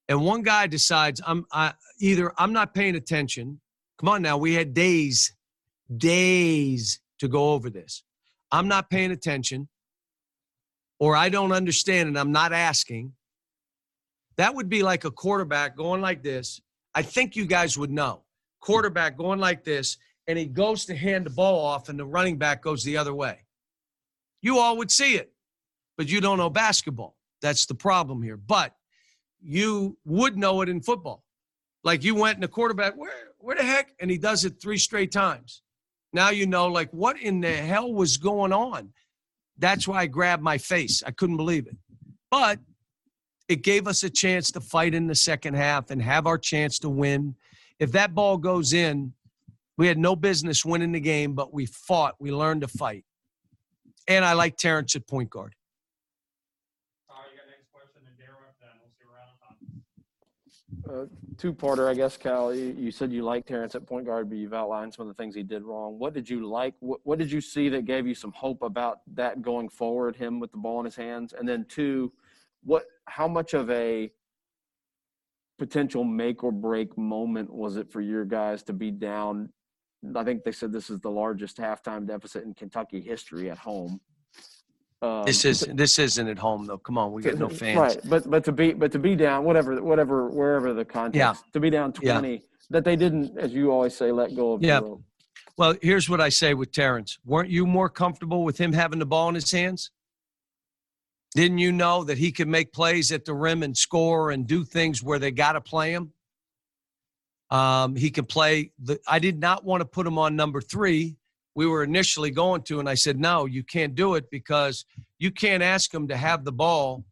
and 0.07 0.21
one 0.21 0.43
guy 0.43 0.67
decides 0.67 1.21
I'm 1.25 1.45
I, 1.51 1.73
either 1.99 2.33
I'm 2.37 2.53
not 2.53 2.73
paying 2.73 2.95
attention. 2.95 3.59
Come 3.97 4.09
on 4.09 4.21
now, 4.21 4.37
we 4.37 4.53
had 4.53 4.73
days, 4.73 5.33
days 5.95 6.99
to 7.19 7.27
go 7.27 7.51
over 7.53 7.69
this. 7.69 8.03
I'm 8.51 8.67
not 8.67 8.89
paying 8.89 9.11
attention, 9.11 9.69
or 10.99 11.15
I 11.15 11.29
don't 11.29 11.51
understand 11.51 12.09
and 12.09 12.19
I'm 12.19 12.31
not 12.31 12.51
asking. 12.51 13.13
That 14.41 14.55
would 14.55 14.69
be 14.69 14.81
like 14.81 15.05
a 15.05 15.11
quarterback 15.11 15.77
going 15.77 16.01
like 16.01 16.23
this. 16.23 16.61
I 16.95 17.03
think 17.03 17.35
you 17.35 17.45
guys 17.45 17.77
would 17.77 17.91
know. 17.91 18.23
Quarterback 18.59 19.15
going 19.15 19.39
like 19.39 19.63
this, 19.63 19.99
and 20.25 20.35
he 20.35 20.45
goes 20.45 20.85
to 20.85 20.95
hand 20.95 21.27
the 21.27 21.29
ball 21.29 21.63
off, 21.63 21.89
and 21.89 21.99
the 21.99 22.05
running 22.05 22.37
back 22.37 22.63
goes 22.63 22.83
the 22.83 22.97
other 22.97 23.13
way. 23.13 23.45
You 24.41 24.57
all 24.57 24.77
would 24.77 24.89
see 24.89 25.13
it, 25.13 25.31
but 25.95 26.09
you 26.09 26.21
don't 26.21 26.39
know 26.39 26.49
basketball. 26.49 27.15
That's 27.43 27.67
the 27.67 27.75
problem 27.75 28.23
here. 28.23 28.35
But 28.35 28.75
you 29.43 29.99
would 30.05 30.39
know 30.39 30.61
it 30.61 30.69
in 30.69 30.81
football. 30.81 31.23
Like 31.83 32.03
you 32.03 32.15
went 32.15 32.37
and 32.37 32.43
the 32.43 32.47
quarterback, 32.47 32.97
where, 32.97 33.13
where 33.37 33.55
the 33.55 33.63
heck? 33.63 33.93
And 33.99 34.09
he 34.09 34.17
does 34.17 34.43
it 34.43 34.59
three 34.59 34.79
straight 34.79 35.11
times. 35.11 35.61
Now 36.13 36.31
you 36.31 36.47
know, 36.47 36.65
like, 36.65 36.89
what 36.89 37.21
in 37.21 37.41
the 37.41 37.53
hell 37.53 37.93
was 37.93 38.17
going 38.17 38.53
on? 38.53 38.89
That's 39.59 39.87
why 39.87 39.99
I 39.99 40.07
grabbed 40.07 40.41
my 40.41 40.57
face. 40.57 41.03
I 41.05 41.11
couldn't 41.11 41.37
believe 41.37 41.67
it. 41.67 41.77
But 42.31 42.57
it 43.51 43.63
gave 43.63 43.85
us 43.85 44.03
a 44.03 44.09
chance 44.09 44.49
to 44.51 44.61
fight 44.61 44.95
in 44.95 45.07
the 45.07 45.15
second 45.15 45.55
half 45.55 45.91
and 45.91 46.01
have 46.01 46.25
our 46.25 46.37
chance 46.37 46.79
to 46.79 46.89
win. 46.89 47.35
If 47.79 47.91
that 47.91 48.15
ball 48.15 48.37
goes 48.37 48.71
in, 48.71 49.13
we 49.77 49.87
had 49.87 49.97
no 49.97 50.15
business 50.15 50.63
winning 50.63 50.93
the 50.93 51.01
game, 51.01 51.33
but 51.33 51.53
we 51.53 51.65
fought. 51.65 52.15
We 52.17 52.31
learned 52.31 52.61
to 52.61 52.69
fight. 52.69 53.03
And 54.07 54.23
I 54.23 54.33
like 54.33 54.55
Terrence 54.55 54.95
at 54.95 55.05
point 55.05 55.29
guard. 55.29 55.53
Kyle, 57.09 57.17
you 57.29 57.37
got 57.37 57.47
next 57.49 57.71
question, 57.73 58.01
and 58.07 58.17
Darren, 58.17 58.53
then 58.61 58.69
we'll 58.79 58.91
see 58.97 59.05
we're 59.05 59.19
out 59.19 59.35
of 60.87 60.95
time. 60.95 61.11
Uh, 61.11 61.35
two-parter, 61.37 61.89
I 61.89 61.93
guess, 61.93 62.15
Cal. 62.15 62.55
You, 62.55 62.73
you 62.77 62.91
said 62.91 63.11
you 63.11 63.23
like 63.23 63.45
Terrence 63.45 63.75
at 63.75 63.85
point 63.85 64.05
guard, 64.05 64.29
but 64.29 64.37
you've 64.37 64.53
outlined 64.53 64.93
some 64.93 65.07
of 65.07 65.15
the 65.15 65.21
things 65.21 65.35
he 65.35 65.43
did 65.43 65.63
wrong. 65.63 65.99
What 65.99 66.13
did 66.13 66.29
you 66.29 66.47
like? 66.47 66.73
What, 66.79 67.01
what 67.03 67.19
did 67.19 67.29
you 67.29 67.41
see 67.41 67.67
that 67.67 67.83
gave 67.83 68.07
you 68.07 68.15
some 68.15 68.31
hope 68.31 68.61
about 68.61 69.01
that 69.13 69.41
going 69.41 69.67
forward? 69.67 70.15
Him 70.15 70.39
with 70.39 70.51
the 70.51 70.57
ball 70.57 70.79
in 70.79 70.85
his 70.85 70.95
hands, 70.95 71.33
and 71.33 71.45
then 71.47 71.65
two, 71.67 72.13
what? 72.63 72.85
How 73.07 73.27
much 73.27 73.53
of 73.53 73.69
a 73.69 74.11
potential 75.59 76.03
make 76.03 76.43
or 76.43 76.51
break 76.51 76.97
moment 76.97 77.51
was 77.53 77.77
it 77.77 77.91
for 77.91 78.01
your 78.01 78.25
guys 78.25 78.63
to 78.63 78.73
be 78.73 78.91
down? 78.91 79.49
I 80.15 80.23
think 80.23 80.43
they 80.43 80.51
said 80.51 80.71
this 80.71 80.89
is 80.89 80.99
the 80.99 81.11
largest 81.11 81.57
halftime 81.57 82.07
deficit 82.07 82.43
in 82.43 82.53
Kentucky 82.53 83.01
history 83.01 83.51
at 83.51 83.57
home. 83.57 83.99
Um, 85.03 85.23
This 85.25 85.45
is 85.45 85.61
this 85.73 85.97
isn't 85.99 86.27
at 86.27 86.37
home 86.37 86.65
though. 86.65 86.77
Come 86.77 86.97
on, 86.97 87.11
we 87.11 87.21
got 87.23 87.37
no 87.37 87.49
fans. 87.49 87.77
Right, 87.77 87.99
but 88.05 88.29
but 88.29 88.43
to 88.45 88.51
be 88.51 88.73
but 88.73 88.91
to 88.91 88.99
be 88.99 89.15
down, 89.15 89.43
whatever 89.43 89.81
whatever 89.81 90.29
wherever 90.29 90.73
the 90.73 90.85
context, 90.85 91.43
yeah. 91.45 91.51
to 91.53 91.59
be 91.59 91.69
down 91.69 91.93
Yeah. 92.01 92.13
twenty, 92.13 92.43
that 92.69 92.83
they 92.83 92.95
didn't, 92.95 93.37
as 93.37 93.53
you 93.53 93.71
always 93.71 93.95
say, 93.95 94.11
let 94.11 94.35
go 94.35 94.53
of 94.53 94.63
Yeah. 94.63 94.81
Well, 95.57 95.75
here's 95.81 96.09
what 96.09 96.21
I 96.21 96.29
say 96.29 96.53
with 96.53 96.71
Terrence. 96.71 97.19
Weren't 97.25 97.49
you 97.49 97.65
more 97.67 97.89
comfortable 97.89 98.43
with 98.43 98.57
him 98.57 98.73
having 98.73 98.99
the 98.99 99.05
ball 99.05 99.29
in 99.29 99.35
his 99.35 99.51
hands? 99.51 99.91
Didn't 101.33 101.59
you 101.59 101.71
know 101.71 102.03
that 102.03 102.17
he 102.17 102.31
could 102.31 102.47
make 102.47 102.73
plays 102.73 103.11
at 103.11 103.25
the 103.25 103.33
rim 103.33 103.63
and 103.63 103.75
score 103.75 104.31
and 104.31 104.45
do 104.45 104.65
things 104.65 105.01
where 105.01 105.19
they 105.19 105.31
got 105.31 105.53
to 105.53 105.61
play 105.61 105.93
him? 105.93 106.11
Um, 107.49 107.95
he 107.95 108.09
can 108.09 108.25
play. 108.25 108.71
The, 108.79 108.99
I 109.07 109.19
did 109.19 109.39
not 109.39 109.63
want 109.63 109.81
to 109.81 109.85
put 109.85 110.07
him 110.07 110.17
on 110.17 110.35
number 110.35 110.61
three. 110.61 111.17
We 111.55 111.67
were 111.67 111.83
initially 111.83 112.31
going 112.31 112.63
to, 112.63 112.79
and 112.79 112.87
I 112.87 112.95
said, 112.95 113.19
no, 113.19 113.45
you 113.45 113.63
can't 113.63 113.93
do 113.93 114.15
it 114.15 114.29
because 114.29 114.85
you 115.19 115.31
can't 115.31 115.61
ask 115.61 115.93
him 115.93 116.07
to 116.07 116.17
have 116.17 116.45
the 116.45 116.51
ball 116.51 117.03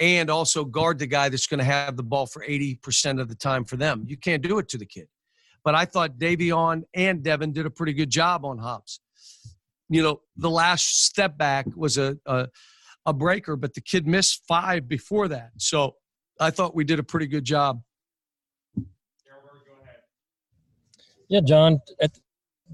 and 0.00 0.30
also 0.30 0.64
guard 0.64 0.98
the 0.98 1.06
guy 1.06 1.28
that's 1.28 1.46
going 1.46 1.58
to 1.58 1.64
have 1.64 1.96
the 1.96 2.02
ball 2.02 2.26
for 2.26 2.44
80% 2.44 3.20
of 3.20 3.28
the 3.28 3.34
time 3.34 3.64
for 3.64 3.76
them. 3.76 4.04
You 4.06 4.16
can't 4.16 4.42
do 4.42 4.58
it 4.58 4.68
to 4.70 4.78
the 4.78 4.86
kid. 4.86 5.08
But 5.64 5.74
I 5.74 5.84
thought 5.84 6.18
Davion 6.18 6.82
and 6.94 7.22
Devin 7.22 7.52
did 7.52 7.66
a 7.66 7.70
pretty 7.70 7.92
good 7.92 8.10
job 8.10 8.44
on 8.44 8.58
Hobbs. 8.58 9.00
You 9.88 10.02
know, 10.02 10.20
the 10.36 10.50
last 10.50 11.04
step 11.04 11.36
back 11.36 11.66
was 11.74 11.98
a, 11.98 12.18
a 12.26 12.48
a 13.06 13.12
breaker, 13.12 13.56
but 13.56 13.72
the 13.74 13.80
kid 13.80 14.06
missed 14.06 14.42
five 14.46 14.88
before 14.88 15.28
that. 15.28 15.52
So 15.58 15.94
I 16.38 16.50
thought 16.50 16.74
we 16.74 16.84
did 16.84 16.98
a 16.98 17.02
pretty 17.02 17.26
good 17.28 17.44
job. 17.44 17.80
Darren 18.76 18.84
Bird, 19.44 19.62
go 19.66 19.82
ahead. 19.82 19.96
Yeah, 21.28 21.40
John. 21.40 21.80
At, 22.00 22.18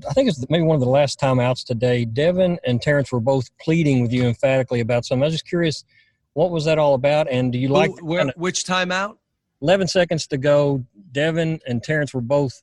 I 0.09 0.13
think 0.15 0.31
it's 0.31 0.45
maybe 0.49 0.65
one 0.65 0.75
of 0.75 0.81
the 0.81 0.89
last 0.89 1.21
timeouts 1.21 1.65
today. 1.65 2.07
Devin 2.07 2.59
and 2.67 2.81
Terrence 2.81 3.13
were 3.13 3.21
both 3.21 3.51
pleading 3.61 4.03
with 4.03 4.13
you 4.13 4.25
emphatically 4.27 4.81
about 4.81 5.05
something. 5.05 5.23
I 5.23 5.27
was 5.27 5.35
just 5.35 5.47
curious, 5.47 5.85
what 6.33 6.51
was 6.51 6.65
that 6.65 6.79
all 6.79 6.95
about? 6.95 7.29
And 7.31 7.53
do 7.53 7.59
you 7.59 7.69
like 7.69 7.91
Who- 7.99 8.07
where, 8.07 8.33
which 8.37 8.65
timeout? 8.65 9.19
11 9.61 9.87
seconds 9.89 10.27
to 10.29 10.39
go? 10.39 10.85
Devin 11.13 11.61
and 11.69 11.83
Terrence 11.83 12.15
were 12.15 12.23
both 12.23 12.63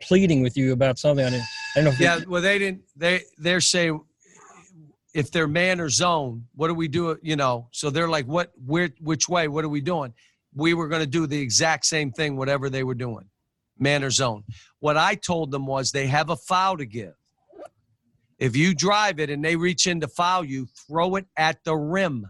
pleading 0.00 0.40
with 0.40 0.56
you 0.56 0.72
about 0.72 0.98
something. 0.98 1.26
I 1.26 1.30
didn't. 1.30 1.44
I 1.76 1.80
don't 1.80 1.84
know 1.84 1.96
Yeah, 1.98 2.20
well, 2.28 2.40
they 2.40 2.58
didn't. 2.58 2.82
They 2.96 3.22
they're 3.36 3.60
saying 3.60 4.00
if 5.18 5.32
they're 5.32 5.48
man 5.48 5.80
or 5.80 5.88
zone, 5.88 6.46
what 6.54 6.68
do 6.68 6.74
we 6.74 6.86
do? 6.86 7.18
You 7.22 7.34
know, 7.34 7.66
so 7.72 7.90
they're 7.90 8.08
like, 8.08 8.26
what? 8.26 8.52
Where? 8.64 8.90
Which 9.00 9.28
way? 9.28 9.48
What 9.48 9.64
are 9.64 9.68
we 9.68 9.80
doing? 9.80 10.14
We 10.54 10.74
were 10.74 10.86
going 10.86 11.00
to 11.00 11.08
do 11.08 11.26
the 11.26 11.40
exact 11.40 11.86
same 11.86 12.12
thing, 12.12 12.36
whatever 12.36 12.70
they 12.70 12.84
were 12.84 12.94
doing, 12.94 13.28
man 13.80 14.04
or 14.04 14.10
zone. 14.10 14.44
What 14.78 14.96
I 14.96 15.16
told 15.16 15.50
them 15.50 15.66
was 15.66 15.90
they 15.90 16.06
have 16.06 16.30
a 16.30 16.36
foul 16.36 16.76
to 16.76 16.86
give. 16.86 17.14
If 18.38 18.54
you 18.54 18.76
drive 18.76 19.18
it 19.18 19.28
and 19.28 19.44
they 19.44 19.56
reach 19.56 19.88
in 19.88 19.98
to 20.02 20.06
foul 20.06 20.44
you, 20.44 20.68
throw 20.86 21.16
it 21.16 21.26
at 21.36 21.64
the 21.64 21.74
rim. 21.74 22.24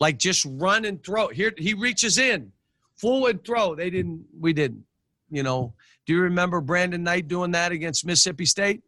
Like 0.00 0.18
just 0.18 0.46
run 0.48 0.86
and 0.86 1.04
throw. 1.04 1.28
Here 1.28 1.52
he 1.58 1.74
reaches 1.74 2.16
in, 2.16 2.52
full 2.96 3.26
and 3.26 3.44
throw. 3.44 3.74
They 3.74 3.90
didn't. 3.90 4.24
We 4.40 4.54
didn't. 4.54 4.84
You 5.30 5.42
know. 5.42 5.74
Do 6.06 6.14
you 6.14 6.22
remember 6.22 6.62
Brandon 6.62 7.02
Knight 7.02 7.28
doing 7.28 7.50
that 7.50 7.70
against 7.70 8.06
Mississippi 8.06 8.46
State? 8.46 8.82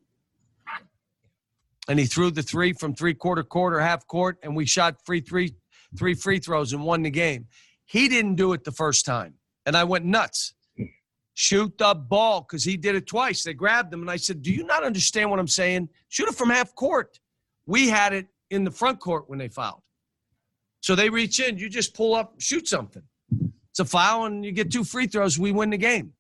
And 1.89 1.99
he 1.99 2.07
threw 2.07 2.31
the 2.31 2.43
three 2.43 2.73
from 2.73 2.95
three 2.95 3.15
quarter 3.15 3.43
quarter, 3.43 3.81
half 3.81 4.07
court, 4.07 4.39
and 4.43 4.57
we 4.57 4.65
shot 4.65 5.05
free 5.05 5.21
three, 5.21 5.55
three 5.97 6.15
free 6.15 6.39
throws 6.39 6.73
and 6.73 6.83
won 6.83 7.03
the 7.03 7.11
game. 7.11 7.47
He 7.85 8.09
didn't 8.09 8.37
do 8.37 8.53
it 8.53 8.65
the 8.65 8.73
first 8.73 9.05
time, 9.05 9.35
and 9.67 9.77
I 9.77 9.85
went 9.85 10.05
nuts. 10.05 10.55
shoot 11.35 11.77
the 11.77 11.95
ball 11.95 12.41
because 12.41 12.65
he 12.65 12.77
did 12.77 12.95
it 12.95 13.07
twice. 13.07 13.43
They 13.45 13.55
grabbed 13.55 13.93
him, 13.93 14.01
and 14.01 14.11
I 14.11 14.17
said, 14.17 14.43
Do 14.43 14.51
you 14.51 14.65
not 14.65 14.85
understand 14.85 15.31
what 15.31 15.39
I'm 15.39 15.49
saying? 15.49 15.91
Shoot 16.09 16.29
it 16.29 16.35
from 16.35 16.51
half 16.51 16.75
court. 16.75 17.21
We 17.67 17.89
had 17.89 18.13
it 18.13 18.27
in 18.51 18.65
the 18.65 18.71
front 18.71 19.01
court 19.01 19.29
when 19.29 19.39
they 19.39 19.49
fouled. 19.49 19.83
So 20.81 20.95
they 20.95 21.09
reach 21.09 21.41
in, 21.41 21.59
you 21.59 21.69
just 21.69 21.95
pull 21.95 22.15
up, 22.15 22.35
shoot 22.39 22.69
something. 22.69 23.03
It's 23.71 23.81
a 23.81 23.85
foul, 23.85 24.27
and 24.27 24.45
you 24.45 24.53
get 24.53 24.71
two 24.71 24.85
free 24.85 25.07
throws. 25.07 25.39
We 25.39 25.51
win 25.51 25.71
the 25.71 25.79
game. 25.79 26.13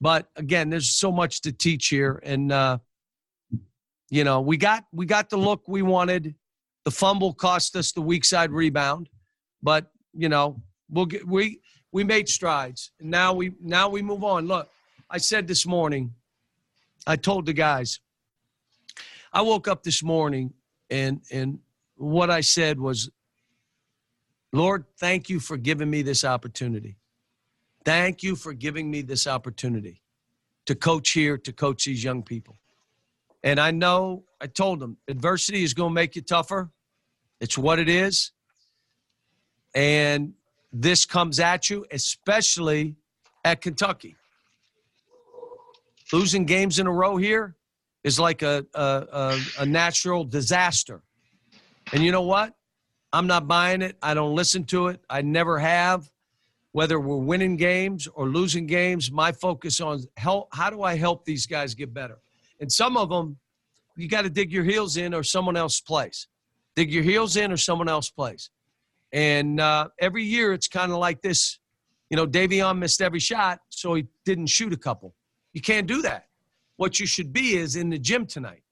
But 0.00 0.28
again, 0.36 0.70
there's 0.70 0.90
so 0.90 1.10
much 1.10 1.42
to 1.42 1.52
teach 1.52 1.88
here, 1.88 2.20
and 2.22 2.52
uh, 2.52 2.78
you 4.10 4.24
know 4.24 4.40
we 4.40 4.56
got 4.56 4.84
we 4.92 5.06
got 5.06 5.30
the 5.30 5.36
look 5.36 5.62
we 5.66 5.82
wanted. 5.82 6.34
The 6.84 6.90
fumble 6.92 7.34
cost 7.34 7.74
us 7.74 7.90
the 7.90 8.00
weak 8.00 8.24
side 8.24 8.52
rebound, 8.52 9.08
but 9.62 9.90
you 10.12 10.28
know 10.28 10.62
we'll 10.88 11.06
get 11.06 11.26
we 11.26 11.60
we 11.92 12.04
made 12.04 12.28
strides. 12.28 12.90
And 13.00 13.10
now 13.10 13.32
we 13.32 13.52
now 13.60 13.88
we 13.88 14.02
move 14.02 14.22
on. 14.22 14.46
Look, 14.46 14.70
I 15.10 15.18
said 15.18 15.46
this 15.46 15.66
morning, 15.66 16.14
I 17.06 17.16
told 17.16 17.46
the 17.46 17.52
guys, 17.52 18.00
I 19.32 19.42
woke 19.42 19.68
up 19.68 19.82
this 19.82 20.02
morning 20.02 20.52
and 20.90 21.20
and 21.30 21.58
what 21.96 22.30
I 22.30 22.42
said 22.42 22.78
was, 22.78 23.10
Lord, 24.52 24.84
thank 24.98 25.28
you 25.28 25.40
for 25.40 25.56
giving 25.56 25.90
me 25.90 26.02
this 26.02 26.24
opportunity. 26.24 26.98
Thank 27.84 28.22
you 28.22 28.36
for 28.36 28.52
giving 28.52 28.90
me 28.90 29.02
this 29.02 29.26
opportunity 29.26 30.02
to 30.66 30.74
coach 30.74 31.10
here, 31.10 31.38
to 31.38 31.52
coach 31.52 31.84
these 31.84 32.02
young 32.02 32.22
people. 32.22 32.56
And 33.46 33.60
I 33.60 33.70
know 33.70 34.24
I 34.40 34.48
told 34.48 34.80
them 34.80 34.96
adversity 35.06 35.62
is 35.62 35.72
going 35.72 35.90
to 35.90 35.94
make 35.94 36.16
you 36.16 36.22
tougher. 36.22 36.68
It's 37.40 37.56
what 37.56 37.78
it 37.78 37.88
is. 37.88 38.32
And 39.72 40.32
this 40.72 41.04
comes 41.04 41.38
at 41.38 41.70
you, 41.70 41.86
especially 41.92 42.96
at 43.44 43.60
Kentucky. 43.60 44.16
Losing 46.12 46.44
games 46.44 46.80
in 46.80 46.88
a 46.88 46.92
row 46.92 47.16
here 47.16 47.54
is 48.02 48.18
like 48.18 48.42
a, 48.42 48.66
a, 48.74 49.38
a, 49.60 49.66
natural 49.66 50.24
disaster. 50.24 51.02
And 51.92 52.02
you 52.02 52.10
know 52.10 52.22
what? 52.22 52.52
I'm 53.12 53.28
not 53.28 53.46
buying 53.46 53.80
it. 53.80 53.96
I 54.02 54.14
don't 54.14 54.34
listen 54.34 54.64
to 54.64 54.88
it. 54.88 55.00
I 55.08 55.22
never 55.22 55.60
have. 55.60 56.10
Whether 56.72 56.98
we're 56.98 57.16
winning 57.16 57.56
games 57.56 58.08
or 58.08 58.26
losing 58.26 58.66
games, 58.66 59.12
my 59.12 59.30
focus 59.30 59.80
on 59.80 60.02
help, 60.16 60.48
how 60.52 60.68
do 60.68 60.82
I 60.82 60.96
help 60.96 61.24
these 61.24 61.46
guys 61.46 61.74
get 61.74 61.94
better? 61.94 62.18
And 62.60 62.70
some 62.70 62.96
of 62.96 63.08
them, 63.08 63.38
you 63.96 64.08
got 64.08 64.22
to 64.22 64.30
dig 64.30 64.52
your 64.52 64.64
heels 64.64 64.96
in 64.96 65.14
or 65.14 65.22
someone 65.22 65.56
else 65.56 65.80
plays. 65.80 66.28
Dig 66.74 66.92
your 66.92 67.02
heels 67.02 67.36
in 67.36 67.52
or 67.52 67.56
someone 67.56 67.88
else 67.88 68.10
plays. 68.10 68.50
And 69.12 69.60
uh, 69.60 69.88
every 69.98 70.24
year 70.24 70.52
it's 70.52 70.68
kind 70.68 70.92
of 70.92 70.98
like 70.98 71.22
this. 71.22 71.58
You 72.10 72.16
know, 72.16 72.26
Davion 72.26 72.78
missed 72.78 73.00
every 73.02 73.18
shot, 73.18 73.60
so 73.70 73.94
he 73.94 74.06
didn't 74.24 74.46
shoot 74.46 74.72
a 74.72 74.76
couple. 74.76 75.14
You 75.52 75.60
can't 75.60 75.86
do 75.86 76.02
that. 76.02 76.26
What 76.76 77.00
you 77.00 77.06
should 77.06 77.32
be 77.32 77.56
is 77.56 77.76
in 77.76 77.88
the 77.88 77.98
gym 77.98 78.26
tonight. 78.26 78.62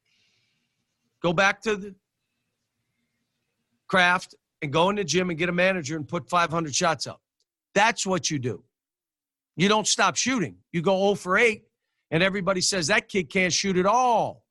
Go 1.23 1.33
back 1.33 1.63
to 1.63 1.77
the 1.77 1.95
craft 3.89 4.35
and 4.61 4.73
go 4.73 4.91
in 4.91 4.97
the 4.97 5.05
gym 5.05 5.31
and 5.31 5.39
get 5.39 5.49
a 5.49 5.53
manager 5.53 5.97
and 5.97 6.07
put 6.07 6.29
500 6.29 6.75
shots 6.75 7.07
up. 7.07 7.21
That's 7.75 8.07
what 8.07 8.31
you 8.31 8.39
do. 8.39 8.63
You 9.57 9.69
don't 9.69 9.87
stop 9.87 10.17
shooting. 10.17 10.57
You 10.73 10.83
go 10.83 10.99
0 10.99 11.15
for 11.15 11.39
8, 11.39 11.65
and 12.11 12.23
everybody 12.23 12.61
says 12.61 12.87
that 12.87 13.09
kid 13.09 13.31
can't 13.31 13.53
shoot 13.53 13.77
at 13.77 13.87
all. 13.87 14.45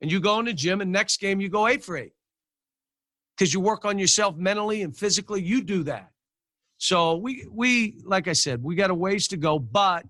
And 0.00 0.12
you 0.12 0.20
go 0.20 0.38
in 0.38 0.44
the 0.44 0.52
gym, 0.52 0.80
and 0.80 0.92
next 0.92 1.20
game 1.20 1.40
you 1.40 1.48
go 1.48 1.66
8 1.66 1.82
for 1.82 1.96
8 1.96 2.12
because 3.36 3.52
you 3.52 3.60
work 3.60 3.84
on 3.84 3.98
yourself 3.98 4.36
mentally 4.36 4.82
and 4.82 4.96
physically. 4.96 5.42
You 5.42 5.62
do 5.62 5.82
that. 5.84 6.10
So 6.78 7.16
we 7.16 7.46
we 7.50 7.98
like 8.04 8.28
I 8.28 8.32
said, 8.32 8.62
we 8.62 8.74
got 8.74 8.90
a 8.90 8.94
ways 8.94 9.28
to 9.28 9.36
go, 9.36 9.58
but 9.58 10.04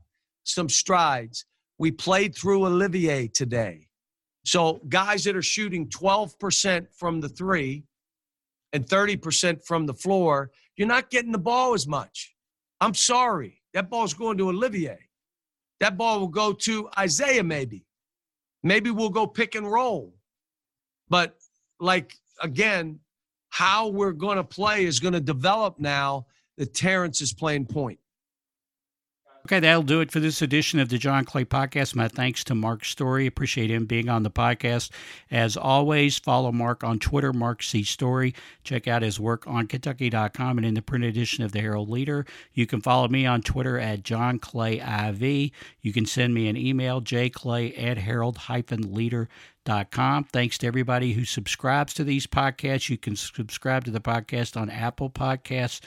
some 0.44 0.68
strides. 0.68 1.44
We 1.78 1.90
played 1.90 2.34
through 2.34 2.66
Olivier 2.66 3.28
today. 3.28 3.88
So 4.44 4.80
guys 4.88 5.24
that 5.24 5.36
are 5.36 5.42
shooting 5.42 5.88
12% 5.88 6.86
from 6.92 7.20
the 7.20 7.28
three 7.28 7.84
and 8.72 8.86
30% 8.86 9.64
from 9.64 9.86
the 9.86 9.94
floor, 9.94 10.51
you're 10.76 10.88
not 10.88 11.11
getting 11.11 11.32
the 11.32 11.38
ball 11.38 11.74
as 11.74 11.86
much. 11.86 12.34
I'm 12.80 12.94
sorry. 12.94 13.62
That 13.74 13.90
ball's 13.90 14.14
going 14.14 14.38
to 14.38 14.49
Olivier. 14.49 15.06
That 15.81 15.97
ball 15.97 16.20
will 16.20 16.29
go 16.29 16.53
to 16.53 16.89
Isaiah, 16.99 17.45
maybe. 17.45 17.85
Maybe 18.62 18.91
we'll 18.91 19.11
go 19.11 19.27
pick 19.27 19.55
and 19.55 19.70
roll. 19.70 20.14
But 21.09 21.37
like 21.79 22.14
again, 22.41 23.01
how 23.51 23.89
we're 23.89 24.12
going 24.12 24.37
to 24.37 24.45
play 24.45 24.85
is 24.85 25.01
going 25.01 25.14
to 25.14 25.20
develop 25.20 25.79
now 25.79 26.27
that 26.59 26.74
Terrence 26.74 27.20
is 27.20 27.33
playing 27.33 27.66
point. 27.66 27.99
Okay, 29.47 29.61
that'll 29.61 29.84
do 29.84 30.01
it 30.01 30.11
for 30.11 30.18
this 30.18 30.42
edition 30.42 30.80
of 30.80 30.88
the 30.88 30.99
John 30.99 31.24
Clay 31.24 31.44
Podcast. 31.44 31.94
My 31.94 32.09
thanks 32.09 32.42
to 32.42 32.57
Mark 32.57 32.84
Story. 32.84 33.28
Appreciate 33.28 33.70
him 33.70 33.86
being 33.86 34.09
on 34.09 34.24
the 34.24 34.30
podcast. 34.30 34.90
As 35.30 35.57
always, 35.57 36.18
follow 36.18 36.51
Mark 36.51 36.82
on 36.82 36.99
Twitter, 36.99 37.32
Mark 37.32 37.62
C. 37.62 37.84
Story. 37.84 38.34
Check 38.64 38.88
out 38.88 39.03
his 39.03 39.20
work 39.20 39.47
on 39.47 39.68
Kentucky.com 39.68 40.59
and 40.59 40.66
in 40.66 40.74
the 40.74 40.82
print 40.82 41.05
edition 41.05 41.44
of 41.44 41.53
the 41.53 41.61
Herald 41.61 41.88
Leader. 41.88 42.26
You 42.55 42.66
can 42.66 42.80
follow 42.80 43.07
me 43.07 43.24
on 43.24 43.40
Twitter 43.40 43.78
at 43.78 44.03
John 44.03 44.40
Clay 44.40 44.80
IV. 44.80 45.53
You 45.80 45.92
can 45.92 46.07
send 46.07 46.34
me 46.34 46.49
an 46.49 46.57
email, 46.57 47.01
jclay 47.01 47.80
at 47.80 47.99
herald-leader.com. 47.99 50.24
Thanks 50.24 50.59
to 50.59 50.66
everybody 50.66 51.12
who 51.12 51.24
subscribes 51.24 51.94
to 51.94 52.03
these 52.03 52.26
podcasts. 52.26 52.88
You 52.88 52.99
can 52.99 53.14
subscribe 53.14 53.84
to 53.84 53.92
the 53.92 54.01
podcast 54.01 54.61
on 54.61 54.70
Apple 54.70 55.09
Podcasts, 55.09 55.80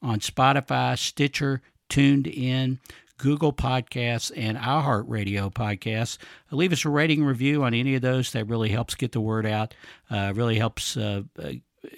on 0.00 0.20
Spotify, 0.20 0.98
Stitcher, 0.98 1.60
TuneIn, 1.88 2.78
Google 3.18 3.52
Podcasts, 3.52 4.32
and 4.36 4.58
iHeartRadio 4.58 5.52
Podcasts. 5.52 6.18
Leave 6.50 6.72
us 6.72 6.84
a 6.84 6.88
rating 6.88 7.24
review 7.24 7.62
on 7.62 7.74
any 7.74 7.94
of 7.94 8.02
those. 8.02 8.32
That 8.32 8.46
really 8.46 8.70
helps 8.70 8.94
get 8.94 9.12
the 9.12 9.20
word 9.20 9.46
out. 9.46 9.74
Uh, 10.10 10.32
really 10.34 10.58
helps 10.58 10.96
uh, 10.96 11.22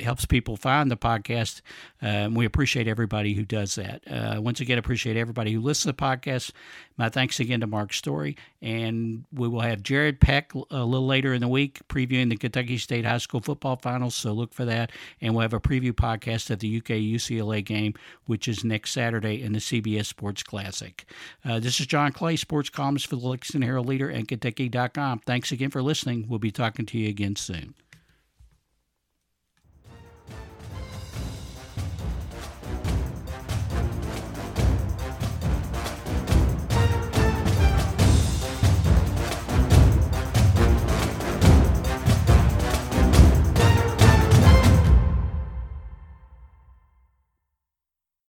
helps 0.00 0.24
people 0.24 0.56
find 0.56 0.90
the 0.90 0.96
podcast. 0.96 1.60
Um, 2.00 2.34
we 2.34 2.44
appreciate 2.44 2.88
everybody 2.88 3.34
who 3.34 3.44
does 3.44 3.74
that. 3.74 4.02
Uh, 4.10 4.40
once 4.40 4.60
again, 4.60 4.78
appreciate 4.78 5.16
everybody 5.16 5.52
who 5.52 5.60
listens 5.60 5.82
to 5.82 5.86
the 5.88 5.94
podcast. 5.94 6.52
My 6.96 7.08
thanks 7.08 7.40
again 7.40 7.60
to 7.60 7.66
Mark 7.66 7.92
Story. 7.92 8.36
And 8.62 9.24
we 9.32 9.48
will 9.48 9.60
have 9.60 9.82
Jared 9.82 10.20
Peck 10.20 10.54
a 10.54 10.84
little 10.84 11.06
later 11.06 11.34
in 11.34 11.40
the 11.40 11.48
week 11.48 11.80
previewing 11.88 12.30
the 12.30 12.36
Kentucky 12.36 12.78
State 12.78 13.04
High 13.04 13.18
School 13.18 13.40
football 13.40 13.76
finals. 13.76 14.14
So 14.14 14.32
look 14.32 14.54
for 14.54 14.64
that. 14.64 14.90
And 15.20 15.34
we'll 15.34 15.42
have 15.42 15.54
a 15.54 15.60
preview 15.60 15.92
podcast 15.92 16.50
of 16.50 16.60
the 16.60 16.78
UK 16.78 16.90
UCLA 16.96 17.64
game, 17.64 17.94
which 18.26 18.48
is 18.48 18.64
next 18.64 18.92
Saturday 18.92 19.42
in 19.42 19.52
the 19.52 19.58
CBS 19.58 20.06
Sports 20.06 20.42
Classic. 20.42 21.04
Uh, 21.44 21.60
this 21.60 21.80
is 21.80 21.86
John 21.86 22.12
Clay, 22.12 22.36
sports 22.36 22.70
columnist 22.70 23.06
for 23.06 23.16
the 23.16 23.26
Lexington 23.26 23.62
Herald 23.62 23.86
Leader 23.86 24.08
and 24.08 24.26
Kentucky.com. 24.28 25.20
Thanks 25.20 25.52
again 25.52 25.70
for 25.70 25.82
listening. 25.82 26.26
We'll 26.28 26.38
be 26.38 26.50
talking 26.50 26.86
to 26.86 26.98
you 26.98 27.08
again 27.08 27.36
soon. 27.36 27.74